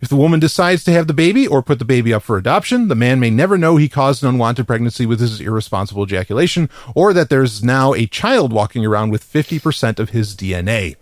If 0.00 0.08
the 0.08 0.14
woman 0.14 0.38
decides 0.38 0.84
to 0.84 0.92
have 0.92 1.08
the 1.08 1.14
baby 1.14 1.48
or 1.48 1.62
put 1.62 1.80
the 1.80 1.84
baby 1.84 2.14
up 2.14 2.22
for 2.22 2.36
adoption, 2.36 2.86
the 2.86 2.94
man 2.94 3.18
may 3.18 3.30
never 3.30 3.58
know 3.58 3.76
he 3.76 3.88
caused 3.88 4.22
an 4.22 4.28
unwanted 4.28 4.68
pregnancy 4.68 5.04
with 5.04 5.18
his 5.18 5.40
irresponsible 5.40 6.04
ejaculation 6.04 6.70
or 6.94 7.12
that 7.12 7.28
there's 7.28 7.64
now 7.64 7.92
a 7.92 8.06
child 8.06 8.52
walking 8.52 8.86
around 8.86 9.10
with 9.10 9.24
50% 9.24 9.98
of 9.98 10.10
his 10.10 10.36
DNA. 10.36 10.94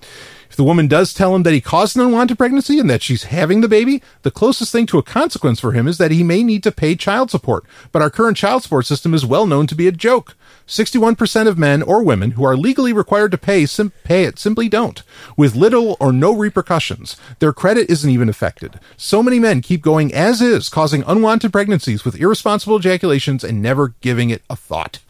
If 0.55 0.59
the 0.59 0.63
woman 0.63 0.87
does 0.87 1.13
tell 1.13 1.35
him 1.35 1.43
that 1.43 1.53
he 1.53 1.61
caused 1.61 1.97
an 1.97 2.03
unwanted 2.03 2.39
pregnancy 2.39 2.79
and 2.79 2.89
that 2.89 3.03
she's 3.03 3.25
having 3.25 3.61
the 3.61 3.67
baby, 3.67 4.01
the 4.23 4.31
closest 4.31 4.71
thing 4.71 4.87
to 4.87 4.99
a 4.99 5.03
consequence 5.03 5.59
for 5.59 5.73
him 5.73 5.89
is 5.89 5.99
that 5.99 6.13
he 6.13 6.23
may 6.23 6.45
need 6.45 6.63
to 6.63 6.71
pay 6.71 6.95
child 6.95 7.29
support. 7.33 7.65
But 7.91 8.03
our 8.03 8.09
current 8.09 8.37
child 8.37 8.63
support 8.63 8.87
system 8.87 9.15
is 9.15 9.27
well 9.27 9.47
known 9.47 9.67
to 9.67 9.75
be 9.75 9.89
a 9.89 9.91
joke. 9.91 10.37
61% 10.69 11.49
of 11.49 11.59
men 11.59 11.83
or 11.83 12.05
women 12.05 12.31
who 12.31 12.45
are 12.45 12.57
legally 12.57 12.93
required 12.93 13.33
to 13.33 13.37
pay, 13.37 13.67
sim- 13.67 13.91
pay 14.05 14.27
it 14.27 14.39
simply 14.39 14.69
don't, 14.69 15.03
with 15.37 15.57
little 15.57 15.97
or 15.99 16.13
no 16.13 16.33
repercussions. 16.33 17.17
Their 17.41 17.53
credit 17.53 17.91
isn't 17.91 18.09
even 18.09 18.29
affected. 18.29 18.79
So 18.97 19.25
many 19.25 19.41
men 19.41 19.61
keep 19.61 19.83
going 19.83 20.15
as 20.15 20.41
is, 20.41 20.69
causing 20.69 21.03
unwanted 21.05 21.51
pregnancies 21.51 22.05
with 22.05 22.21
irresponsible 22.21 22.77
ejaculations 22.77 23.43
and 23.43 23.61
never 23.61 23.89
giving 24.01 24.31
it 24.31 24.43
a 24.49 24.55
thought 24.55 25.01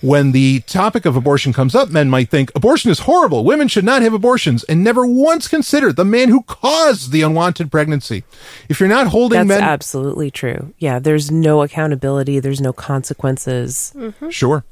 when 0.00 0.32
the 0.32 0.60
topic 0.60 1.04
of 1.04 1.16
abortion 1.16 1.52
comes 1.52 1.74
up, 1.74 1.90
men 1.90 2.08
might 2.10 2.28
think 2.28 2.50
abortion 2.54 2.90
is 2.90 3.00
horrible. 3.00 3.44
Women 3.44 3.68
should 3.68 3.84
not 3.84 4.02
have 4.02 4.12
abortions 4.12 4.64
and 4.64 4.84
never 4.84 5.06
once 5.06 5.48
consider 5.48 5.92
the 5.92 6.04
man 6.04 6.28
who 6.28 6.42
caused 6.42 7.12
the 7.12 7.22
unwanted 7.22 7.70
pregnancy. 7.70 8.24
If 8.68 8.80
you're 8.80 8.88
not 8.88 9.08
holding 9.08 9.46
That's 9.46 9.60
men, 9.60 9.62
absolutely 9.62 10.30
true. 10.30 10.74
Yeah, 10.78 10.98
there's 10.98 11.30
no 11.30 11.62
accountability, 11.62 12.40
there's 12.40 12.60
no 12.60 12.72
consequences. 12.72 13.92
Mm-hmm. 13.96 14.30
sure. 14.30 14.64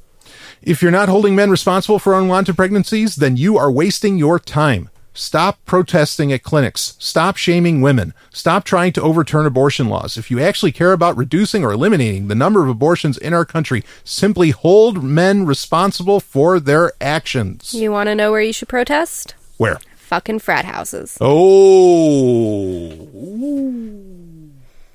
If 0.62 0.83
you're 0.83 0.91
not 0.91 1.09
holding 1.09 1.37
men 1.37 1.51
responsible 1.51 1.99
for 1.99 2.18
unwanted 2.18 2.57
pregnancies, 2.57 3.16
then 3.16 3.37
you 3.37 3.57
are 3.57 3.70
wasting 3.70 4.18
your 4.18 4.39
time. 4.39 4.91
Stop 5.16 5.64
protesting 5.64 6.30
at 6.30 6.42
clinics. 6.42 6.94
Stop 6.98 7.38
shaming 7.38 7.80
women. 7.80 8.12
Stop 8.30 8.64
trying 8.64 8.92
to 8.92 9.00
overturn 9.02 9.46
abortion 9.46 9.88
laws. 9.88 10.18
If 10.18 10.30
you 10.30 10.38
actually 10.38 10.72
care 10.72 10.92
about 10.92 11.16
reducing 11.16 11.64
or 11.64 11.72
eliminating 11.72 12.28
the 12.28 12.34
number 12.34 12.62
of 12.62 12.68
abortions 12.68 13.16
in 13.16 13.32
our 13.32 13.46
country, 13.46 13.82
simply 14.04 14.50
hold 14.50 15.02
men 15.02 15.46
responsible 15.46 16.20
for 16.20 16.60
their 16.60 16.92
actions. 17.00 17.72
You 17.72 17.90
want 17.90 18.08
to 18.08 18.14
know 18.14 18.30
where 18.30 18.42
you 18.42 18.52
should 18.52 18.68
protest? 18.68 19.34
Where? 19.56 19.78
Fucking 19.96 20.40
frat 20.40 20.66
houses. 20.66 21.16
Oh. 21.18 23.08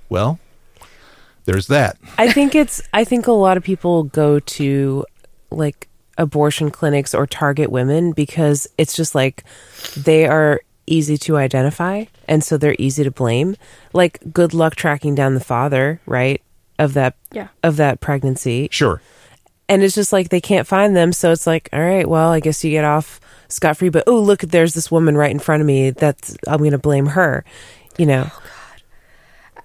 Well, 0.08 0.40
there's 1.46 1.66
that. 1.68 1.98
I 2.20 2.32
think 2.32 2.54
it's 2.54 2.80
I 2.94 3.04
think 3.06 3.26
a 3.26 3.32
lot 3.32 3.58
of 3.58 3.64
people 3.64 4.04
go 4.04 4.40
to 4.40 5.06
like 5.50 5.88
abortion 6.22 6.70
clinics 6.70 7.14
or 7.16 7.26
target 7.26 7.72
women 7.72 8.12
because 8.14 8.68
it's 8.78 8.96
just 8.96 9.16
like 9.16 9.44
they 9.98 10.26
are 10.28 10.62
easy 10.88 11.18
to 11.18 11.36
identify 11.38 12.06
and 12.28 12.44
so 12.44 12.58
they're 12.58 12.76
easy 12.78 13.04
to 13.04 13.12
blame. 13.12 13.56
Like 13.92 14.20
good 14.32 14.54
luck 14.54 14.76
tracking 14.76 15.16
down 15.16 15.34
the 15.34 15.40
father, 15.40 16.00
right? 16.06 16.42
Of 16.78 16.94
that 16.94 17.16
Yeah. 17.32 17.48
of 17.64 17.76
that 17.78 18.00
pregnancy. 18.02 18.68
Sure. 18.72 19.02
And 19.68 19.84
it's 19.84 19.96
just 19.96 20.12
like 20.14 20.30
they 20.30 20.42
can't 20.42 20.68
find 20.68 20.96
them, 20.96 21.14
so 21.14 21.32
it's 21.32 21.48
like, 21.48 21.70
all 21.72 21.80
right, 21.80 22.08
well, 22.08 22.30
I 22.30 22.40
guess 22.42 22.64
you 22.64 22.72
get 22.72 22.84
off 22.86 23.20
scot 23.48 23.78
free, 23.78 23.90
but 23.90 24.04
oh 24.06 24.20
look, 24.20 24.42
there's 24.42 24.74
this 24.74 24.92
woman 24.92 25.16
right 25.18 25.32
in 25.32 25.40
front 25.40 25.62
of 25.62 25.68
me 25.68 25.92
that's 25.92 26.36
I'm 26.48 26.62
gonna 26.64 26.78
blame 26.78 27.08
her. 27.08 27.44
You 27.98 28.06
know. 28.06 28.30
Oh, 29.58 29.62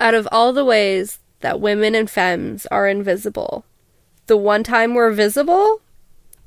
Out 0.00 0.14
of 0.14 0.28
all 0.32 0.52
the 0.52 0.64
ways 0.64 1.18
that 1.40 1.60
women 1.60 1.94
and 1.94 2.10
femmes 2.10 2.66
are 2.66 2.88
invisible, 2.88 3.64
the 4.26 4.36
one 4.36 4.62
time 4.64 4.94
we're 4.94 5.12
visible 5.12 5.80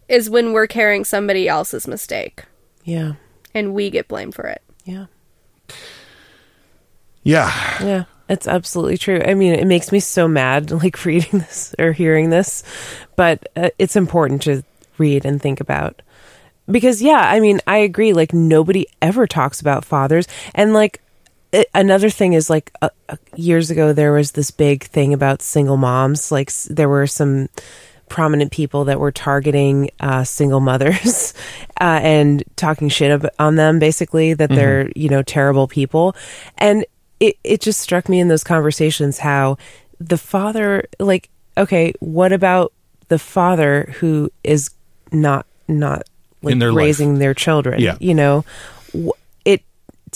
is 0.08 0.30
when 0.30 0.54
we're 0.54 0.68
carrying 0.68 1.04
somebody 1.04 1.48
else's 1.48 1.88
mistake 1.88 2.44
Yeah. 2.84 3.14
and 3.54 3.74
we 3.74 3.90
get 3.90 4.08
blamed 4.08 4.36
for 4.36 4.46
it. 4.48 4.62
Yeah. 4.86 5.06
Yeah. 7.24 7.52
Yeah, 7.84 8.04
it's 8.30 8.48
absolutely 8.48 8.98
true. 8.98 9.22
I 9.26 9.34
mean, 9.34 9.54
it 9.54 9.68
makes 9.68 9.92
me 9.92 10.00
so 10.00 10.28
mad, 10.28 10.72
like 10.84 11.04
reading 11.06 11.40
this 11.40 11.76
or 11.78 11.92
hearing 11.92 12.30
this, 12.30 12.64
but 13.16 13.48
uh, 13.56 13.70
it's 13.78 13.96
important 13.96 14.44
to 14.44 14.64
read 14.98 15.26
and 15.26 15.42
think 15.42 15.60
about. 15.60 16.02
Because, 16.70 17.02
yeah, 17.02 17.20
I 17.22 17.40
mean, 17.40 17.62
I 17.66 17.78
agree. 17.78 18.12
Like, 18.12 18.34
nobody 18.34 18.88
ever 19.02 19.26
talks 19.26 19.62
about 19.62 19.86
fathers. 19.86 20.28
And, 20.54 20.74
like, 20.74 21.02
it, 21.54 21.68
another 21.74 22.10
thing 22.10 22.34
is, 22.34 22.50
like, 22.50 22.74
uh, 22.82 22.90
uh, 23.08 23.16
years 23.38 23.72
ago, 23.72 23.94
there 23.94 24.12
was 24.12 24.34
this 24.34 24.52
big 24.52 24.84
thing 24.84 25.14
about 25.14 25.42
single 25.42 25.78
moms. 25.78 26.30
Like, 26.30 26.50
s- 26.50 26.68
there 26.70 26.90
were 26.90 27.08
some 27.08 27.48
prominent 28.10 28.52
people 28.52 28.86
that 28.86 29.00
were 29.00 29.12
targeting 29.12 29.90
uh, 30.00 30.24
single 30.24 30.60
mothers 30.60 31.34
uh, 31.82 32.00
and 32.02 32.44
talking 32.56 32.90
shit 32.90 33.12
ab- 33.12 33.30
on 33.40 33.56
them, 33.56 33.80
basically, 33.80 34.34
that 34.34 34.50
they're, 34.50 34.90
you 34.96 35.10
know, 35.10 35.22
terrible 35.24 35.68
people. 35.68 36.16
And 36.58 36.86
it, 37.20 37.38
it 37.44 37.62
just 37.62 37.82
struck 37.82 38.08
me 38.10 38.20
in 38.20 38.28
those 38.28 38.44
conversations 38.44 39.18
how 39.20 39.58
the 40.00 40.18
father, 40.18 40.86
like, 41.00 41.30
okay, 41.58 41.94
what 42.00 42.32
about 42.32 42.72
the 43.08 43.20
father 43.20 43.94
who 44.00 44.32
is 44.44 44.70
not, 45.12 45.46
not 45.68 46.04
like 46.42 46.52
In 46.54 46.60
their 46.60 46.72
life. 46.72 46.78
raising 46.84 47.20
their 47.20 47.34
children? 47.34 47.80
Yeah. 47.82 47.98
You 48.00 48.14
know, 48.14 48.46
Wh- 48.96 49.10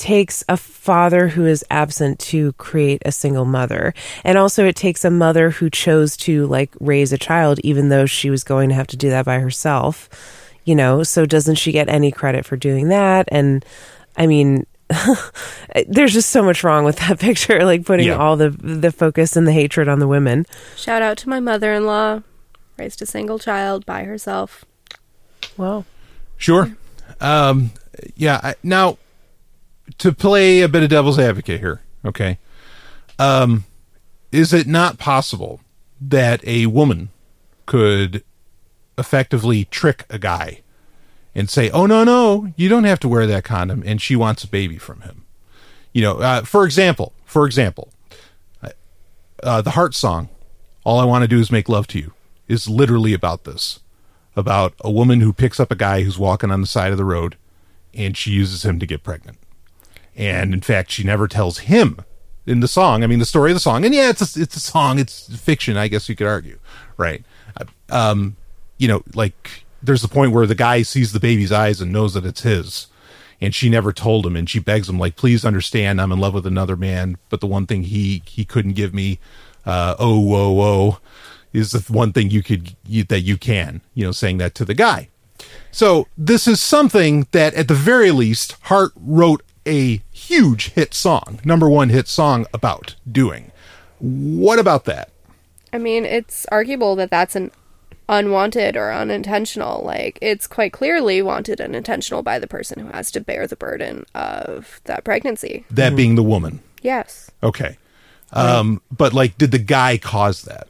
takes 0.02 0.44
a 0.50 0.58
father 0.58 1.28
who 1.28 1.46
is 1.46 1.64
absent 1.70 2.18
to 2.20 2.54
create 2.54 3.02
a 3.06 3.12
single 3.12 3.46
mother. 3.46 3.94
And 4.24 4.36
also 4.38 4.66
it 4.66 4.76
takes 4.76 5.06
a 5.06 5.12
mother 5.12 5.52
who 5.52 5.70
chose 5.70 6.18
to 6.18 6.48
like 6.48 6.72
raise 6.80 7.14
a 7.14 7.20
child 7.20 7.60
even 7.64 7.90
though 7.90 8.08
she 8.08 8.32
was 8.32 8.44
going 8.44 8.70
to 8.70 8.76
have 8.76 8.88
to 8.88 8.98
do 8.98 9.10
that 9.12 9.26
by 9.26 9.38
herself. 9.40 10.10
You 10.66 10.74
know, 10.76 11.04
so 11.04 11.26
doesn't 11.26 11.56
she 11.56 11.72
get 11.72 11.88
any 11.88 12.12
credit 12.12 12.46
for 12.46 12.58
doing 12.58 12.90
that? 12.90 13.28
And 13.32 13.64
I 14.18 14.26
mean, 14.28 14.66
there's 15.88 16.14
just 16.14 16.30
so 16.30 16.44
much 16.44 16.64
wrong 16.64 16.84
with 16.84 16.98
that 16.98 17.20
picture. 17.28 17.64
Like 17.64 17.86
putting 17.86 18.08
Yeah. 18.08 18.18
all 18.18 18.36
the 18.38 18.50
the 18.50 18.92
focus 18.92 19.36
and 19.38 19.48
the 19.48 19.52
hatred 19.54 19.88
on 19.88 20.00
the 20.00 20.08
women. 20.08 20.46
Shout 20.76 21.02
out 21.02 21.18
to 21.20 21.30
my 21.30 21.40
mother 21.40 21.74
in 21.74 21.86
law. 21.86 22.22
Raised 22.78 23.02
a 23.02 23.06
single 23.06 23.38
child 23.40 23.86
by 23.86 24.04
herself. 24.04 24.66
Well, 25.58 25.86
Sure. 26.38 26.76
Um, 27.20 27.70
yeah. 28.16 28.40
I, 28.42 28.56
now, 28.64 28.98
to 29.98 30.12
play 30.12 30.62
a 30.62 30.70
bit 30.70 30.84
of 30.84 30.90
devil's 30.90 31.20
advocate 31.20 31.60
here, 31.60 31.82
okay. 32.06 32.38
Um, 33.20 33.66
is 34.32 34.54
it 34.54 34.68
not 34.68 34.98
possible 34.98 35.62
that 36.00 36.46
a 36.46 36.66
woman 36.68 37.10
could 37.66 38.24
effectively 38.98 39.66
trick 39.66 40.06
a 40.10 40.20
guy 40.20 40.62
and 41.34 41.50
say, 41.50 41.70
"Oh 41.70 41.86
no, 41.86 42.04
no, 42.04 42.54
you 42.56 42.70
don't 42.70 42.84
have 42.84 43.00
to 43.02 43.08
wear 43.08 43.28
that 43.28 43.44
condom," 43.44 43.84
and 43.86 44.02
she 44.02 44.16
wants 44.16 44.44
a 44.44 44.48
baby 44.48 44.78
from 44.78 45.02
him? 45.02 45.24
You 45.94 46.02
know, 46.02 46.18
uh, 46.20 46.42
for 46.44 46.66
example, 46.66 47.14
for 47.26 47.46
example, 47.46 47.92
uh, 49.44 49.62
the 49.62 49.72
Heart 49.72 49.96
song, 49.96 50.30
"All 50.84 51.00
I 51.00 51.06
Want 51.06 51.24
to 51.24 51.28
Do 51.28 51.40
Is 51.40 51.52
Make 51.52 51.70
Love 51.70 51.88
to 51.88 52.00
You," 52.00 52.14
is 52.48 52.68
literally 52.68 53.14
about 53.14 53.44
this 53.44 53.80
about 54.36 54.74
a 54.82 54.92
woman 54.92 55.22
who 55.22 55.34
picks 55.34 55.60
up 55.60 55.72
a 55.72 55.76
guy 55.76 56.04
who's 56.04 56.18
walking 56.18 56.52
on 56.52 56.62
the 56.62 56.68
side 56.68 56.92
of 56.92 56.98
the 56.98 57.06
road 57.06 57.36
and 57.94 58.16
she 58.16 58.32
uses 58.32 58.64
him 58.64 58.80
to 58.80 58.86
get 58.86 59.04
pregnant. 59.04 59.38
And 60.16 60.54
in 60.54 60.62
fact, 60.62 60.92
she 60.92 61.04
never 61.04 61.28
tells 61.28 61.60
him 61.60 62.00
in 62.46 62.60
the 62.60 62.68
song. 62.68 63.04
I 63.04 63.08
mean, 63.08 63.20
the 63.20 63.26
story 63.26 63.52
of 63.52 63.56
the 63.56 63.62
song, 63.62 63.86
and 63.86 63.94
yeah, 63.94 64.10
it's 64.10 64.36
a, 64.36 64.42
it's 64.42 64.56
a 64.56 64.60
song, 64.60 65.00
it's 65.00 65.36
fiction, 65.38 65.78
I 65.78 65.88
guess 65.88 66.10
you 66.10 66.16
could 66.16 66.28
argue, 66.28 66.60
right? 66.98 67.24
Um, 67.90 68.36
you 68.78 68.88
know, 68.88 69.04
like 69.14 69.64
there's 69.82 70.02
the 70.02 70.08
point 70.08 70.32
where 70.32 70.46
the 70.46 70.56
guy 70.56 70.82
sees 70.82 71.14
the 71.14 71.20
baby's 71.20 71.52
eyes 71.52 71.82
and 71.82 71.92
knows 71.92 72.14
that 72.14 72.26
it's 72.26 72.42
his. 72.42 72.88
And 73.44 73.56
she 73.56 73.70
never 73.70 73.92
told 73.92 74.28
him, 74.28 74.36
and 74.36 74.48
she 74.48 74.60
begs 74.60 74.88
him, 74.88 75.00
like, 75.00 75.16
please 75.16 75.44
understand, 75.44 76.00
I'm 76.00 76.12
in 76.12 76.20
love 76.20 76.36
with 76.36 76.46
another 76.46 76.76
man, 76.76 77.18
but 77.30 77.42
the 77.42 77.48
one 77.48 77.66
thing 77.66 77.82
he 77.82 78.22
he 78.28 78.46
couldn't 78.46 78.74
give 78.74 78.94
me, 78.94 79.18
uh, 79.66 79.96
oh, 79.98 80.20
whoa, 80.20 80.52
whoa, 80.52 81.00
is 81.52 81.72
the 81.72 81.80
one 81.92 82.14
thing 82.14 82.30
you 82.30 82.44
could 82.44 82.76
you, 82.86 83.04
that 83.06 83.22
you 83.22 83.38
can, 83.38 83.82
you 83.96 84.06
know, 84.06 84.12
saying 84.12 84.38
that 84.38 84.54
to 84.54 84.64
the 84.64 84.76
guy. 84.76 85.10
So 85.72 86.08
this 86.16 86.48
is 86.48 86.62
something 86.62 87.26
that, 87.32 87.56
at 87.56 87.68
the 87.68 87.74
very 87.74 88.12
least, 88.12 88.58
Heart 88.66 88.92
wrote 88.96 89.42
a 89.66 90.02
huge 90.12 90.70
hit 90.72 90.94
song, 90.94 91.40
number 91.44 91.70
one 91.70 91.90
hit 91.90 92.08
song 92.08 92.46
about 92.54 92.96
doing. 93.10 93.52
What 94.00 94.60
about 94.60 94.86
that? 94.86 95.10
I 95.74 95.78
mean, 95.78 96.06
it's 96.06 96.46
arguable 96.52 96.96
that 96.98 97.10
that's 97.10 97.36
an 97.36 97.52
unwanted 98.10 98.76
or 98.76 98.92
unintentional. 98.92 99.84
Like, 99.84 100.18
it's 100.22 100.48
quite 100.48 100.74
clearly 100.74 101.22
wanted 101.22 101.60
and 101.60 101.76
intentional 101.76 102.24
by 102.24 102.40
the 102.40 102.48
person 102.48 102.80
who 102.80 102.92
has 102.92 103.12
to 103.12 103.22
bear 103.22 103.48
the 103.48 103.56
burden 103.56 104.06
of 104.14 104.82
that 104.86 105.04
pregnancy. 105.04 105.66
That 105.72 105.90
mm-hmm. 105.90 105.96
being 105.96 106.16
the 106.16 106.24
woman. 106.24 106.62
Yes. 106.82 107.32
Okay. 107.42 107.78
Um, 108.34 108.82
but 108.92 109.14
like, 109.14 109.38
did 109.38 109.52
the 109.52 109.60
guy 109.60 109.98
cause 109.98 110.44
that? 110.44 110.68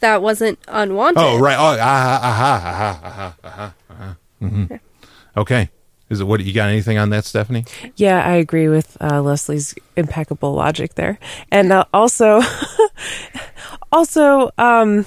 That 0.00 0.22
wasn't 0.22 0.58
unwanted. 0.68 1.22
Oh, 1.22 1.38
right. 1.38 1.56
Oh, 1.56 1.78
ah, 1.80 1.80
ah, 1.80 2.20
ah. 2.22 2.28
aha, 2.28 2.68
aha, 2.68 3.00
aha, 3.02 3.08
aha, 3.08 3.34
aha, 3.44 3.74
aha. 3.90 4.16
hmm 4.40 4.64
Okay. 5.36 5.70
Is 6.08 6.20
it 6.20 6.24
what 6.24 6.40
you 6.44 6.52
got? 6.52 6.68
Anything 6.68 6.98
on 6.98 7.10
that, 7.10 7.24
Stephanie? 7.24 7.64
yeah, 7.96 8.24
I 8.24 8.34
agree 8.34 8.68
with 8.68 8.96
uh, 9.00 9.20
Leslee's 9.20 9.74
impeccable 9.96 10.54
logic 10.54 10.94
there, 10.94 11.18
and 11.50 11.72
uh, 11.72 11.84
also, 11.92 12.40
also, 13.92 14.50
um, 14.56 15.04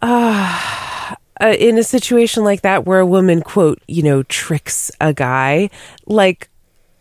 uh, 0.00 1.14
uh, 1.40 1.54
in 1.58 1.76
a 1.76 1.82
situation 1.84 2.44
like 2.44 2.62
that 2.62 2.86
where 2.86 3.00
a 3.00 3.06
woman 3.06 3.42
quote 3.42 3.82
you 3.88 4.02
know 4.02 4.22
tricks 4.24 4.90
a 5.00 5.12
guy, 5.12 5.68
like, 6.06 6.48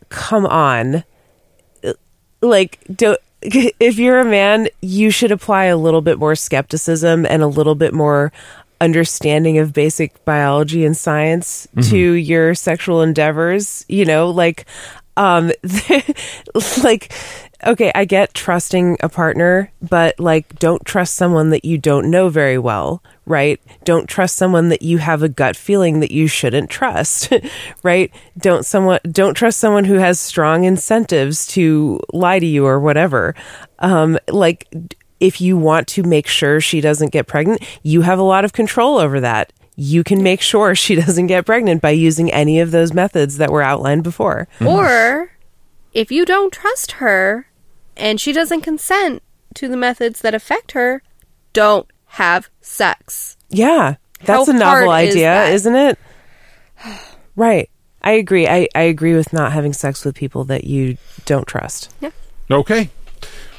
come 0.09 0.45
on, 0.45 1.03
like 2.41 2.79
don't. 2.93 3.19
If 3.43 3.97
you're 3.97 4.19
a 4.19 4.25
man, 4.25 4.67
you 4.83 5.09
should 5.09 5.31
apply 5.31 5.65
a 5.65 5.75
little 5.75 6.01
bit 6.01 6.19
more 6.19 6.35
skepticism 6.35 7.25
and 7.25 7.41
a 7.41 7.47
little 7.47 7.73
bit 7.73 7.91
more 7.91 8.31
understanding 8.81 9.59
of 9.59 9.71
basic 9.71 10.25
biology 10.25 10.83
and 10.85 10.97
science 10.97 11.67
to 11.83 11.97
your 11.97 12.55
sexual 12.55 13.01
endeavors. 13.01 13.85
You 13.87 14.03
know, 14.05 14.29
like, 14.29 14.65
um, 15.15 15.51
like, 16.83 17.13
okay, 17.65 17.91
I 17.93 18.05
get 18.05 18.33
trusting 18.33 18.97
a 19.01 19.09
partner, 19.09 19.71
but 19.81 20.19
like, 20.19 20.57
don't 20.59 20.83
trust 20.85 21.15
someone 21.15 21.51
that 21.51 21.63
you 21.63 21.77
don't 21.77 22.09
know 22.09 22.29
very 22.29 22.57
well, 22.57 23.03
right? 23.25 23.61
Don't 23.83 24.09
trust 24.09 24.35
someone 24.35 24.69
that 24.69 24.81
you 24.81 24.97
have 24.97 25.21
a 25.21 25.29
gut 25.29 25.55
feeling 25.55 25.99
that 25.99 26.11
you 26.11 26.27
shouldn't 26.27 26.69
trust, 26.69 27.31
right? 27.83 28.11
Don't 28.37 28.65
someone, 28.65 28.99
don't 29.11 29.35
trust 29.35 29.59
someone 29.59 29.85
who 29.85 29.95
has 29.95 30.19
strong 30.19 30.63
incentives 30.63 31.45
to 31.47 31.99
lie 32.13 32.39
to 32.39 32.45
you 32.45 32.65
or 32.65 32.79
whatever. 32.79 33.35
Um, 33.79 34.17
like, 34.27 34.67
if 35.21 35.39
you 35.39 35.55
want 35.55 35.87
to 35.87 36.03
make 36.03 36.27
sure 36.27 36.59
she 36.59 36.81
doesn't 36.81 37.11
get 37.13 37.27
pregnant, 37.27 37.63
you 37.83 38.01
have 38.01 38.19
a 38.19 38.23
lot 38.23 38.43
of 38.43 38.51
control 38.51 38.97
over 38.97 39.21
that. 39.21 39.53
You 39.77 40.03
can 40.03 40.21
make 40.21 40.41
sure 40.41 40.75
she 40.75 40.95
doesn't 41.05 41.27
get 41.27 41.45
pregnant 41.45 41.81
by 41.81 41.91
using 41.91 42.29
any 42.31 42.59
of 42.59 42.71
those 42.71 42.93
methods 42.93 43.37
that 43.37 43.51
were 43.51 43.61
outlined 43.61 44.03
before. 44.03 44.47
Mm-hmm. 44.59 44.67
Or 44.67 45.31
if 45.93 46.11
you 46.11 46.25
don't 46.25 46.51
trust 46.51 46.93
her 46.93 47.47
and 47.95 48.19
she 48.19 48.33
doesn't 48.33 48.61
consent 48.61 49.21
to 49.53 49.67
the 49.67 49.77
methods 49.77 50.21
that 50.21 50.33
affect 50.33 50.71
her, 50.71 51.03
don't 51.53 51.87
have 52.07 52.49
sex. 52.59 53.37
Yeah, 53.49 53.95
that's 54.23 54.47
How 54.47 54.55
a 54.55 54.57
novel 54.57 54.89
idea, 54.89 55.07
is 55.07 55.15
idea, 55.15 55.27
that? 55.29 55.53
isn't 55.53 55.75
it? 55.75 55.99
Right. 57.37 57.69
I 58.01 58.11
agree. 58.11 58.45
I, 58.45 58.67
I 58.75 58.81
agree 58.81 59.15
with 59.15 59.31
not 59.31 59.53
having 59.53 59.71
sex 59.71 60.03
with 60.03 60.15
people 60.15 60.43
that 60.45 60.65
you 60.65 60.97
don't 61.23 61.47
trust. 61.47 61.89
Yeah. 62.01 62.11
Okay. 62.51 62.89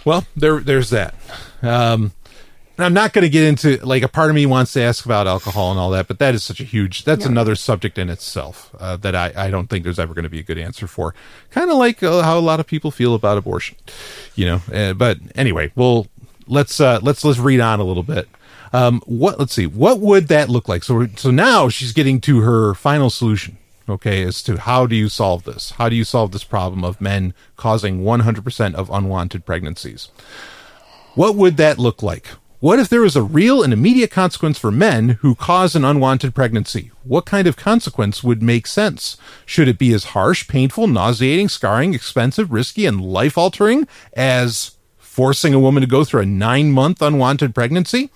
Well, 0.04 0.26
there, 0.36 0.60
there's 0.60 0.90
that. 0.90 1.14
Um, 1.62 2.12
and 2.78 2.86
I'm 2.86 2.94
not 2.94 3.12
going 3.12 3.22
to 3.22 3.28
get 3.28 3.44
into 3.44 3.76
like 3.84 4.02
a 4.02 4.08
part 4.08 4.30
of 4.30 4.34
me 4.34 4.46
wants 4.46 4.72
to 4.72 4.80
ask 4.80 5.04
about 5.04 5.26
alcohol 5.26 5.70
and 5.70 5.78
all 5.78 5.90
that, 5.90 6.08
but 6.08 6.18
that 6.20 6.34
is 6.34 6.42
such 6.42 6.60
a 6.60 6.64
huge. 6.64 7.04
That's 7.04 7.26
another 7.26 7.54
subject 7.54 7.98
in 7.98 8.08
itself 8.08 8.74
uh, 8.78 8.96
that 8.96 9.14
I, 9.14 9.32
I 9.36 9.50
don't 9.50 9.68
think 9.68 9.84
there's 9.84 9.98
ever 9.98 10.14
going 10.14 10.24
to 10.24 10.30
be 10.30 10.40
a 10.40 10.42
good 10.42 10.58
answer 10.58 10.86
for. 10.86 11.14
Kind 11.50 11.70
of 11.70 11.76
like 11.76 12.02
uh, 12.02 12.22
how 12.22 12.38
a 12.38 12.40
lot 12.40 12.60
of 12.60 12.66
people 12.66 12.90
feel 12.90 13.14
about 13.14 13.36
abortion, 13.36 13.76
you 14.34 14.46
know. 14.46 14.62
Uh, 14.72 14.94
but 14.94 15.18
anyway, 15.34 15.70
well, 15.74 16.06
let's 16.46 16.80
uh, 16.80 16.98
let's 17.02 17.24
let's 17.24 17.38
read 17.38 17.60
on 17.60 17.78
a 17.78 17.84
little 17.84 18.02
bit. 18.02 18.28
Um, 18.72 19.02
what 19.04 19.38
let's 19.38 19.52
see, 19.52 19.66
what 19.66 20.00
would 20.00 20.28
that 20.28 20.48
look 20.48 20.66
like? 20.66 20.82
So 20.82 21.06
so 21.16 21.30
now 21.30 21.68
she's 21.68 21.92
getting 21.92 22.20
to 22.22 22.40
her 22.40 22.74
final 22.74 23.10
solution. 23.10 23.58
Okay, 23.88 24.22
as 24.22 24.42
to 24.44 24.58
how 24.58 24.86
do 24.86 24.96
you 24.96 25.08
solve 25.08 25.44
this? 25.44 25.72
How 25.72 25.88
do 25.88 25.96
you 25.96 26.04
solve 26.04 26.32
this 26.32 26.44
problem 26.44 26.84
of 26.84 27.00
men 27.00 27.34
causing 27.56 28.02
100% 28.02 28.74
of 28.74 28.88
unwanted 28.90 29.44
pregnancies? 29.44 30.08
What 31.14 31.36
would 31.36 31.58
that 31.58 31.78
look 31.78 32.02
like? 32.02 32.28
What 32.60 32.78
if 32.78 32.88
there 32.88 33.02
was 33.02 33.16
a 33.16 33.22
real 33.22 33.62
and 33.62 33.70
immediate 33.70 34.10
consequence 34.10 34.58
for 34.58 34.70
men 34.70 35.18
who 35.20 35.34
cause 35.34 35.76
an 35.76 35.84
unwanted 35.84 36.34
pregnancy? 36.34 36.90
What 37.02 37.26
kind 37.26 37.46
of 37.46 37.54
consequence 37.54 38.24
would 38.24 38.42
make 38.42 38.66
sense? 38.66 39.18
Should 39.44 39.68
it 39.68 39.76
be 39.76 39.92
as 39.92 40.04
harsh, 40.16 40.48
painful, 40.48 40.86
nauseating, 40.86 41.50
scarring, 41.50 41.92
expensive, 41.92 42.50
risky, 42.50 42.86
and 42.86 42.98
life 42.98 43.36
altering 43.36 43.86
as 44.14 44.78
forcing 44.96 45.52
a 45.52 45.60
woman 45.60 45.82
to 45.82 45.86
go 45.86 46.02
through 46.02 46.22
a 46.22 46.26
nine 46.26 46.72
month 46.72 47.02
unwanted 47.02 47.54
pregnancy? 47.54 48.10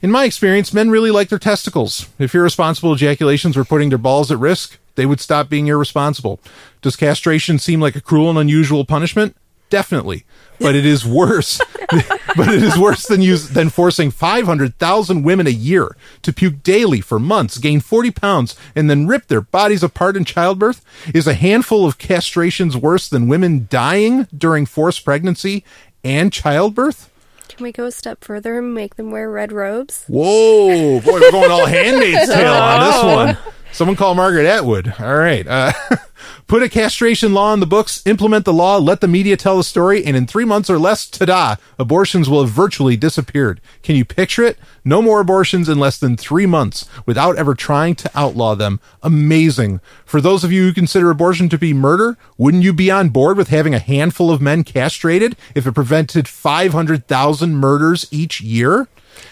In 0.00 0.12
my 0.12 0.22
experience, 0.22 0.72
men 0.72 0.90
really 0.90 1.10
like 1.10 1.30
their 1.30 1.40
testicles. 1.40 2.08
If 2.20 2.36
irresponsible 2.36 2.92
ejaculations 2.92 3.56
were 3.56 3.64
putting 3.64 3.88
their 3.88 3.98
balls 3.98 4.30
at 4.30 4.38
risk, 4.38 4.78
they 4.94 5.06
would 5.06 5.18
stop 5.18 5.48
being 5.48 5.66
irresponsible. 5.66 6.38
Does 6.82 6.94
castration 6.94 7.58
seem 7.58 7.80
like 7.80 7.96
a 7.96 8.00
cruel 8.00 8.30
and 8.30 8.38
unusual 8.38 8.84
punishment? 8.84 9.34
Definitely. 9.68 10.24
But 10.60 10.74
it 10.74 10.84
is 10.84 11.06
worse. 11.06 11.60
but 12.36 12.48
it 12.48 12.64
is 12.64 12.76
worse 12.76 13.06
than 13.06 13.22
use, 13.22 13.50
than 13.50 13.70
forcing 13.70 14.10
500,000 14.10 15.22
women 15.22 15.46
a 15.46 15.50
year 15.50 15.96
to 16.22 16.32
puke 16.32 16.64
daily 16.64 17.00
for 17.00 17.20
months, 17.20 17.58
gain 17.58 17.78
40 17.78 18.10
pounds, 18.10 18.56
and 18.74 18.90
then 18.90 19.06
rip 19.06 19.28
their 19.28 19.40
bodies 19.40 19.84
apart 19.84 20.16
in 20.16 20.24
childbirth. 20.24 20.84
Is 21.14 21.28
a 21.28 21.34
handful 21.34 21.86
of 21.86 21.98
castrations 21.98 22.74
worse 22.74 23.08
than 23.08 23.28
women 23.28 23.68
dying 23.70 24.26
during 24.36 24.66
forced 24.66 25.04
pregnancy 25.04 25.62
and 26.02 26.32
childbirth? 26.32 27.08
Can 27.48 27.64
we 27.64 27.72
go 27.72 27.86
a 27.86 27.92
step 27.92 28.24
further 28.24 28.58
and 28.58 28.74
make 28.74 28.96
them 28.96 29.10
wear 29.10 29.30
red 29.30 29.52
robes? 29.52 30.04
Whoa, 30.06 31.00
boy, 31.00 31.12
we're 31.20 31.30
going 31.30 31.50
all 31.50 31.66
Handmaid's 31.68 32.28
Tale 32.28 32.52
on 32.52 32.86
this 32.86 32.96
oh. 32.96 33.16
one. 33.16 33.38
Someone 33.78 33.94
call 33.94 34.16
Margaret 34.16 34.44
Atwood. 34.44 34.92
All 34.98 35.14
right. 35.14 35.46
Uh, 35.46 35.70
put 36.48 36.64
a 36.64 36.68
castration 36.68 37.32
law 37.32 37.54
in 37.54 37.60
the 37.60 37.64
books, 37.64 38.04
implement 38.08 38.44
the 38.44 38.52
law, 38.52 38.76
let 38.76 39.00
the 39.00 39.06
media 39.06 39.36
tell 39.36 39.56
the 39.56 39.62
story, 39.62 40.04
and 40.04 40.16
in 40.16 40.26
three 40.26 40.44
months 40.44 40.68
or 40.68 40.80
less, 40.80 41.06
ta-da, 41.08 41.54
abortions 41.78 42.28
will 42.28 42.40
have 42.40 42.50
virtually 42.50 42.96
disappeared. 42.96 43.60
Can 43.84 43.94
you 43.94 44.04
picture 44.04 44.42
it? 44.42 44.58
No 44.84 45.00
more 45.00 45.20
abortions 45.20 45.68
in 45.68 45.78
less 45.78 45.96
than 45.96 46.16
three 46.16 46.44
months 46.44 46.88
without 47.06 47.36
ever 47.36 47.54
trying 47.54 47.94
to 47.94 48.10
outlaw 48.16 48.56
them. 48.56 48.80
Amazing. 49.00 49.80
For 50.04 50.20
those 50.20 50.42
of 50.42 50.50
you 50.50 50.64
who 50.64 50.72
consider 50.72 51.08
abortion 51.08 51.48
to 51.48 51.56
be 51.56 51.72
murder, 51.72 52.18
wouldn't 52.36 52.64
you 52.64 52.72
be 52.72 52.90
on 52.90 53.10
board 53.10 53.36
with 53.36 53.50
having 53.50 53.76
a 53.76 53.78
handful 53.78 54.32
of 54.32 54.42
men 54.42 54.64
castrated 54.64 55.36
if 55.54 55.68
it 55.68 55.72
prevented 55.76 56.26
500,000 56.26 57.54
murders 57.54 58.08
each 58.10 58.40
year? 58.40 58.88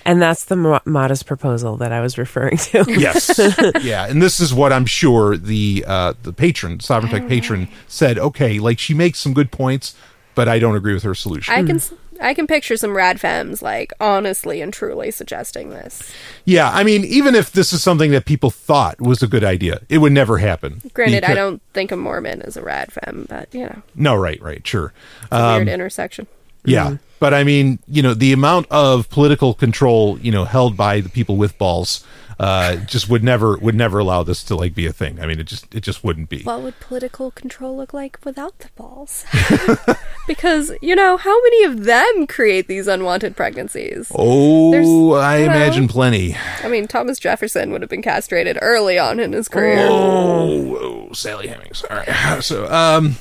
And 0.07 0.23
that's 0.23 0.45
the 0.45 0.57
mo- 0.57 0.81
modest 0.85 1.27
proposal 1.27 1.77
that 1.79 1.93
I 1.93 2.01
was 2.01 2.17
referring 2.17 2.57
to. 2.59 2.85
Yes. 2.97 3.39
yeah, 3.83 4.07
and 4.07 4.23
this 4.23 4.41
is 4.41 4.55
what 4.55 4.73
I'm 4.73 4.87
sure 4.87 5.37
the 5.37 5.85
uh, 5.87 6.15
the 6.23 6.33
patron, 6.33 6.81
Sovereign 6.81 7.13
Tech 7.13 7.29
patron, 7.29 7.67
mm-hmm. 7.67 7.75
said. 7.89 8.19
Okay, 8.19 8.59
like 8.59 8.79
she 8.79 8.95
makes 8.95 9.19
some 9.19 9.35
good 9.35 9.51
points, 9.51 9.95
but 10.35 10.49
I 10.49 10.59
don't 10.59 10.77
agree 10.77 10.95
with 10.95 11.03
her 11.03 11.15
solution. 11.15 11.53
I 11.53 11.63
can 11.63 11.77
mm-hmm. 11.77 11.95
I 12.21 12.35
can 12.35 12.47
picture 12.47 12.77
some 12.77 12.97
rad 12.97 13.21
femmes 13.21 13.63
like 13.63 13.93
honestly 14.01 14.61
and 14.61 14.73
truly 14.73 15.11
suggesting 15.11 15.71
this. 15.71 16.11
yeah, 16.45 16.71
I 16.71 16.83
mean, 16.83 17.05
even 17.05 17.35
if 17.35 17.53
this 17.53 17.73
is 17.73 17.83
something 17.83 18.11
that 18.13 18.25
people 18.25 18.51
thought 18.51 19.01
was 19.01 19.23
a 19.23 19.27
good 19.27 19.45
idea, 19.45 19.81
it 19.89 19.99
would 19.99 20.13
never 20.13 20.39
happen. 20.39 20.83
Granted, 20.95 21.25
I 21.25 21.35
don't 21.35 21.61
think 21.75 21.93
a 21.93 21.97
Mormon 21.97 22.41
is 22.43 22.57
a 22.57 22.63
rad 22.63 22.93
femme, 22.93 23.27
but 23.29 23.53
you 23.55 23.65
know, 23.65 23.83
No, 23.95 24.15
right, 24.15 24.41
right, 24.41 24.67
sure. 24.67 24.93
it's 25.23 25.33
a 25.33 25.37
weird 25.37 25.63
um, 25.63 25.69
intersection. 25.69 26.27
Yeah. 26.67 26.97
But 27.19 27.33
I 27.33 27.45
mean, 27.45 27.79
you 27.89 28.03
know, 28.03 28.13
the 28.13 28.33
amount 28.33 28.67
of 28.71 29.09
political 29.09 29.55
control, 29.55 30.19
you 30.19 30.31
know, 30.31 30.45
held 30.45 30.77
by 30.77 31.01
the 31.01 31.09
people 31.09 31.37
with 31.39 31.57
balls, 31.57 32.05
uh, 32.39 32.77
just 32.77 33.09
would 33.09 33.25
never 33.25 33.57
would 33.57 33.75
never 33.75 33.99
allow 33.99 34.23
this 34.23 34.45
to 34.45 34.55
like 34.55 34.75
be 34.75 34.85
a 34.85 34.93
thing. 34.93 35.19
I 35.19 35.27
mean, 35.27 35.41
it 35.41 35.45
just 35.45 35.75
it 35.75 35.81
just 35.81 36.05
wouldn't 36.05 36.29
be. 36.29 36.43
What 36.43 36.61
would 36.61 36.79
political 36.79 37.31
control 37.31 37.75
look 37.75 37.95
like 37.95 38.19
without 38.23 38.59
the 38.59 38.69
balls? 38.77 39.25
because 40.27 40.73
you 40.83 40.95
know, 40.95 41.17
how 41.17 41.43
many 41.45 41.65
of 41.65 41.85
them 41.85 42.27
create 42.27 42.69
these 42.69 42.87
unwanted 42.87 43.35
pregnancies? 43.37 44.13
oh, 44.15 44.71
There's- 44.73 44.87
I 45.25 45.39
you 45.39 45.47
know. 45.47 45.53
imagine 45.55 45.89
plenty. 45.89 46.37
I 46.63 46.69
mean, 46.69 46.87
Thomas 46.87 47.19
Jefferson 47.19 47.71
would 47.73 47.81
have 47.81 47.89
been 47.91 48.03
castrated 48.03 48.59
early 48.61 48.99
on 48.99 49.19
in 49.21 49.33
his 49.33 49.49
career. 49.49 49.87
Oh, 49.89 50.63
whoa, 50.65 51.13
Sally 51.15 51.49
Hemings. 51.49 51.83
All 51.91 51.97
right. 51.97 52.43
So, 52.43 52.67
um, 52.71 53.17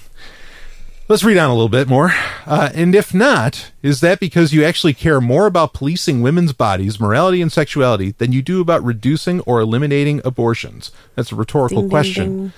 let's 1.08 1.24
read 1.24 1.38
on 1.38 1.50
a 1.50 1.54
little 1.54 1.70
bit 1.70 1.88
more. 1.88 2.12
Uh, 2.46 2.70
and 2.74 2.96
if 2.96 3.14
not, 3.14 3.72
is 3.82 4.02
that 4.02 4.20
because 4.20 4.54
you 4.54 4.64
actually 4.64 4.94
care 4.94 5.22
more 5.22 5.46
about 5.48 5.74
policing 5.74 6.22
women's 6.22 6.54
bodies, 6.54 7.00
morality, 7.00 7.42
and 7.42 7.52
sexuality 7.52 8.12
than 8.12 8.32
you 8.32 8.42
do 8.42 8.62
about 8.62 8.84
reducing 8.84 9.40
or 9.42 9.60
eliminating 9.60 10.22
abortions? 10.26 10.92
That's 11.16 11.32
a 11.32 11.36
rhetorical 11.36 11.82
Ding, 11.82 11.84
ding, 11.84 11.90
question. 11.90 12.38
ding. 12.38 12.54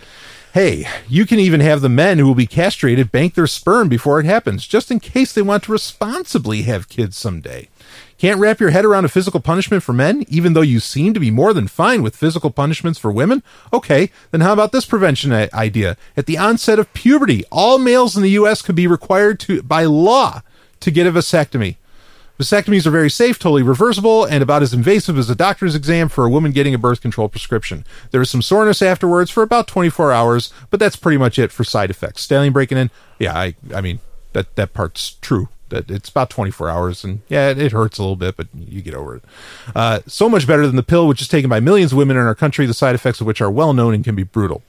Hey, 0.53 0.87
you 1.07 1.25
can 1.25 1.39
even 1.39 1.59
have 1.59 1.81
the 1.81 1.89
men 1.89 2.17
who 2.17 2.25
will 2.25 2.33
be 2.33 2.47
castrated 2.47 3.11
bank 3.11 3.35
their 3.35 3.47
sperm 3.47 3.89
before 3.89 4.19
it 4.19 4.25
happens, 4.25 4.65
just 4.65 4.89
in 4.89 4.99
case 4.99 5.33
they 5.33 5.41
want 5.41 5.63
to 5.63 5.71
responsibly 5.71 6.63
have 6.63 6.89
kids 6.89 7.15
someday. 7.17 7.69
Can't 8.17 8.39
wrap 8.39 8.59
your 8.59 8.71
head 8.71 8.83
around 8.83 9.05
a 9.05 9.09
physical 9.09 9.39
punishment 9.39 9.83
for 9.83 9.93
men, 9.93 10.25
even 10.27 10.53
though 10.53 10.61
you 10.61 10.79
seem 10.79 11.13
to 11.13 11.19
be 11.19 11.29
more 11.29 11.53
than 11.53 11.67
fine 11.67 12.01
with 12.01 12.15
physical 12.15 12.49
punishments 12.49 12.97
for 12.97 13.11
women? 13.11 13.43
Okay, 13.71 14.09
then 14.31 14.41
how 14.41 14.53
about 14.53 14.71
this 14.71 14.87
prevention 14.87 15.31
idea? 15.31 15.97
At 16.15 16.25
the 16.25 16.37
onset 16.37 16.79
of 16.79 16.91
puberty, 16.93 17.43
all 17.51 17.77
males 17.77 18.17
in 18.17 18.23
the 18.23 18.31
U.S. 18.31 18.63
could 18.63 18.75
be 18.75 18.87
required 18.87 19.39
to, 19.41 19.61
by 19.61 19.83
law, 19.85 20.41
to 20.79 20.89
get 20.89 21.05
a 21.05 21.11
vasectomy. 21.11 21.75
Vasectomies 22.39 22.85
are 22.85 22.91
very 22.91 23.09
safe, 23.09 23.37
totally 23.37 23.63
reversible, 23.63 24.25
and 24.25 24.41
about 24.41 24.63
as 24.63 24.73
invasive 24.73 25.17
as 25.17 25.29
a 25.29 25.35
doctor's 25.35 25.75
exam 25.75 26.09
for 26.09 26.25
a 26.25 26.29
woman 26.29 26.51
getting 26.51 26.73
a 26.73 26.79
birth 26.79 27.01
control 27.01 27.29
prescription. 27.29 27.85
There 28.11 28.21
is 28.21 28.29
some 28.29 28.43
soreness 28.43 28.81
afterwards 28.81 29.29
for 29.29 29.43
about 29.43 29.67
24 29.67 30.11
hours, 30.11 30.53
but 30.69 30.79
that's 30.79 30.95
pretty 30.95 31.17
much 31.17 31.37
it 31.37 31.51
for 31.51 31.63
side 31.63 31.89
effects. 31.89 32.23
Stallion 32.23 32.53
breaking 32.53 32.77
in, 32.77 32.91
yeah, 33.19 33.35
I, 33.35 33.55
I 33.73 33.81
mean, 33.81 33.99
that, 34.33 34.55
that 34.55 34.73
part's 34.73 35.17
true. 35.21 35.49
That 35.69 35.91
it's 35.91 36.09
about 36.09 36.29
24 36.29 36.69
hours, 36.69 37.03
and 37.03 37.21
yeah, 37.27 37.49
it, 37.49 37.59
it 37.59 37.71
hurts 37.71 37.97
a 37.97 38.01
little 38.01 38.15
bit, 38.15 38.37
but 38.37 38.47
you 38.55 38.81
get 38.81 38.93
over 38.93 39.17
it. 39.17 39.23
Uh, 39.75 39.99
so 40.07 40.29
much 40.29 40.47
better 40.47 40.65
than 40.65 40.75
the 40.75 40.83
pill, 40.83 41.07
which 41.07 41.21
is 41.21 41.27
taken 41.27 41.49
by 41.49 41.59
millions 41.59 41.91
of 41.91 41.97
women 41.97 42.15
in 42.17 42.23
our 42.23 42.35
country, 42.35 42.65
the 42.65 42.73
side 42.73 42.95
effects 42.95 43.19
of 43.19 43.27
which 43.27 43.41
are 43.41 43.51
well 43.51 43.73
known 43.73 43.93
and 43.93 44.03
can 44.03 44.15
be 44.15 44.23
brutal 44.23 44.63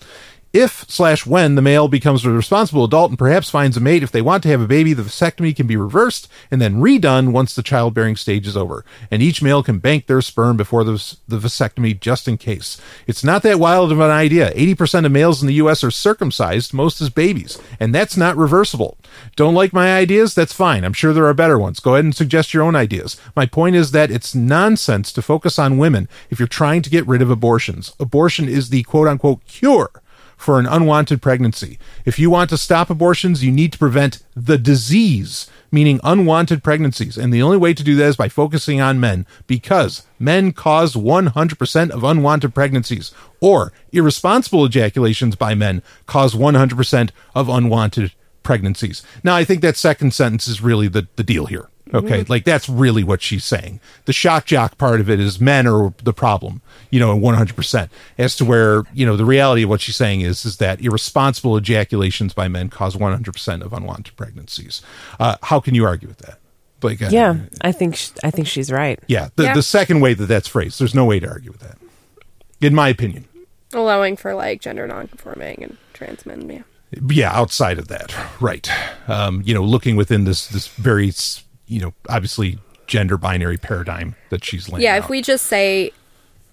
if 0.52 0.86
slash 0.88 1.26
when 1.26 1.56
the 1.56 1.62
male 1.62 1.88
becomes 1.88 2.24
a 2.24 2.30
responsible 2.30 2.84
adult 2.84 3.10
and 3.10 3.18
perhaps 3.18 3.50
finds 3.50 3.76
a 3.76 3.80
mate 3.80 4.02
if 4.02 4.10
they 4.10 4.22
want 4.22 4.42
to 4.42 4.48
have 4.48 4.62
a 4.62 4.66
baby 4.66 4.94
the 4.94 5.02
vasectomy 5.02 5.54
can 5.54 5.66
be 5.66 5.76
reversed 5.76 6.26
and 6.50 6.60
then 6.60 6.80
redone 6.80 7.32
once 7.32 7.54
the 7.54 7.62
childbearing 7.62 8.16
stage 8.16 8.46
is 8.46 8.56
over. 8.56 8.84
And 9.10 9.22
each 9.22 9.42
male 9.42 9.62
can 9.62 9.78
bank 9.78 10.06
their 10.06 10.22
sperm 10.22 10.56
before 10.56 10.84
the, 10.84 10.92
the 11.26 11.38
vasectomy 11.38 11.98
just 11.98 12.26
in 12.26 12.38
case. 12.38 12.80
It's 13.06 13.22
not 13.22 13.42
that 13.42 13.60
wild 13.60 13.92
of 13.92 14.00
an 14.00 14.10
idea. 14.10 14.50
80% 14.54 15.04
of 15.04 15.12
males 15.12 15.42
in 15.42 15.48
the 15.48 15.54
us 15.54 15.84
are 15.84 15.90
circumcised 15.90 16.72
most 16.72 17.00
as 17.00 17.10
babies 17.10 17.60
and 17.78 17.94
that's 17.94 18.16
not 18.16 18.36
reversible. 18.36 18.96
Don't 19.36 19.54
like 19.54 19.72
my 19.74 19.94
ideas? 19.94 20.34
That's 20.34 20.52
fine. 20.52 20.84
I'm 20.84 20.92
sure 20.94 21.12
there 21.12 21.26
are 21.26 21.34
better 21.34 21.58
ones. 21.58 21.80
Go 21.80 21.94
ahead 21.94 22.04
and 22.04 22.16
suggest 22.16 22.54
your 22.54 22.62
own 22.62 22.74
ideas. 22.74 23.20
My 23.36 23.44
point 23.44 23.76
is 23.76 23.90
that 23.90 24.10
it's 24.10 24.34
nonsense 24.34 25.12
to 25.12 25.22
focus 25.22 25.58
on 25.58 25.78
women 25.78 26.08
if 26.30 26.38
you're 26.38 26.48
trying 26.48 26.80
to 26.82 26.90
get 26.90 27.06
rid 27.06 27.20
of 27.20 27.30
abortions. 27.30 27.92
Abortion 28.00 28.48
is 28.48 28.70
the 28.70 28.82
quote 28.84 29.08
unquote 29.08 29.44
cure 29.46 29.90
for 30.38 30.58
an 30.58 30.66
unwanted 30.66 31.20
pregnancy. 31.20 31.78
If 32.06 32.18
you 32.18 32.30
want 32.30 32.48
to 32.50 32.56
stop 32.56 32.88
abortions, 32.88 33.44
you 33.44 33.50
need 33.50 33.72
to 33.72 33.78
prevent 33.78 34.22
the 34.34 34.56
disease, 34.56 35.50
meaning 35.70 36.00
unwanted 36.04 36.62
pregnancies. 36.62 37.18
And 37.18 37.34
the 37.34 37.42
only 37.42 37.58
way 37.58 37.74
to 37.74 37.82
do 37.82 37.96
that 37.96 38.06
is 38.06 38.16
by 38.16 38.28
focusing 38.30 38.80
on 38.80 39.00
men, 39.00 39.26
because 39.46 40.06
men 40.18 40.52
cause 40.52 40.94
100% 40.94 41.90
of 41.90 42.04
unwanted 42.04 42.54
pregnancies, 42.54 43.12
or 43.40 43.72
irresponsible 43.92 44.64
ejaculations 44.64 45.34
by 45.34 45.54
men 45.54 45.82
cause 46.06 46.34
100% 46.34 47.10
of 47.34 47.48
unwanted 47.48 48.12
pregnancies. 48.44 49.02
Now, 49.24 49.34
I 49.34 49.44
think 49.44 49.60
that 49.60 49.76
second 49.76 50.14
sentence 50.14 50.48
is 50.48 50.62
really 50.62 50.88
the, 50.88 51.08
the 51.16 51.24
deal 51.24 51.46
here. 51.46 51.68
Okay, 51.94 52.24
like 52.28 52.44
that's 52.44 52.68
really 52.68 53.02
what 53.02 53.22
she's 53.22 53.44
saying. 53.44 53.80
The 54.04 54.12
shock 54.12 54.44
jock 54.46 54.76
part 54.78 55.00
of 55.00 55.08
it 55.08 55.18
is 55.20 55.40
men 55.40 55.66
are 55.66 55.92
the 56.02 56.12
problem, 56.12 56.60
you 56.90 57.00
know, 57.00 57.16
one 57.16 57.34
hundred 57.34 57.56
percent. 57.56 57.90
As 58.18 58.36
to 58.36 58.44
where 58.44 58.84
you 58.92 59.06
know 59.06 59.16
the 59.16 59.24
reality 59.24 59.62
of 59.62 59.70
what 59.70 59.80
she's 59.80 59.96
saying 59.96 60.20
is 60.20 60.44
is 60.44 60.58
that 60.58 60.80
irresponsible 60.82 61.56
ejaculations 61.56 62.34
by 62.34 62.48
men 62.48 62.68
cause 62.68 62.96
one 62.96 63.12
hundred 63.12 63.32
percent 63.32 63.62
of 63.62 63.72
unwanted 63.72 64.16
pregnancies. 64.16 64.82
Uh, 65.18 65.36
how 65.42 65.60
can 65.60 65.74
you 65.74 65.84
argue 65.86 66.08
with 66.08 66.18
that? 66.18 66.38
Like, 66.82 67.02
uh, 67.02 67.08
Yeah, 67.10 67.36
I 67.62 67.72
think 67.72 67.96
sh- 67.96 68.10
I 68.22 68.30
think 68.30 68.46
she's 68.46 68.70
right. 68.70 69.00
yeah. 69.08 69.30
The 69.36 69.44
Yeah. 69.44 69.54
the 69.54 69.62
second 69.62 70.00
way 70.00 70.14
that 70.14 70.26
that's 70.26 70.46
phrased, 70.46 70.78
there's 70.80 70.94
no 70.94 71.04
way 71.06 71.18
to 71.20 71.28
argue 71.28 71.50
with 71.52 71.60
that, 71.62 71.78
in 72.60 72.74
my 72.74 72.88
opinion. 72.88 73.24
Allowing 73.72 74.16
for 74.16 74.34
like 74.34 74.60
gender 74.60 74.86
nonconforming 74.86 75.62
and 75.62 75.76
trans 75.92 76.24
men, 76.24 76.48
yeah. 76.48 76.62
yeah 77.10 77.30
outside 77.32 77.78
of 77.78 77.88
that 77.88 78.14
right 78.40 78.70
um 79.08 79.42
you 79.44 79.52
know 79.52 79.62
looking 79.62 79.94
within 79.96 80.24
this 80.24 80.46
this 80.48 80.68
very 80.68 81.08
s- 81.08 81.44
you 81.68 81.80
know 81.80 81.94
obviously 82.08 82.58
gender 82.86 83.16
binary 83.16 83.56
paradigm 83.58 84.14
that 84.30 84.44
she's 84.44 84.68
laying 84.68 84.82
Yeah, 84.82 84.94
out. 84.96 85.04
if 85.04 85.08
we 85.10 85.20
just 85.22 85.46
say 85.46 85.92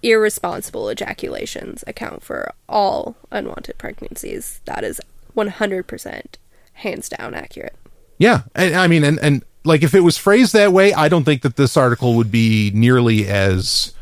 irresponsible 0.04 0.88
ejaculations 0.90 1.84
account 1.88 2.22
for 2.22 2.54
all 2.70 3.16
unwanted 3.32 3.78
pregnancies, 3.78 4.60
that 4.66 4.84
is 4.84 5.02
100% 5.36 6.26
hands 6.74 7.10
down 7.10 7.34
accurate. 7.34 7.76
yeah 8.18 8.42
and, 8.54 8.76
i 8.76 8.86
mean 8.88 9.04
and 9.04 9.18
and 9.20 9.44
like 9.64 9.82
if 9.82 9.96
it 9.96 10.02
was 10.02 10.18
phrased 10.18 10.52
that 10.54 10.72
way 10.74 10.94
i 10.94 11.08
don't 11.10 11.24
think 11.24 11.42
that 11.42 11.56
this 11.56 11.76
article 11.78 12.16
would 12.16 12.30
be 12.32 12.70
nearly 12.74 13.28
as 13.28 13.94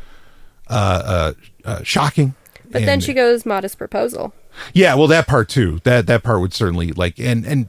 uh 0.68 1.32
uh, 1.64 1.68
uh 1.68 1.82
shocking 1.84 2.34
But 2.70 2.84
then 2.84 3.00
she 3.00 3.12
goes 3.14 3.46
modest 3.46 3.78
proposal. 3.78 4.32
yeah 4.72 4.94
well 4.96 5.06
that 5.06 5.26
part 5.28 5.48
too 5.48 5.80
that 5.84 6.06
that 6.08 6.22
part 6.24 6.40
would 6.40 6.52
certainly 6.52 6.90
like 6.92 7.18
and 7.20 7.44
and 7.46 7.68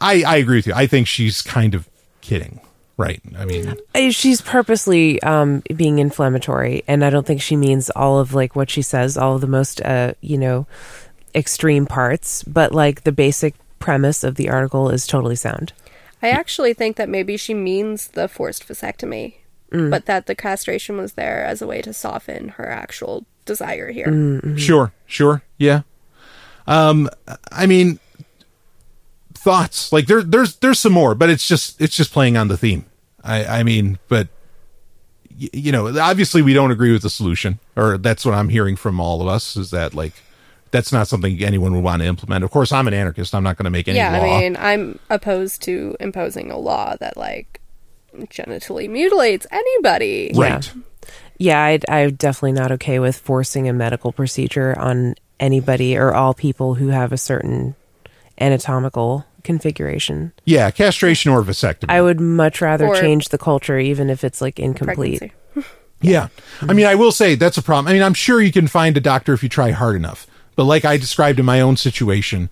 i 0.00 0.22
i 0.26 0.36
agree 0.36 0.56
with 0.58 0.66
you 0.66 0.72
i 0.74 0.86
think 0.86 1.06
she's 1.06 1.42
kind 1.42 1.74
of 1.74 1.88
kidding 2.22 2.60
right 3.00 3.20
i 3.38 3.44
mean 3.44 3.76
She's 4.10 4.40
purposely 4.40 5.20
um, 5.22 5.62
being 5.74 5.98
inflammatory, 5.98 6.84
and 6.86 7.04
I 7.04 7.10
don't 7.10 7.26
think 7.26 7.42
she 7.42 7.56
means 7.56 7.90
all 7.90 8.18
of 8.18 8.34
like 8.34 8.56
what 8.56 8.70
she 8.70 8.82
says, 8.82 9.18
all 9.18 9.34
of 9.34 9.40
the 9.40 9.46
most 9.46 9.80
uh, 9.82 10.14
you 10.20 10.38
know 10.38 10.66
extreme 11.34 11.86
parts. 11.86 12.42
But 12.44 12.72
like 12.72 13.02
the 13.02 13.12
basic 13.12 13.54
premise 13.78 14.24
of 14.24 14.36
the 14.36 14.48
article 14.48 14.88
is 14.90 15.06
totally 15.06 15.36
sound. 15.36 15.72
I 16.22 16.30
actually 16.30 16.72
think 16.72 16.96
that 16.96 17.08
maybe 17.08 17.36
she 17.36 17.52
means 17.52 18.08
the 18.08 18.28
forced 18.28 18.66
vasectomy, 18.66 19.34
but 19.90 20.06
that 20.06 20.26
the 20.26 20.34
castration 20.34 20.96
was 20.96 21.12
there 21.14 21.44
as 21.44 21.60
a 21.60 21.66
way 21.66 21.82
to 21.82 21.92
soften 21.92 22.50
her 22.50 22.68
actual 22.68 23.26
desire 23.44 23.90
here. 23.90 24.56
Sure, 24.56 24.92
sure, 25.06 25.42
yeah. 25.58 25.82
Um, 26.66 27.08
I 27.52 27.66
mean, 27.66 27.98
thoughts 29.34 29.92
like 29.92 30.06
there, 30.06 30.22
there's 30.22 30.56
there's 30.56 30.78
some 30.78 30.92
more, 30.92 31.14
but 31.14 31.28
it's 31.30 31.46
just 31.46 31.80
it's 31.80 31.96
just 31.96 32.12
playing 32.12 32.36
on 32.36 32.48
the 32.48 32.56
theme. 32.56 32.86
I 33.24 33.44
I 33.60 33.62
mean, 33.62 33.98
but 34.08 34.28
you 35.36 35.72
know, 35.72 35.98
obviously 36.00 36.42
we 36.42 36.52
don't 36.52 36.70
agree 36.70 36.92
with 36.92 37.02
the 37.02 37.10
solution, 37.10 37.58
or 37.76 37.96
that's 37.98 38.24
what 38.26 38.34
I'm 38.34 38.48
hearing 38.50 38.76
from 38.76 39.00
all 39.00 39.22
of 39.22 39.28
us 39.28 39.56
is 39.56 39.70
that 39.70 39.94
like 39.94 40.12
that's 40.70 40.92
not 40.92 41.08
something 41.08 41.42
anyone 41.42 41.72
would 41.72 41.82
want 41.82 42.02
to 42.02 42.06
implement. 42.08 42.44
Of 42.44 42.50
course, 42.50 42.72
I'm 42.72 42.86
an 42.86 42.94
anarchist. 42.94 43.34
I'm 43.34 43.42
not 43.42 43.56
going 43.56 43.64
to 43.64 43.70
make 43.70 43.88
any 43.88 43.98
Yeah, 43.98 44.16
law. 44.18 44.24
I 44.36 44.40
mean, 44.40 44.56
I'm 44.58 44.98
opposed 45.08 45.62
to 45.62 45.96
imposing 45.98 46.50
a 46.50 46.58
law 46.58 46.94
that 47.00 47.16
like 47.16 47.60
genitally 48.16 48.88
mutilates 48.88 49.46
anybody. 49.50 50.30
right. 50.34 50.72
Yeah, 51.38 51.62
I, 51.64 51.78
I'm 51.88 52.14
definitely 52.16 52.52
not 52.52 52.70
okay 52.72 52.98
with 52.98 53.16
forcing 53.16 53.66
a 53.66 53.72
medical 53.72 54.12
procedure 54.12 54.78
on 54.78 55.14
anybody 55.40 55.96
or 55.96 56.14
all 56.14 56.34
people 56.34 56.74
who 56.74 56.88
have 56.88 57.12
a 57.12 57.16
certain 57.18 57.74
anatomical 58.38 59.24
configuration. 59.44 60.32
Yeah, 60.44 60.70
castration 60.70 61.30
or 61.30 61.42
vasectomy. 61.42 61.86
I 61.90 62.02
would 62.02 62.20
much 62.20 62.60
rather 62.60 62.86
Or- 62.86 62.96
change 63.00 63.28
the 63.30 63.38
culture, 63.38 63.78
even 63.78 64.10
if 64.10 64.24
it's 64.24 64.40
like 64.40 64.58
incomplete. 64.58 65.18
Pregnancy. 65.18 65.68
Yeah. 66.02 66.28
I 66.62 66.72
mean, 66.72 66.86
I 66.86 66.94
will 66.94 67.12
say 67.12 67.34
that's 67.34 67.58
a 67.58 67.62
problem. 67.62 67.86
I 67.86 67.92
mean, 67.92 68.02
I'm 68.02 68.14
sure 68.14 68.40
you 68.40 68.52
can 68.52 68.68
find 68.68 68.96
a 68.96 69.00
doctor 69.00 69.34
if 69.34 69.42
you 69.42 69.50
try 69.50 69.72
hard 69.72 69.96
enough. 69.96 70.26
But 70.56 70.64
like 70.64 70.86
I 70.86 70.96
described 70.96 71.38
in 71.38 71.44
my 71.44 71.60
own 71.60 71.76
situation, 71.76 72.48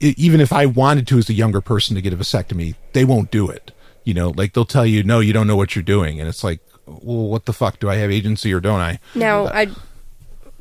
even 0.00 0.40
if 0.40 0.50
I 0.50 0.64
wanted 0.64 1.06
to 1.08 1.18
as 1.18 1.28
a 1.28 1.34
younger 1.34 1.60
person 1.60 1.94
to 1.94 2.00
get 2.00 2.14
a 2.14 2.16
vasectomy, 2.16 2.74
they 2.94 3.04
won't 3.04 3.30
do 3.30 3.50
it. 3.50 3.72
You 4.04 4.14
know, 4.14 4.30
like 4.34 4.54
they'll 4.54 4.64
tell 4.64 4.86
you, 4.86 5.02
no, 5.02 5.20
you 5.20 5.34
don't 5.34 5.46
know 5.46 5.56
what 5.56 5.76
you're 5.76 5.82
doing. 5.82 6.20
And 6.20 6.26
it's 6.28 6.42
like, 6.42 6.60
well, 6.86 7.28
what 7.28 7.44
the 7.44 7.52
fuck? 7.52 7.78
Do 7.80 7.90
I 7.90 7.96
have 7.96 8.10
agency 8.10 8.50
or 8.54 8.60
don't 8.60 8.80
I? 8.80 8.98
Now, 9.14 9.46
I 9.48 9.68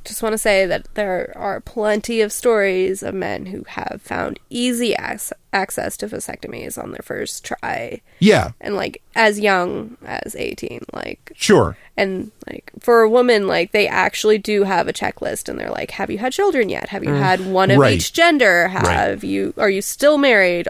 just 0.05 0.23
want 0.23 0.33
to 0.33 0.37
say 0.37 0.65
that 0.65 0.87
there 0.93 1.33
are 1.35 1.59
plenty 1.59 2.21
of 2.21 2.31
stories 2.31 3.03
of 3.03 3.13
men 3.13 3.47
who 3.47 3.63
have 3.67 4.01
found 4.03 4.39
easy 4.49 4.93
ac- 4.93 5.33
access 5.51 5.97
to 5.97 6.07
vasectomies 6.07 6.81
on 6.81 6.91
their 6.91 7.01
first 7.03 7.43
try, 7.43 8.01
Yeah, 8.19 8.51
and 8.61 8.75
like 8.75 9.01
as 9.15 9.39
young 9.39 9.97
as 10.05 10.35
eighteen. 10.35 10.81
Like, 10.93 11.31
sure. 11.35 11.75
and 11.97 12.31
like 12.47 12.71
for 12.79 13.01
a 13.01 13.09
woman, 13.09 13.47
like 13.47 13.71
they 13.71 13.87
actually 13.87 14.37
do 14.37 14.63
have 14.63 14.87
a 14.87 14.93
checklist, 14.93 15.49
and 15.49 15.59
they're 15.59 15.69
like, 15.71 15.91
"Have 15.91 16.09
you 16.11 16.17
had 16.19 16.31
children 16.33 16.69
yet? 16.69 16.89
Have 16.89 17.03
you 17.03 17.11
mm. 17.11 17.19
had 17.19 17.45
one 17.45 17.71
of 17.71 17.77
Right. 17.79 17.95
each 17.95 18.13
gender? 18.13 18.67
Have 18.67 19.23
you? 19.23 19.53
Are 19.57 19.69
you 19.69 19.81
still 19.81 20.17
married? 20.17 20.67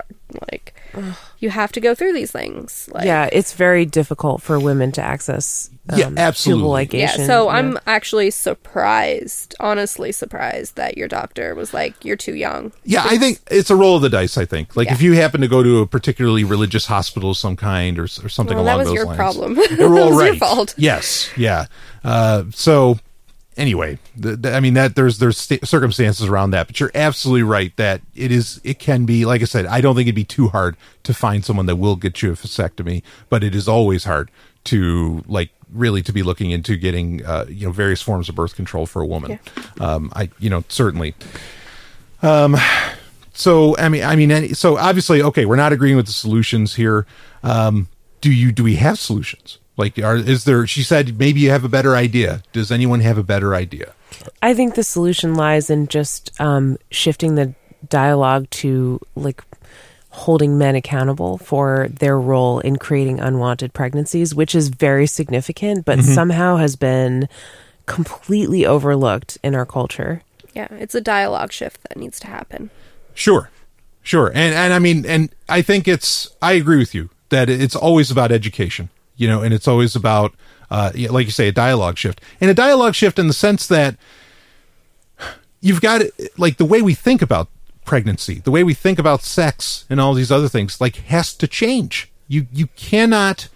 Like, 0.52 0.74
you 1.40 1.50
have 1.50 1.72
to 1.74 1.80
go 1.82 1.94
through 1.96 2.14
these 2.14 2.32
things. 2.32 2.90
Like, 2.92 3.06
yeah, 3.06 3.30
it's 3.32 3.54
very 3.54 3.86
difficult 3.86 4.42
for 4.42 4.60
women 4.60 4.92
to 4.94 5.02
access 5.02 5.70
um, 5.90 6.00
Yeah, 6.00 6.10
absolutely. 6.18 6.86
tubal 6.88 7.00
Yeah, 7.00 7.16
so 7.28 7.46
Yeah. 7.46 7.58
I'm 7.58 7.80
actually 7.86 8.32
surprised, 8.32 9.56
honestly 9.60 10.12
surprised 10.12 10.76
that 10.76 10.98
your 10.98 11.08
doctor 11.08 11.54
was 11.56 11.74
like, 11.74 11.94
"You're 12.04 12.16
too 12.16 12.34
young." 12.36 12.72
Yeah, 12.84 13.04
I 13.06 13.18
think 13.18 13.40
it's 13.52 13.70
a 13.70 13.76
roll 13.76 13.96
of 13.98 14.02
the 14.02 14.10
dice. 14.10 14.38
I 14.38 14.46
think, 14.46 14.76
like, 14.76 14.88
Yeah. 14.88 14.94
if 14.96 15.02
you 15.02 15.14
happen 15.14 15.42
to 15.42 15.48
go 15.48 15.62
to 15.64 15.80
a 15.80 15.88
particularly 15.88 16.44
religious 16.44 16.88
hospital 16.88 17.32
of 17.32 17.38
some 17.38 17.56
kind, 17.56 18.00
or, 18.00 18.04
or 18.06 18.30
something 18.30 18.56
Well, 18.58 18.66
along 18.66 18.66
that 18.66 18.78
was 18.78 18.88
those 18.88 18.96
your 18.96 19.06
lines. 19.06 19.18
problem. 19.18 19.56
Yeah, 19.56 19.88
well, 19.88 20.08
It 20.08 20.12
was 20.16 20.26
your 20.26 20.36
fault. 20.36 20.74
Yes, 20.78 21.30
yeah. 21.38 21.66
Uh, 22.04 22.44
so, 22.54 23.00
anyway, 23.58 23.98
th- 24.22 24.42
th- 24.42 24.54
I 24.54 24.60
mean 24.60 24.74
that 24.76 24.96
there's 24.96 25.20
there's 25.20 25.38
st- 25.38 25.68
circumstances 25.68 26.28
around 26.28 26.52
that, 26.52 26.68
but 26.68 26.80
you're 26.80 26.92
absolutely 26.96 27.44
right 27.44 27.76
that 27.78 28.02
it 28.16 28.32
is 28.32 28.60
it 28.64 28.80
can 28.80 29.06
be 29.06 29.26
like 29.26 29.42
I 29.42 29.46
said. 29.46 29.66
I 29.66 29.82
don't 29.82 29.96
think 29.96 30.08
it'd 30.08 30.16
be 30.16 30.24
too 30.24 30.50
hard 30.50 30.78
to 31.04 31.14
find 31.14 31.44
someone 31.44 31.66
that 31.68 31.76
will 31.78 31.96
get 31.96 32.22
you 32.22 32.32
a 32.32 32.36
vasectomy, 32.36 33.04
but 33.30 33.44
it 33.44 33.56
is 33.56 33.68
always 33.68 34.04
hard 34.06 34.30
to 34.66 35.24
like 35.28 35.50
really 35.72 36.02
to 36.04 36.14
be 36.14 36.24
looking 36.24 36.52
into 36.52 36.76
getting 36.78 37.26
uh, 37.26 37.46
you 37.50 37.66
know 37.68 37.72
various 37.72 38.02
forms 38.02 38.30
of 38.30 38.36
birth 38.36 38.56
control 38.56 38.86
for 38.86 39.02
a 39.02 39.06
woman. 39.06 39.32
Um, 39.80 40.12
I 40.16 40.30
you 40.40 40.50
know 40.50 40.64
certainly 40.70 41.16
Um, 42.22 42.56
so 43.34 43.76
I 43.78 43.90
mean, 43.90 44.04
I 44.04 44.16
mean, 44.16 44.32
any, 44.32 44.54
so 44.54 44.78
obviously, 44.78 45.22
okay, 45.22 45.46
we're 45.46 45.58
not 45.58 45.74
agreeing 45.74 45.98
with 45.98 46.06
the 46.06 46.12
solutions 46.14 46.76
here. 46.76 47.06
Um, 47.44 47.88
do 48.22 48.32
you 48.32 48.52
do 48.52 48.64
we 48.64 48.76
have 48.78 48.98
solutions? 48.98 49.60
Like, 49.78 50.00
are 50.00 50.16
is 50.16 50.46
there? 50.46 50.66
She 50.68 50.84
said 50.84 51.20
maybe 51.20 51.42
you 51.42 51.50
have 51.50 51.66
a 51.66 51.70
better 51.70 51.96
idea. 51.96 52.44
Does 52.54 52.72
anyone 52.72 53.02
have 53.02 53.18
a 53.18 53.24
better 53.24 53.54
idea? 53.54 53.94
I 54.42 54.54
think 54.54 54.76
the 54.76 54.84
solution 54.84 55.36
lies 55.36 55.70
in 55.70 55.88
just 55.88 56.40
um, 56.40 56.78
shifting 56.92 57.36
the 57.36 57.54
dialogue 57.90 58.50
to 58.50 59.00
like 59.16 59.44
holding 60.10 60.58
men 60.58 60.76
accountable 60.76 61.38
for 61.38 61.90
their 61.90 62.18
role 62.18 62.60
in 62.60 62.78
creating 62.78 63.20
unwanted 63.20 63.74
pregnancies, 63.74 64.34
which 64.34 64.56
is 64.56 64.70
very 64.70 65.06
significant, 65.06 65.84
but 65.84 66.02
somehow 66.02 66.56
has 66.56 66.78
been 66.78 67.28
completely 67.86 68.66
overlooked 68.66 69.38
in 69.44 69.54
our 69.54 69.66
culture. 69.66 70.24
Yeah, 70.54 70.68
it's 70.72 70.96
a 70.96 71.02
dialogue 71.02 71.52
shift 71.52 71.82
that 71.84 71.98
needs 71.98 72.18
to 72.22 72.28
happen. 72.28 72.70
Sure, 73.14 73.50
sure, 74.04 74.28
and 74.28 74.56
and 74.56 74.74
I 74.74 74.80
mean, 74.80 75.06
and 75.06 75.36
I 75.50 75.62
think 75.62 75.88
it's. 75.88 76.34
I 76.42 76.54
agree 76.54 76.78
with 76.78 76.96
you 76.96 77.10
that 77.30 77.50
it's 77.50 77.76
always 77.76 78.10
about 78.10 78.32
education, 78.32 78.90
you 79.16 79.28
know, 79.28 79.42
and 79.42 79.54
it's 79.54 79.68
always 79.68 79.96
about, 79.96 80.34
uh, 80.70 80.92
like 81.10 81.26
you 81.26 81.32
say, 81.32 81.48
a 81.48 81.52
dialogue 81.52 81.98
shift, 81.98 82.22
and 82.42 82.50
a 82.50 82.54
dialogue 82.54 82.96
shift 82.96 83.20
in 83.20 83.28
the 83.28 83.34
sense 83.34 83.68
that 83.68 83.98
you've 85.62 85.82
got 85.82 86.02
like 86.38 86.58
the 86.58 86.66
way 86.66 86.82
we 86.82 86.94
think 86.94 87.22
about 87.22 87.50
pregnancy, 87.86 88.40
the 88.40 88.52
way 88.52 88.64
we 88.64 88.74
think 88.74 89.00
about 89.00 89.22
sex, 89.22 89.86
and 89.90 90.02
all 90.02 90.14
these 90.14 90.32
other 90.32 90.50
things, 90.50 90.82
like 90.82 90.98
has 91.08 91.34
to 91.36 91.48
change. 91.48 92.12
You 92.28 92.48
you 92.52 92.68
cannot. 92.76 93.48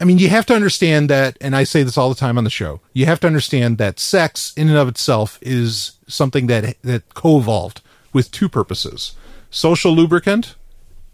I 0.00 0.04
mean, 0.04 0.18
you 0.18 0.28
have 0.28 0.44
to 0.46 0.54
understand 0.54 1.08
that, 1.08 1.38
and 1.40 1.54
I 1.54 1.62
say 1.62 1.84
this 1.84 1.96
all 1.96 2.08
the 2.08 2.16
time 2.16 2.36
on 2.36 2.44
the 2.44 2.50
show. 2.50 2.80
You 2.92 3.06
have 3.06 3.20
to 3.20 3.26
understand 3.28 3.78
that 3.78 4.00
sex, 4.00 4.52
in 4.56 4.68
and 4.68 4.76
of 4.76 4.88
itself, 4.88 5.38
is 5.40 5.92
something 6.08 6.46
that 6.48 6.76
that 6.82 7.14
co-evolved 7.14 7.80
with 8.12 8.30
two 8.30 8.48
purposes: 8.48 9.12
social 9.50 9.92
lubricant, 9.92 10.56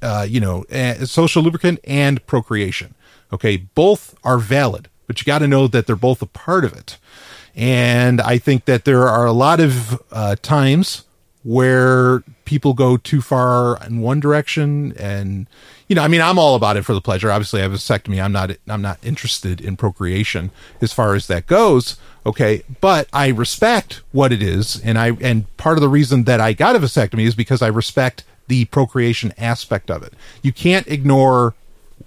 uh, 0.02 0.26
you 0.28 0.40
know, 0.40 0.64
uh, 0.72 1.04
social 1.04 1.42
lubricant 1.42 1.80
and 1.84 2.24
procreation. 2.26 2.94
Okay, 3.32 3.56
both 3.56 4.16
are 4.24 4.38
valid, 4.38 4.88
but 5.06 5.20
you 5.20 5.24
got 5.24 5.38
to 5.38 5.48
know 5.48 5.66
that 5.68 5.86
they're 5.86 5.96
both 5.96 6.22
a 6.22 6.26
part 6.26 6.64
of 6.64 6.72
it. 6.72 6.98
And 7.54 8.20
I 8.20 8.38
think 8.38 8.64
that 8.64 8.84
there 8.84 9.08
are 9.08 9.26
a 9.26 9.32
lot 9.32 9.60
of 9.60 10.00
uh, 10.12 10.36
times 10.40 11.04
where 11.42 12.20
people 12.44 12.74
go 12.74 12.96
too 12.96 13.20
far 13.20 13.82
in 13.84 14.00
one 14.00 14.20
direction 14.20 14.92
and 14.98 15.46
you 15.88 15.96
know 15.96 16.02
i 16.02 16.08
mean 16.08 16.20
i'm 16.20 16.38
all 16.38 16.54
about 16.54 16.76
it 16.76 16.84
for 16.84 16.92
the 16.92 17.00
pleasure. 17.00 17.30
Obviously 17.30 17.60
i 17.60 17.62
have 17.62 17.72
a 17.72 17.76
vasectomy. 17.76 18.22
I'm 18.22 18.32
not 18.32 18.50
i'm 18.68 18.82
not 18.82 18.98
interested 19.02 19.58
in 19.58 19.78
procreation 19.78 20.50
as 20.82 20.92
far 20.92 21.14
as 21.14 21.28
that 21.28 21.46
goes. 21.46 21.96
Okay 22.26 22.62
but 22.82 23.08
i 23.14 23.28
respect 23.28 24.02
what 24.12 24.32
it 24.32 24.42
is 24.42 24.78
and 24.82 24.98
i 24.98 25.12
and 25.22 25.56
part 25.56 25.78
of 25.78 25.80
the 25.80 25.88
reason 25.88 26.24
that 26.24 26.42
i 26.42 26.52
got 26.52 26.76
a 26.76 26.78
vasectomy 26.78 27.24
is 27.24 27.34
because 27.34 27.62
i 27.62 27.68
respect 27.68 28.24
the 28.50 28.64
procreation 28.66 29.32
aspect 29.38 29.90
of 29.90 30.02
it. 30.02 30.12
You 30.42 30.52
can't 30.52 30.86
ignore 30.88 31.54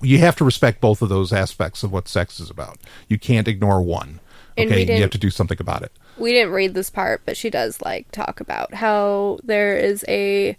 you 0.01 0.17
have 0.19 0.35
to 0.35 0.43
respect 0.43 0.81
both 0.81 1.01
of 1.01 1.09
those 1.09 1.31
aspects 1.31 1.83
of 1.83 1.91
what 1.91 2.07
sex 2.07 2.39
is 2.39 2.49
about 2.49 2.77
you 3.07 3.17
can't 3.17 3.47
ignore 3.47 3.81
one 3.81 4.19
okay 4.57 4.85
you 4.95 5.01
have 5.01 5.09
to 5.09 5.17
do 5.17 5.29
something 5.29 5.57
about 5.59 5.81
it 5.81 5.91
We 6.17 6.31
didn't 6.31 6.53
read 6.53 6.73
this 6.73 6.89
part, 6.89 7.21
but 7.25 7.37
she 7.37 7.49
does 7.49 7.81
like 7.81 8.11
talk 8.11 8.39
about 8.39 8.75
how 8.75 9.39
there 9.43 9.75
is 9.75 10.05
a 10.07 10.57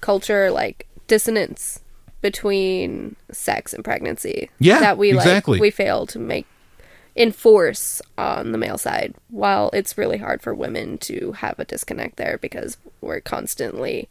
culture 0.00 0.50
like 0.50 0.86
dissonance 1.06 1.80
between 2.20 3.16
sex 3.30 3.74
and 3.74 3.84
pregnancy. 3.84 4.50
Yeah, 4.58 4.80
that 4.80 4.98
we 4.98 5.12
exactly. 5.12 5.58
like 5.58 5.62
we 5.62 5.70
fail 5.70 6.06
to 6.06 6.18
make 6.18 6.46
enforce 7.16 8.00
on 8.16 8.52
the 8.52 8.58
male 8.58 8.78
side. 8.78 9.14
While 9.28 9.70
it's 9.72 9.98
really 9.98 10.18
hard 10.18 10.40
for 10.40 10.54
women 10.54 10.98
to 10.98 11.32
have 11.32 11.58
a 11.58 11.64
disconnect 11.64 12.16
there 12.16 12.38
because 12.38 12.78
we're 13.00 13.20
constantly 13.20 14.08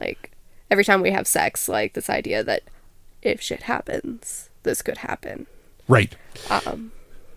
like 0.00 0.30
every 0.70 0.84
time 0.84 1.02
we 1.02 1.10
have 1.10 1.26
sex, 1.26 1.68
like 1.68 1.92
this 1.92 2.08
idea 2.08 2.42
that 2.42 2.62
if 3.22 3.40
shit 3.40 3.64
happens, 3.64 4.50
this 4.62 4.82
could 4.82 4.98
happen. 4.98 5.46
right 5.88 6.14
um, 6.50 6.92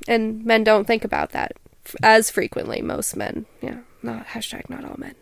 and 0.07 0.45
men 0.45 0.63
don't 0.63 0.85
think 0.85 1.03
about 1.03 1.31
that 1.31 1.53
as 2.01 2.29
frequently. 2.29 2.81
Most 2.81 3.15
men, 3.15 3.45
yeah, 3.61 3.79
not 4.01 4.27
hashtag 4.27 4.69
not 4.69 4.85
all 4.85 4.95
men. 4.97 5.15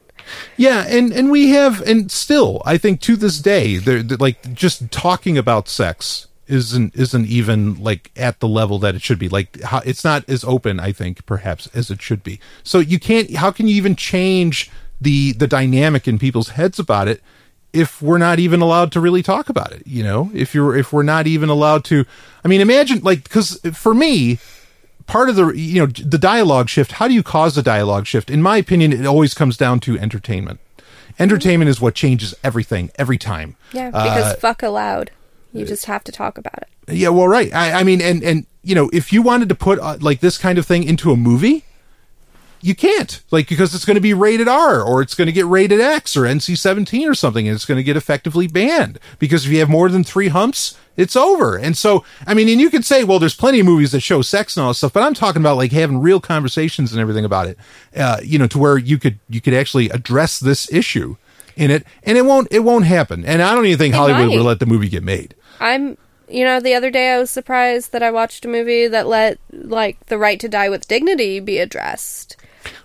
Yeah, 0.55 0.85
and 0.87 1.11
and 1.11 1.31
we 1.31 1.49
have, 1.49 1.81
and 1.81 2.11
still, 2.11 2.61
I 2.65 2.77
think 2.77 3.01
to 3.01 3.15
this 3.15 3.39
day, 3.39 3.77
they're, 3.77 4.03
they're, 4.03 4.17
like 4.17 4.53
just 4.53 4.91
talking 4.91 5.37
about 5.37 5.67
sex 5.67 6.27
isn't 6.47 6.95
isn't 6.95 7.25
even 7.25 7.81
like 7.81 8.11
at 8.15 8.39
the 8.39 8.47
level 8.47 8.79
that 8.79 8.95
it 8.95 9.01
should 9.01 9.19
be. 9.19 9.29
Like, 9.29 9.61
how, 9.61 9.79
it's 9.79 10.03
not 10.03 10.27
as 10.29 10.43
open, 10.43 10.79
I 10.79 10.91
think, 10.91 11.25
perhaps 11.25 11.67
as 11.73 11.89
it 11.91 12.01
should 12.01 12.23
be. 12.23 12.39
So 12.63 12.79
you 12.79 12.99
can't. 12.99 13.35
How 13.35 13.51
can 13.51 13.67
you 13.67 13.75
even 13.75 13.95
change 13.95 14.71
the 15.01 15.33
the 15.33 15.47
dynamic 15.47 16.07
in 16.07 16.19
people's 16.19 16.49
heads 16.49 16.79
about 16.79 17.07
it 17.07 17.21
if 17.73 18.01
we're 18.01 18.17
not 18.19 18.39
even 18.39 18.61
allowed 18.61 18.91
to 18.93 18.99
really 19.01 19.23
talk 19.23 19.49
about 19.49 19.71
it? 19.71 19.83
You 19.85 20.03
know, 20.03 20.31
if 20.33 20.53
you're 20.55 20.75
if 20.77 20.93
we're 20.93 21.03
not 21.03 21.27
even 21.27 21.49
allowed 21.49 21.83
to. 21.85 22.05
I 22.45 22.47
mean, 22.47 22.61
imagine 22.61 22.99
like 23.01 23.23
because 23.23 23.59
for 23.73 23.93
me, 23.93 24.39
part 25.07 25.29
of 25.29 25.35
the 25.35 25.47
you 25.49 25.79
know 25.79 25.87
the 25.87 26.17
dialogue 26.17 26.69
shift 26.69 26.93
how 26.93 27.07
do 27.09 27.13
you 27.13 27.21
cause 27.23 27.57
a 27.57 27.61
dialogue 27.63 28.05
shift 28.05 28.29
in 28.29 28.41
my 28.41 28.55
opinion 28.55 28.93
it 28.93 29.05
always 29.05 29.33
comes 29.33 29.57
down 29.57 29.77
to 29.77 29.99
entertainment 29.99 30.61
entertainment 31.19 31.67
is 31.69 31.81
what 31.81 31.93
changes 31.93 32.33
everything 32.43 32.89
every 32.95 33.17
time 33.17 33.55
Yeah, 33.73 33.87
because 33.87 34.33
Uh, 34.33 34.35
fuck 34.35 34.63
allowed. 34.63 35.11
You 35.51 35.65
just 35.65 35.85
have 35.85 36.03
to 36.05 36.11
talk 36.11 36.37
about 36.37 36.57
it. 36.63 36.93
yeah 36.95 37.09
well 37.09 37.27
right 37.27 37.53
i, 37.53 37.81
I 37.81 37.83
mean 37.83 38.01
and 38.01 38.23
and 38.23 38.45
you 38.63 38.73
know 38.75 38.89
if 38.93 39.11
you 39.13 39.21
wanted 39.21 39.49
to 39.49 39.55
put 39.55 39.77
uh, 39.79 39.97
like 39.99 40.21
this 40.21 40.37
kind 40.37 40.57
of 40.57 40.65
thing 40.65 40.83
into 40.83 41.11
a 41.11 41.17
movie 41.17 41.65
you 42.63 42.73
can't 42.73 43.21
like 43.29 43.47
because 43.49 43.75
it's 43.75 43.85
going 43.85 43.95
to 43.95 44.01
be 44.01 44.13
rated 44.13 44.47
r 44.47 44.81
or 44.81 45.01
it's 45.01 45.15
going 45.15 45.25
to 45.27 45.31
get 45.31 45.45
rated 45.45 45.81
x 45.81 46.15
or 46.17 46.21
nc-17 46.21 47.07
or 47.07 47.13
something 47.13 47.47
and 47.47 47.53
it's 47.55 47.65
going 47.65 47.77
to 47.77 47.83
get 47.83 47.97
effectively 47.97 48.47
banned 48.47 48.97
because 49.19 49.45
if 49.45 49.51
you 49.51 49.59
have 49.59 49.69
more 49.69 49.89
than 49.89 50.03
three 50.03 50.29
humps 50.29 50.77
it's 50.95 51.15
over 51.15 51.57
and 51.57 51.75
so 51.77 52.03
i 52.25 52.33
mean 52.33 52.47
and 52.47 52.61
you 52.61 52.69
could 52.69 52.85
say 52.85 53.03
well 53.03 53.19
there's 53.19 53.35
plenty 53.35 53.59
of 53.59 53.65
movies 53.65 53.91
that 53.91 53.99
show 53.99 54.21
sex 54.21 54.55
and 54.55 54.63
all 54.63 54.69
this 54.69 54.77
stuff 54.77 54.93
but 54.93 55.03
i'm 55.03 55.13
talking 55.13 55.41
about 55.41 55.57
like 55.57 55.71
having 55.71 55.99
real 55.99 56.19
conversations 56.21 56.91
and 56.93 57.01
everything 57.01 57.25
about 57.25 57.47
it 57.47 57.57
uh, 57.97 58.19
you 58.23 58.39
know 58.39 58.47
to 58.47 58.57
where 58.57 58.77
you 58.77 58.97
could 58.97 59.19
you 59.29 59.41
could 59.41 59.53
actually 59.53 59.89
address 59.89 60.39
this 60.39 60.71
issue 60.71 61.17
in 61.55 61.69
it 61.69 61.85
and 62.03 62.17
it 62.17 62.23
won't 62.25 62.47
it 62.49 62.59
won't 62.59 62.85
happen 62.85 63.25
and 63.25 63.41
i 63.41 63.53
don't 63.53 63.65
even 63.65 63.77
think 63.77 63.93
It 63.93 63.97
hollywood 63.97 64.27
might. 64.29 64.37
would 64.37 64.45
let 64.45 64.59
the 64.59 64.65
movie 64.65 64.89
get 64.89 65.03
made 65.03 65.35
I'm, 65.59 65.97
you 66.27 66.43
know, 66.43 66.59
the 66.59 66.73
other 66.73 66.89
day 66.89 67.13
I 67.13 67.19
was 67.19 67.29
surprised 67.29 67.91
that 67.91 68.01
I 68.03 68.09
watched 68.11 68.43
a 68.43 68.47
movie 68.47 68.87
that 68.87 69.07
let 69.07 69.37
like 69.51 70.03
the 70.07 70.17
right 70.17 70.39
to 70.39 70.49
die 70.49 70.67
with 70.67 70.87
dignity 70.87 71.39
be 71.39 71.59
addressed. 71.59 72.35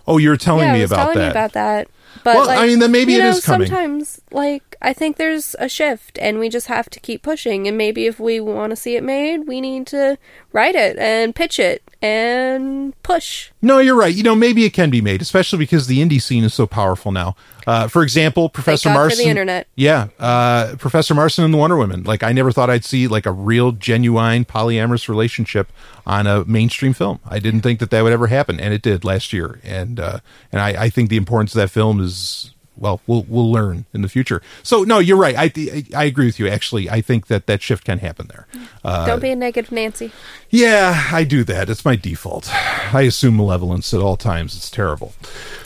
Oh 0.07 0.17
you're 0.17 0.37
telling 0.37 0.67
yeah, 0.67 0.73
me 0.73 0.81
about 0.83 0.95
telling 0.97 1.17
that 1.17 1.25
you 1.25 1.31
about 1.31 1.53
that. 1.53 1.87
But 2.23 2.35
Well, 2.35 2.47
like, 2.47 2.59
I 2.59 2.65
mean, 2.67 2.79
then 2.79 2.91
maybe 2.91 3.15
it 3.15 3.19
know, 3.19 3.29
is 3.29 3.45
coming. 3.45 3.67
Sometimes, 3.67 4.21
like, 4.31 4.68
I 4.81 4.93
think 4.93 5.17
there's 5.17 5.55
a 5.59 5.67
shift 5.67 6.17
and 6.19 6.39
we 6.39 6.47
just 6.49 6.67
have 6.67 6.89
to 6.91 6.99
keep 6.99 7.21
pushing. 7.21 7.67
And 7.67 7.77
maybe 7.77 8.05
if 8.05 8.19
we 8.19 8.39
want 8.39 8.71
to 8.71 8.75
see 8.75 8.95
it 8.95 9.03
made, 9.03 9.47
we 9.47 9.59
need 9.59 9.87
to 9.87 10.17
write 10.53 10.75
it 10.75 10.97
and 10.97 11.35
pitch 11.35 11.59
it 11.59 11.83
and 12.01 13.01
push. 13.03 13.51
No, 13.61 13.79
you're 13.79 13.95
right. 13.95 14.13
You 14.13 14.23
know, 14.23 14.35
maybe 14.35 14.63
it 14.63 14.71
can 14.71 14.89
be 14.89 15.01
made, 15.01 15.21
especially 15.21 15.59
because 15.59 15.87
the 15.87 15.99
indie 15.99 16.21
scene 16.21 16.45
is 16.45 16.53
so 16.53 16.65
powerful 16.65 17.11
now. 17.11 17.35
Uh, 17.67 17.87
for 17.87 18.03
example, 18.03 18.49
Professor 18.49 18.89
for 18.91 19.15
the 19.15 19.25
internet. 19.25 19.67
Yeah, 19.75 20.07
uh, 20.17 20.75
Professor 20.77 21.13
Marston 21.13 21.45
and 21.45 21.53
the 21.53 21.57
Wonder 21.57 21.77
Woman. 21.77 22.03
Like, 22.03 22.23
I 22.23 22.31
never 22.31 22.51
thought 22.51 22.69
I'd 22.69 22.85
see 22.85 23.07
like 23.07 23.25
a 23.25 23.31
real, 23.31 23.73
genuine 23.73 24.45
polyamorous 24.45 25.07
relationship 25.07 25.71
on 26.05 26.25
a 26.25 26.45
mainstream 26.45 26.93
film. 26.93 27.19
I 27.29 27.37
didn't 27.37 27.61
think 27.61 27.79
that 27.79 27.91
that 27.91 28.01
would 28.01 28.13
ever 28.13 28.27
happen, 28.27 28.59
and 28.59 28.73
it 28.73 28.81
did 28.81 29.03
last 29.03 29.33
year. 29.33 29.59
And 29.63 29.99
uh, 29.99 30.19
and 30.51 30.61
I, 30.61 30.85
I 30.85 30.89
think 30.89 31.09
the 31.09 31.17
importance 31.17 31.53
of 31.53 31.59
that 31.59 31.69
film 31.69 31.99
is 31.99 32.55
well, 32.79 33.01
we'll 33.07 33.25
we'll 33.27 33.51
learn 33.51 33.85
in 33.93 34.01
the 34.01 34.09
future. 34.09 34.41
So 34.63 34.83
no, 34.83 34.99
you're 34.99 35.17
right. 35.17 35.35
I 35.37 35.83
I 35.95 36.05
agree 36.05 36.25
with 36.25 36.39
you. 36.39 36.47
Actually, 36.47 36.89
I 36.89 37.01
think 37.01 37.27
that 37.27 37.45
that 37.47 37.61
shift 37.61 37.83
can 37.85 37.99
happen 37.99 38.27
there. 38.29 38.47
Uh, 38.83 39.05
Don't 39.05 39.21
be 39.21 39.29
a 39.31 39.35
negative 39.35 39.71
Nancy. 39.71 40.11
yeah, 40.49 41.09
I 41.11 41.23
do 41.23 41.43
that. 41.43 41.69
It's 41.69 41.85
my 41.85 41.95
default. 41.95 42.49
I 42.93 43.01
assume 43.03 43.37
malevolence 43.37 43.93
at 43.93 43.99
all 43.99 44.17
times. 44.17 44.55
It's 44.55 44.69
terrible. 44.71 45.13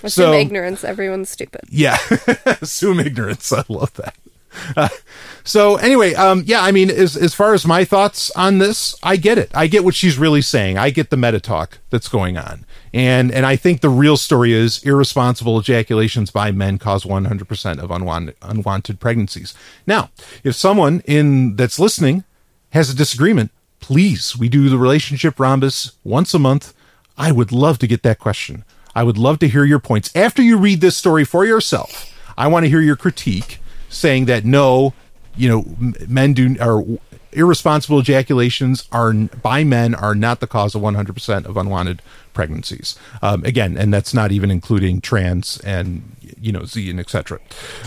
Assume 0.04 0.10
so 0.26 0.34
ignorance. 0.34 0.84
Everyone's 0.84 1.30
stupid. 1.30 1.62
yeah, 1.70 1.98
assume 2.62 3.00
ignorance. 3.00 3.52
I 3.54 3.64
love 3.70 3.94
that. 3.94 4.16
Uh, 4.76 4.90
so 5.44 5.76
anyway, 5.76 6.14
um, 6.14 6.44
yeah, 6.46 6.62
I 6.62 6.72
mean, 6.72 6.90
as 6.90 7.18
as 7.18 7.34
far 7.34 7.54
as 7.54 7.66
my 7.66 7.84
thoughts 7.84 8.32
on 8.32 8.60
this, 8.60 8.96
I 9.04 9.18
get 9.18 9.38
it. 9.38 9.52
I 9.54 9.68
get 9.68 9.84
what 9.84 9.96
she's 9.96 10.18
really 10.18 10.42
saying. 10.42 10.78
I 10.78 10.90
get 10.90 11.10
the 11.10 11.18
meta 11.18 11.40
talk 11.40 11.80
that's 11.90 12.08
going 12.08 12.38
on, 12.38 12.66
and 12.94 13.32
and 13.32 13.46
I 13.46 13.56
think 13.56 13.82
the 13.82 13.90
real 13.90 14.16
story 14.16 14.54
is 14.54 14.82
irresponsible 14.84 15.60
ejaculations 15.60 16.32
by 16.32 16.52
men 16.52 16.78
cause 16.78 17.04
100% 17.04 17.80
of 17.80 17.92
unwanted 17.92 18.36
unwanted 18.42 19.00
pregnancies. 19.00 19.54
Now, 19.86 20.12
if 20.44 20.56
someone 20.56 21.02
in 21.06 21.58
that's 21.58 21.80
listening 21.80 22.24
has 22.70 22.90
a 22.90 22.96
disagreement, 22.96 23.52
please, 23.82 24.38
we 24.38 24.48
do 24.48 24.70
the 24.70 24.78
relationship 24.78 25.40
rhombus 25.40 25.92
once 26.06 26.34
a 26.34 26.40
month. 26.40 26.74
I 27.18 27.32
would 27.32 27.52
love 27.52 27.80
to 27.80 27.88
get 27.88 28.02
that 28.04 28.18
question. 28.18 28.64
I 28.96 29.04
would 29.04 29.18
love 29.18 29.40
to 29.40 29.48
hear 29.50 29.66
your 29.66 29.80
points 29.80 30.10
after 30.16 30.42
you 30.42 30.58
read 30.58 30.80
this 30.80 30.96
story 30.96 31.26
for 31.26 31.46
yourself. 31.46 32.10
I 32.38 32.48
want 32.48 32.64
to 32.64 32.70
hear 32.70 32.82
your 32.82 32.96
critique 32.96 33.60
saying 33.90 34.26
that 34.26 34.46
no, 34.46 34.94
you 35.36 35.50
know, 35.50 35.66
men 36.08 36.34
do 36.34 36.56
or 36.60 37.00
irresponsible 37.36 38.00
ejaculations 38.00 38.88
are 38.92 39.14
by 39.14 39.64
men 39.64 39.96
are 39.96 40.16
not 40.16 40.40
the 40.40 40.48
cause 40.48 40.76
of 40.76 40.82
100% 40.82 41.46
of 41.46 41.58
unwanted 41.58 42.02
pregnancies. 42.34 42.98
Um, 43.22 43.44
again, 43.44 43.78
and 43.78 43.94
that's 43.94 44.14
not 44.14 44.32
even 44.32 44.52
including 44.52 45.02
trans 45.02 45.60
and 45.62 46.16
you 46.40 46.52
know 46.52 46.66
Z 46.66 46.90
and 46.90 47.00
etc. 47.00 47.40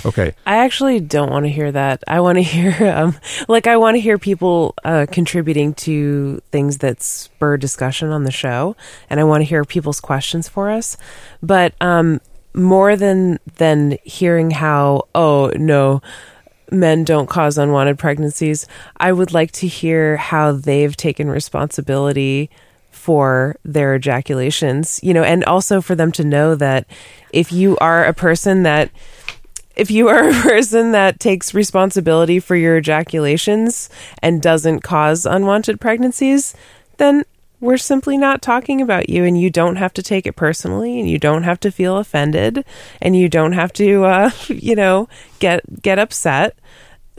Okay. 0.04 0.34
I 0.46 0.56
actually 0.58 1.00
don't 1.00 1.30
want 1.30 1.44
to 1.44 1.50
hear 1.50 1.70
that. 1.72 2.02
I 2.08 2.20
want 2.20 2.36
to 2.36 2.42
hear, 2.42 2.92
um, 2.96 3.18
like, 3.48 3.66
I 3.66 3.76
want 3.76 3.96
to 3.96 4.00
hear 4.00 4.18
people 4.18 4.74
uh, 4.84 5.06
contributing 5.10 5.74
to 5.74 6.40
things 6.50 6.78
that 6.78 7.02
spur 7.02 7.56
discussion 7.56 8.08
on 8.08 8.24
the 8.24 8.30
show, 8.30 8.76
and 9.10 9.20
I 9.20 9.24
want 9.24 9.42
to 9.42 9.46
hear 9.46 9.64
people's 9.64 10.00
questions 10.00 10.48
for 10.48 10.70
us. 10.70 10.96
But 11.42 11.74
um, 11.80 12.20
more 12.54 12.96
than 12.96 13.38
than 13.56 13.98
hearing 14.02 14.50
how, 14.50 15.08
oh 15.14 15.52
no, 15.56 16.00
men 16.70 17.04
don't 17.04 17.28
cause 17.28 17.58
unwanted 17.58 17.98
pregnancies, 17.98 18.66
I 18.96 19.12
would 19.12 19.32
like 19.32 19.52
to 19.52 19.66
hear 19.66 20.16
how 20.16 20.52
they've 20.52 20.96
taken 20.96 21.28
responsibility 21.28 22.50
for 22.90 23.56
their 23.64 23.94
ejaculations, 23.94 24.98
you 25.02 25.14
know, 25.14 25.22
and 25.22 25.44
also 25.44 25.80
for 25.80 25.94
them 25.94 26.10
to 26.12 26.24
know 26.24 26.54
that 26.56 26.86
if 27.32 27.52
you 27.52 27.76
are 27.78 28.04
a 28.04 28.12
person 28.12 28.64
that 28.64 28.90
if 29.76 29.90
you 29.90 30.08
are 30.08 30.28
a 30.28 30.32
person 30.32 30.92
that 30.92 31.20
takes 31.20 31.54
responsibility 31.54 32.40
for 32.40 32.56
your 32.56 32.78
ejaculations 32.78 33.88
and 34.22 34.42
doesn't 34.42 34.80
cause 34.80 35.26
unwanted 35.26 35.80
pregnancies, 35.80 36.54
then 36.96 37.24
we're 37.66 37.76
simply 37.76 38.16
not 38.16 38.40
talking 38.42 38.80
about 38.80 39.08
you 39.10 39.24
and 39.24 39.38
you 39.38 39.50
don't 39.50 39.76
have 39.76 39.92
to 39.94 40.02
take 40.02 40.26
it 40.26 40.36
personally 40.36 41.00
and 41.00 41.10
you 41.10 41.18
don't 41.18 41.42
have 41.42 41.60
to 41.60 41.70
feel 41.70 41.98
offended 41.98 42.64
and 43.02 43.16
you 43.16 43.28
don't 43.28 43.52
have 43.52 43.72
to 43.74 44.04
uh, 44.04 44.30
you 44.48 44.74
know 44.74 45.08
get 45.40 45.82
get 45.82 45.98
upset. 45.98 46.56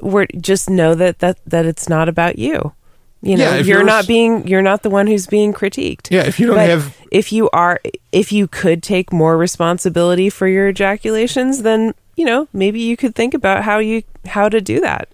We're 0.01 0.27
just 0.39 0.69
know 0.69 0.95
that 0.95 1.19
that 1.19 1.39
that 1.45 1.65
it's 1.65 1.89
not 1.89 2.09
about 2.09 2.39
you. 2.39 2.73
You 3.21 3.35
know 3.35 3.43
yeah, 3.45 3.55
you're, 3.55 3.65
you're- 3.65 3.83
not 3.83 4.07
being 4.07 4.47
you're 4.47 4.61
not 4.61 4.83
the 4.83 4.89
one 4.89 5.07
who's 5.07 5.27
being 5.27 5.53
critiqued. 5.53 6.09
Yeah, 6.11 6.23
if 6.25 6.39
you 6.39 6.47
don't 6.47 6.55
But 6.55 6.69
have 6.69 6.97
if 7.11 7.31
you 7.31 7.49
are 7.51 7.79
if 8.11 8.31
you 8.31 8.47
could 8.47 8.81
take 8.83 9.11
more 9.11 9.37
responsibility 9.37 10.29
for 10.29 10.47
your 10.47 10.67
ejaculations 10.69 11.63
then 11.63 11.93
you 12.15 12.25
know 12.25 12.47
maybe 12.53 12.79
you 12.79 12.95
could 12.95 13.15
think 13.15 13.33
about 13.33 13.63
how 13.63 13.79
you 13.79 14.03
how 14.25 14.49
to 14.49 14.61
do 14.61 14.79
that. 14.81 15.09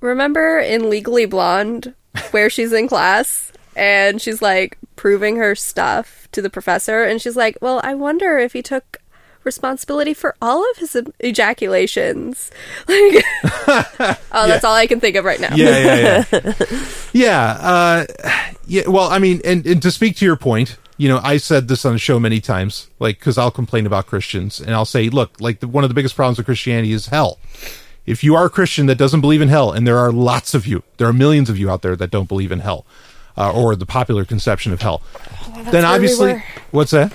Remember 0.00 0.58
in 0.58 0.88
Legally 0.88 1.26
Blonde 1.26 1.94
where 2.30 2.48
she's 2.48 2.72
in 2.72 2.86
class 2.86 3.50
and 3.76 4.20
she's 4.20 4.40
like 4.42 4.78
proving 4.96 5.36
her 5.36 5.54
stuff 5.54 6.28
to 6.32 6.42
the 6.42 6.50
professor 6.50 7.04
and 7.04 7.20
she's 7.20 7.36
like, 7.36 7.58
"Well, 7.60 7.80
I 7.82 7.94
wonder 7.94 8.38
if 8.38 8.52
he 8.52 8.62
took 8.62 8.98
responsibility 9.44 10.14
for 10.14 10.34
all 10.40 10.68
of 10.70 10.78
his 10.78 10.96
ejaculations." 11.20 12.50
Like 12.88 13.24
Oh, 14.32 14.48
that's 14.48 14.64
all 14.64 14.74
I 14.74 14.86
can 14.86 15.00
think 15.00 15.16
of 15.16 15.24
right 15.24 15.40
now. 15.40 15.54
yeah, 15.54 15.78
yeah, 15.78 16.24
yeah. 16.32 16.54
yeah, 17.12 17.58
uh, 17.60 18.06
yeah. 18.66 18.88
Well, 18.88 19.08
I 19.08 19.18
mean, 19.18 19.40
and, 19.44 19.64
and 19.66 19.80
to 19.82 19.90
speak 19.90 20.16
to 20.16 20.24
your 20.24 20.36
point, 20.36 20.76
you 20.96 21.08
know, 21.08 21.20
I 21.22 21.36
said 21.38 21.68
this 21.68 21.84
on 21.84 21.92
the 21.92 21.98
show 21.98 22.18
many 22.20 22.40
times, 22.40 22.88
like, 22.98 23.18
because 23.18 23.38
I'll 23.38 23.50
complain 23.50 23.86
about 23.86 24.06
Christians, 24.06 24.60
and 24.60 24.74
I'll 24.74 24.84
say, 24.84 25.08
look, 25.08 25.40
like, 25.40 25.60
the, 25.60 25.68
one 25.68 25.84
of 25.84 25.90
the 25.90 25.94
biggest 25.94 26.14
problems 26.16 26.38
with 26.38 26.46
Christianity 26.46 26.92
is 26.92 27.06
hell. 27.08 27.38
If 28.06 28.22
you 28.22 28.34
are 28.34 28.46
a 28.46 28.50
Christian 28.50 28.86
that 28.86 28.98
doesn't 28.98 29.20
believe 29.20 29.40
in 29.40 29.48
hell, 29.48 29.72
and 29.72 29.86
there 29.86 29.98
are 29.98 30.12
lots 30.12 30.54
of 30.54 30.66
you, 30.66 30.82
there 30.98 31.08
are 31.08 31.12
millions 31.12 31.48
of 31.48 31.58
you 31.58 31.70
out 31.70 31.82
there 31.82 31.96
that 31.96 32.10
don't 32.10 32.28
believe 32.28 32.52
in 32.52 32.60
hell, 32.60 32.84
uh, 33.36 33.52
or 33.52 33.76
the 33.76 33.86
popular 33.86 34.24
conception 34.24 34.72
of 34.72 34.82
hell, 34.82 35.02
then 35.54 35.64
where 35.64 35.72
we 35.72 35.86
obviously, 35.86 36.42
what's 36.70 36.90
that? 36.92 37.12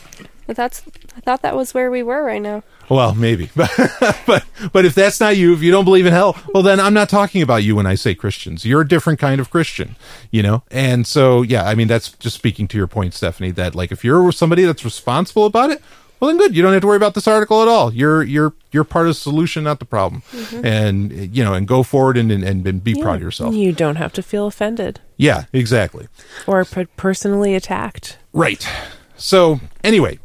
But 0.48 0.56
that's 0.56 0.82
I 1.16 1.22
thought 1.22 1.42
that 1.42 1.56
was 1.56 1.74
where 1.74 1.92
we 1.92 2.02
were 2.02 2.24
right 2.24 2.42
now. 2.42 2.64
Well, 2.90 3.14
maybe, 3.14 3.50
but 3.56 3.70
but 4.26 4.46
but 4.72 4.86
if 4.86 4.96
that's 4.96 5.20
not 5.20 5.38
you, 5.38 5.54
if 5.54 5.62
you 5.62 5.70
don't 5.70 5.86
believe 5.86 6.06
in 6.06 6.14
hell, 6.14 6.38
well, 6.54 6.64
then 6.64 6.80
I'm 6.80 6.94
not 6.94 7.10
talking 7.10 7.42
about 7.42 7.58
you 7.64 7.76
when 7.76 7.86
I 7.86 7.96
say 7.96 8.16
Christians. 8.16 8.66
You're 8.66 8.82
a 8.82 8.88
different 8.88 9.20
kind 9.20 9.42
of 9.42 9.50
Christian, 9.50 9.96
you 10.32 10.42
know. 10.42 10.64
And 10.72 11.06
so, 11.06 11.42
yeah, 11.42 11.66
I 11.66 11.76
mean, 11.76 11.88
that's 11.88 12.14
just 12.14 12.36
speaking 12.36 12.68
to 12.70 12.78
your 12.78 12.88
point, 12.88 13.14
Stephanie. 13.14 13.52
That 13.52 13.76
like, 13.76 13.92
if 13.92 14.04
you're 14.04 14.32
somebody 14.32 14.64
that's 14.64 14.86
responsible 14.86 15.46
about 15.46 15.72
it, 15.72 15.82
well, 16.20 16.28
then 16.30 16.38
good. 16.38 16.56
You 16.56 16.62
don't 16.62 16.74
have 16.74 16.82
to 16.82 16.88
worry 16.88 16.98
about 16.98 17.14
this 17.14 17.28
article 17.28 17.62
at 17.62 17.68
all. 17.68 17.94
You're 17.94 18.24
you're 18.24 18.54
you're 18.72 18.84
part 18.84 19.06
of 19.06 19.12
the 19.12 19.14
solution, 19.20 19.64
not 19.64 19.80
the 19.80 19.86
problem. 19.86 20.22
And 20.64 21.36
you 21.36 21.44
know, 21.44 21.54
and 21.54 21.68
go 21.68 21.84
forward 21.84 22.18
and 22.18 22.32
and, 22.32 22.44
and 22.44 22.84
be 22.84 22.96
proud 23.02 23.16
of 23.18 23.22
yourself. 23.22 23.54
you 23.56 23.72
don't 23.72 23.96
have 23.98 24.14
to 24.14 24.22
feel 24.22 24.48
offended 24.48 25.00
Yeah, 25.18 25.46
exactly. 25.54 26.08
or 26.48 26.66
per- 26.66 26.86
personally 26.98 27.56
attacked 27.56 28.18
Right. 28.34 28.68
So 29.18 29.60
anyway, 29.84 30.20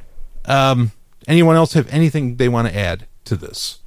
um, 0.44 0.92
anyone 1.26 1.56
else 1.56 1.72
have 1.74 1.88
anything 1.92 2.36
they 2.36 2.48
want 2.48 2.68
to 2.68 2.76
add 2.76 3.06
to 3.24 3.36
this? 3.36 3.78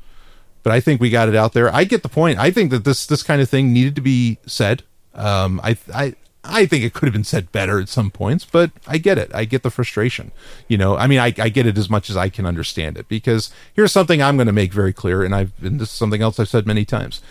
But 0.63 0.73
I 0.73 0.79
think 0.81 0.99
we 0.99 1.09
got 1.09 1.29
it 1.29 1.35
out 1.35 1.53
there. 1.53 1.73
I 1.73 1.85
get 1.85 2.03
the 2.03 2.09
point. 2.09 2.39
I 2.39 2.51
think 2.51 2.71
that 2.71 2.83
this 2.83 3.05
this 3.05 3.23
kind 3.23 3.41
of 3.41 3.49
thing 3.49 3.71
needed 3.71 3.95
to 3.95 4.01
be 4.01 4.37
said. 4.45 4.83
Um, 5.13 5.61
I 5.63 5.77
I 5.93 6.15
I 6.47 6.65
think 6.65 6.83
it 6.83 6.93
could 6.93 7.07
have 7.07 7.13
been 7.13 7.23
said 7.23 7.51
better 7.51 7.79
at 7.79 7.89
some 7.89 8.09
points, 8.09 8.45
but 8.45 8.71
I 8.87 8.97
get 8.97 9.17
it. 9.17 9.29
I 9.33 9.45
get 9.45 9.63
the 9.63 9.69
frustration. 9.69 10.31
You 10.67 10.77
know, 10.77 10.95
I 10.95 11.07
mean, 11.07 11.19
I, 11.19 11.33
I 11.37 11.49
get 11.49 11.65
it 11.65 11.77
as 11.77 11.89
much 11.89 12.09
as 12.09 12.17
I 12.17 12.29
can 12.29 12.45
understand 12.45 12.97
it 12.97 13.07
because 13.07 13.51
here's 13.73 13.91
something 13.91 14.21
I'm 14.21 14.37
going 14.37 14.47
to 14.47 14.53
make 14.53 14.73
very 14.73 14.93
clear, 14.93 15.23
and 15.23 15.35
I've 15.35 15.53
this 15.59 15.89
is 15.89 15.95
something 15.95 16.21
else 16.21 16.39
I've 16.39 16.49
said 16.49 16.65
many 16.65 16.85
times. 16.85 17.21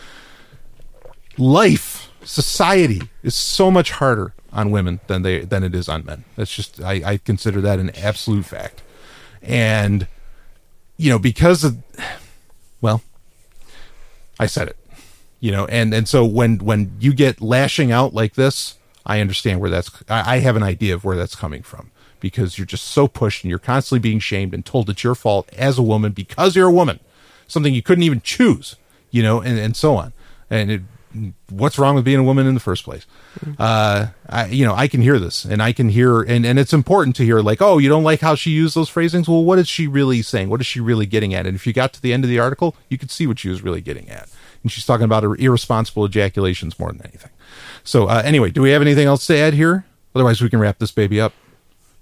Life, 1.38 2.10
society 2.22 3.02
is 3.22 3.34
so 3.34 3.70
much 3.70 3.92
harder 3.92 4.34
on 4.52 4.70
women 4.70 5.00
than 5.06 5.22
they 5.22 5.40
than 5.40 5.62
it 5.62 5.74
is 5.74 5.88
on 5.88 6.04
men. 6.04 6.24
That's 6.36 6.54
just 6.54 6.80
I, 6.82 7.02
I 7.04 7.16
consider 7.18 7.60
that 7.60 7.78
an 7.78 7.90
absolute 7.96 8.46
fact. 8.46 8.82
And 9.42 10.06
you 10.96 11.10
know, 11.10 11.18
because 11.18 11.64
of 11.64 11.78
well, 12.80 13.02
I 14.38 14.46
said 14.46 14.68
it. 14.68 14.76
You 15.40 15.52
know, 15.52 15.66
and 15.66 15.92
and 15.92 16.08
so 16.08 16.24
when 16.24 16.58
when 16.58 16.96
you 16.98 17.12
get 17.12 17.40
lashing 17.40 17.92
out 17.92 18.14
like 18.14 18.34
this, 18.34 18.76
I 19.06 19.20
understand 19.20 19.60
where 19.60 19.70
that's 19.70 19.90
I, 20.08 20.38
have 20.38 20.56
an 20.56 20.62
idea 20.62 20.94
of 20.94 21.04
where 21.04 21.16
that's 21.16 21.36
coming 21.36 21.62
from 21.62 21.92
because 22.20 22.58
you're 22.58 22.66
just 22.66 22.84
so 22.84 23.06
pushed 23.06 23.44
and 23.44 23.50
you're 23.50 23.58
constantly 23.58 24.00
being 24.00 24.18
shamed 24.18 24.52
and 24.52 24.66
told 24.66 24.90
it's 24.90 25.04
your 25.04 25.14
fault 25.14 25.48
as 25.52 25.78
a 25.78 25.82
woman 25.82 26.12
because 26.12 26.56
you're 26.56 26.68
a 26.68 26.72
woman, 26.72 26.98
something 27.46 27.72
you 27.72 27.82
couldn't 27.82 28.02
even 28.02 28.20
choose, 28.20 28.76
you 29.10 29.22
know, 29.22 29.40
and 29.40 29.58
and 29.58 29.76
so 29.76 29.96
on. 29.96 30.12
And 30.50 30.70
it, 30.70 30.82
what's 31.50 31.78
wrong 31.78 31.94
with 31.94 32.04
being 32.04 32.18
a 32.18 32.22
woman 32.22 32.46
in 32.46 32.54
the 32.54 32.60
first 32.60 32.84
place? 32.84 33.06
Uh, 33.58 34.08
I, 34.28 34.46
you 34.46 34.64
know, 34.64 34.74
I 34.74 34.88
can 34.88 35.02
hear 35.02 35.18
this 35.18 35.44
and 35.44 35.62
I 35.62 35.72
can 35.72 35.88
hear, 35.88 36.22
and, 36.22 36.44
and 36.44 36.58
it's 36.58 36.72
important 36.72 37.16
to 37.16 37.24
hear 37.24 37.40
like, 37.40 37.62
oh, 37.62 37.78
you 37.78 37.88
don't 37.88 38.04
like 38.04 38.20
how 38.20 38.34
she 38.34 38.50
used 38.50 38.74
those 38.74 38.88
phrasings. 38.88 39.28
Well, 39.28 39.44
what 39.44 39.58
is 39.58 39.68
she 39.68 39.86
really 39.86 40.22
saying? 40.22 40.48
What 40.48 40.60
is 40.60 40.66
she 40.66 40.80
really 40.80 41.06
getting 41.06 41.34
at? 41.34 41.46
And 41.46 41.54
if 41.54 41.66
you 41.66 41.72
got 41.72 41.92
to 41.94 42.02
the 42.02 42.12
end 42.12 42.24
of 42.24 42.30
the 42.30 42.38
article, 42.38 42.76
you 42.88 42.98
could 42.98 43.10
see 43.10 43.26
what 43.26 43.38
she 43.38 43.48
was 43.48 43.62
really 43.62 43.80
getting 43.80 44.08
at. 44.08 44.28
And 44.62 44.70
she's 44.70 44.86
talking 44.86 45.04
about 45.04 45.22
her 45.22 45.36
irresponsible 45.36 46.04
ejaculations 46.04 46.78
more 46.78 46.92
than 46.92 47.02
anything. 47.02 47.30
So, 47.84 48.06
uh, 48.06 48.22
anyway, 48.24 48.50
do 48.50 48.62
we 48.62 48.70
have 48.70 48.82
anything 48.82 49.06
else 49.06 49.26
to 49.28 49.36
add 49.36 49.54
here? 49.54 49.84
Otherwise, 50.14 50.40
we 50.40 50.48
can 50.48 50.58
wrap 50.58 50.78
this 50.78 50.90
baby 50.90 51.20
up. 51.20 51.32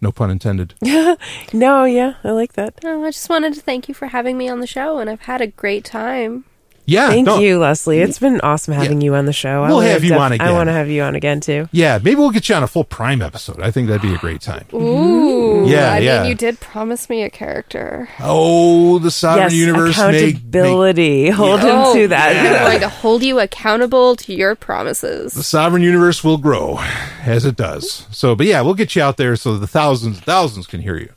No 0.00 0.12
pun 0.12 0.30
intended. 0.30 0.74
no 1.52 1.84
yeah 1.84 2.14
i 2.24 2.30
like 2.30 2.52
that 2.54 2.74
Oh, 2.84 3.04
I 3.04 3.10
just 3.10 3.30
wanted 3.30 3.54
to 3.54 3.60
thank 3.60 3.88
you 3.88 3.94
for 3.94 4.08
having 4.08 4.36
me 4.36 4.48
on 4.48 4.60
the 4.60 4.66
show, 4.66 4.98
and 4.98 5.08
I've 5.08 5.22
had 5.22 5.40
a 5.40 5.46
great 5.46 5.84
time. 5.84 6.44
Yeah, 6.86 7.08
Thank 7.08 7.26
no. 7.26 7.38
you, 7.38 7.58
Leslee. 7.60 8.02
It's 8.04 8.18
been 8.18 8.40
awesome 8.42 8.74
having 8.74 9.00
you 9.00 9.14
on 9.14 9.24
the 9.24 9.32
show. 9.32 9.62
I 9.62 9.68
We'll 9.68 9.76
wanna 9.78 9.88
have 9.88 10.04
you 10.04 10.14
on 10.14 10.32
again. 10.32 10.46
I 10.46 10.52
want 10.52 10.68
to 10.68 10.72
have 10.72 10.88
you 10.90 11.02
on 11.02 11.14
again 11.14 11.40
too. 11.40 11.66
Yeah, 11.72 11.96
maybe 12.02 12.16
we'll 12.16 12.30
get 12.30 12.48
you 12.50 12.54
on 12.56 12.62
a 12.62 12.66
full 12.66 12.84
Prime 12.84 13.22
episode. 13.22 13.60
I 13.62 13.70
think 13.70 13.88
that'd 13.88 14.02
be 14.02 14.12
a 14.14 14.18
great 14.18 14.42
time. 14.42 14.66
Ooh. 14.74 14.78
Mm-hmm. 14.78 15.66
Yeah, 15.70 15.92
I 15.94 15.98
yeah. 16.00 16.20
mean, 16.20 16.28
you 16.30 16.34
did 16.34 16.60
promise 16.60 17.08
me 17.08 17.22
a 17.22 17.30
character. 17.30 18.08
Oh, 18.20 18.98
the 18.98 19.10
Sovereign 19.10 19.44
yes, 19.44 19.54
Universe 19.54 19.96
make, 19.98 20.12
make 20.12 20.34
accountability. 20.36 21.30
Hold 21.30 21.60
Oh, 21.62 21.92
him 21.94 22.02
to 22.02 22.08
that. 22.08 22.36
I'm 22.36 22.68
going 22.70 22.80
to 22.80 22.88
hold 22.90 23.22
you 23.22 23.40
accountable 23.40 24.16
to 24.16 24.34
your 24.34 24.54
promises. 24.54 25.32
the 25.32 25.42
sovereign 25.42 25.82
universe 25.82 26.22
will 26.22 26.36
grow 26.38 26.78
as 27.24 27.46
it 27.46 27.56
does. 27.56 28.06
So, 28.10 28.34
but 28.34 28.46
yeah, 28.46 28.60
we'll 28.60 28.74
get 28.74 28.94
you 28.94 29.02
out 29.02 29.16
there 29.16 29.36
so 29.36 29.56
the 29.56 29.66
thousands, 29.66 30.20
thousands 30.20 30.66
can 30.66 30.80
hear 30.82 30.98
you. 30.98 31.10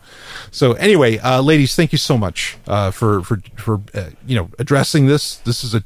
So, 0.58 0.74
anyway, 0.74 1.20
uh, 1.20 1.40
ladies, 1.40 1.76
thank 1.76 1.92
you 1.92 2.00
so 2.00 2.18
much 2.18 2.58
uh, 2.68 2.90
for 2.90 3.22
for 3.22 3.38
for 3.58 3.80
uh, 3.94 4.10
you 4.26 4.36
know 4.36 4.50
addressing 4.58 5.06
this. 5.06 5.36
This 5.36 5.64
is 5.64 5.76
a 5.76 5.84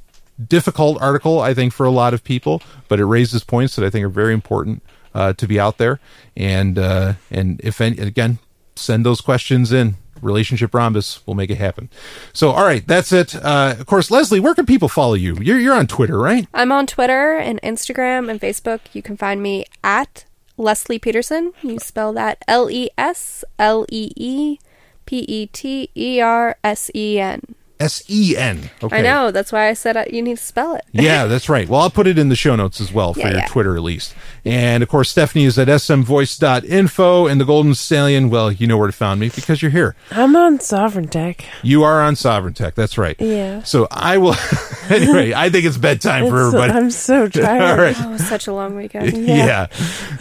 difficult 0.47 1.01
article, 1.01 1.41
I 1.41 1.53
think, 1.53 1.74
for 1.74 1.86
a 1.86 1.91
lot 1.91 2.13
of 2.13 2.24
people, 2.24 2.61
but 2.88 2.97
it 2.97 3.05
raises 3.05 3.43
points 3.43 3.76
that 3.76 3.84
I 3.84 3.89
think 3.89 4.05
are 4.05 4.09
very 4.09 4.34
important 4.34 4.82
uh, 5.13 5.34
to 5.34 5.45
be 5.45 5.59
out 5.59 5.78
there. 5.78 5.99
And 6.38 6.80
uh, 6.80 7.15
and 7.30 7.59
if 7.61 7.82
any, 7.82 7.97
again, 7.97 8.39
send 8.78 9.05
those 9.05 9.19
questions 9.19 9.74
in. 9.74 9.97
Relationship 10.22 10.74
Rhombus 10.74 11.28
will 11.28 11.36
make 11.36 11.49
it 11.49 11.57
happen. 11.57 11.89
So, 12.32 12.51
all 12.51 12.63
right, 12.63 12.88
that's 12.88 13.11
it. 13.11 13.36
Uh, 13.36 13.76
of 13.78 13.86
course, 13.88 14.09
Leslee, 14.09 14.39
where 14.39 14.55
can 14.55 14.65
people 14.65 14.88
follow 14.88 15.15
you? 15.15 15.36
You're 15.41 15.59
you're 15.59 15.76
on 15.76 15.88
Twitter, 15.88 16.17
right? 16.17 16.47
I'm 16.53 16.72
on 16.72 16.88
Twitter 16.88 17.36
and 17.36 17.61
Instagram 17.61 18.30
and 18.30 18.39
Facebook. 18.39 18.80
You 18.93 19.01
can 19.01 19.17
find 19.17 19.43
me 19.43 19.65
at 19.84 20.24
Leslee 20.62 21.01
Petersen. 21.01 21.53
You 21.62 21.80
spell 21.80 22.14
that 22.14 22.43
L 22.47 22.70
E 22.70 22.89
S 22.97 23.43
L 23.57 23.86
E 23.89 24.12
E 24.16 24.59
P 25.05 25.20
E 25.20 25.47
T 25.47 25.89
E 25.95 26.22
R 26.22 26.55
S 26.64 26.91
E 26.93 27.20
N. 27.20 27.55
S 27.82 28.04
E 28.10 28.36
N. 28.38 28.70
Okay. 28.84 28.98
I 28.98 29.02
know. 29.02 29.32
That's 29.32 29.52
why 29.52 29.68
I 29.68 29.74
said 29.74 29.98
uh, 29.98 30.06
you 30.10 30.22
need 30.22 30.38
to 30.38 30.44
spell 30.44 30.76
it. 30.76 30.86
yeah, 30.92 31.26
that's 31.28 31.50
right. 31.50 31.68
Well, 31.68 31.82
I'll 31.82 31.90
put 31.90 32.08
it 32.08 32.18
in 32.18 32.30
the 32.30 32.36
show 32.36 32.56
notes 32.56 32.80
as 32.80 32.94
well 32.94 33.14
for 33.14 33.20
Yeah, 33.22 33.30
your 33.32 33.38
yeah. 33.40 33.48
Twitter 33.48 33.76
at 33.76 33.82
least. 33.84 34.14
And 34.46 34.82
of 34.84 34.90
course, 34.90 35.10
Stephanie 35.10 35.46
is 35.46 35.58
at 35.60 35.68
smvoice.info 35.68 37.28
and 37.28 37.42
the 37.42 37.46
Golden 37.46 37.74
Stallion. 37.76 38.30
Well, 38.30 38.52
you 38.52 38.68
know 38.68 38.78
where 38.78 38.88
to 38.88 38.94
find 38.94 39.20
me 39.20 39.30
because 39.30 39.62
you're 39.62 39.72
here. 39.72 39.96
I'm 40.12 40.36
on 40.36 40.60
Sovereign 40.60 41.08
Tech. 41.08 41.46
You 41.64 41.84
are 41.84 42.02
on 42.02 42.16
Sovereign 42.16 42.54
Tech. 42.54 42.76
That's 42.76 42.98
right. 42.98 43.16
Yeah. 43.20 43.64
So 43.64 43.88
I 43.92 44.18
will. 44.18 44.36
anyway, 44.90 45.34
I 45.34 45.50
think 45.50 45.66
it's 45.66 45.78
bedtime 45.78 46.28
for 46.30 46.48
It's- 46.48 46.54
everybody. 46.54 46.74
I'm 46.74 46.92
so 46.92 47.28
tired. 47.30 47.62
All 47.62 47.78
right. 47.78 47.96
Oh, 48.00 48.18
such 48.18 48.48
a 48.48 48.54
long 48.54 48.76
weekend. 48.76 49.16
Yeah. 49.28 49.68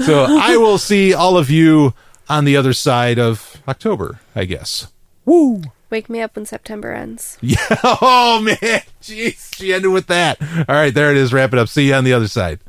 So 0.05 0.27
I 0.29 0.57
will 0.57 0.79
see 0.79 1.15
all 1.15 1.37
of 1.37 1.51
you 1.51 1.95
on 2.29 2.45
the 2.45 2.57
other 2.57 2.73
side 2.73 3.19
of 3.19 3.57
October, 3.69 4.21
I 4.35 4.45
guess. 4.45 4.87
Woo. 5.25 5.63
Wake 5.91 6.09
me 6.09 6.21
up 6.21 6.37
when 6.37 6.47
September 6.47 6.93
ends. 6.93 7.37
Yeah. 7.43 7.57
Oh, 7.83 8.41
man. 8.43 8.83
Jeez. 9.03 9.55
She 9.57 9.75
ended 9.75 9.91
with 9.91 10.07
that. 10.07 10.41
All 10.41 10.75
right. 10.75 10.95
There 10.95 11.11
it 11.11 11.17
is. 11.17 11.33
Wrap 11.33 11.53
it 11.53 11.59
up. 11.59 11.69
See 11.69 11.89
you 11.89 11.95
on 11.95 12.05
the 12.05 12.13
other 12.13 12.29
side. 12.29 12.61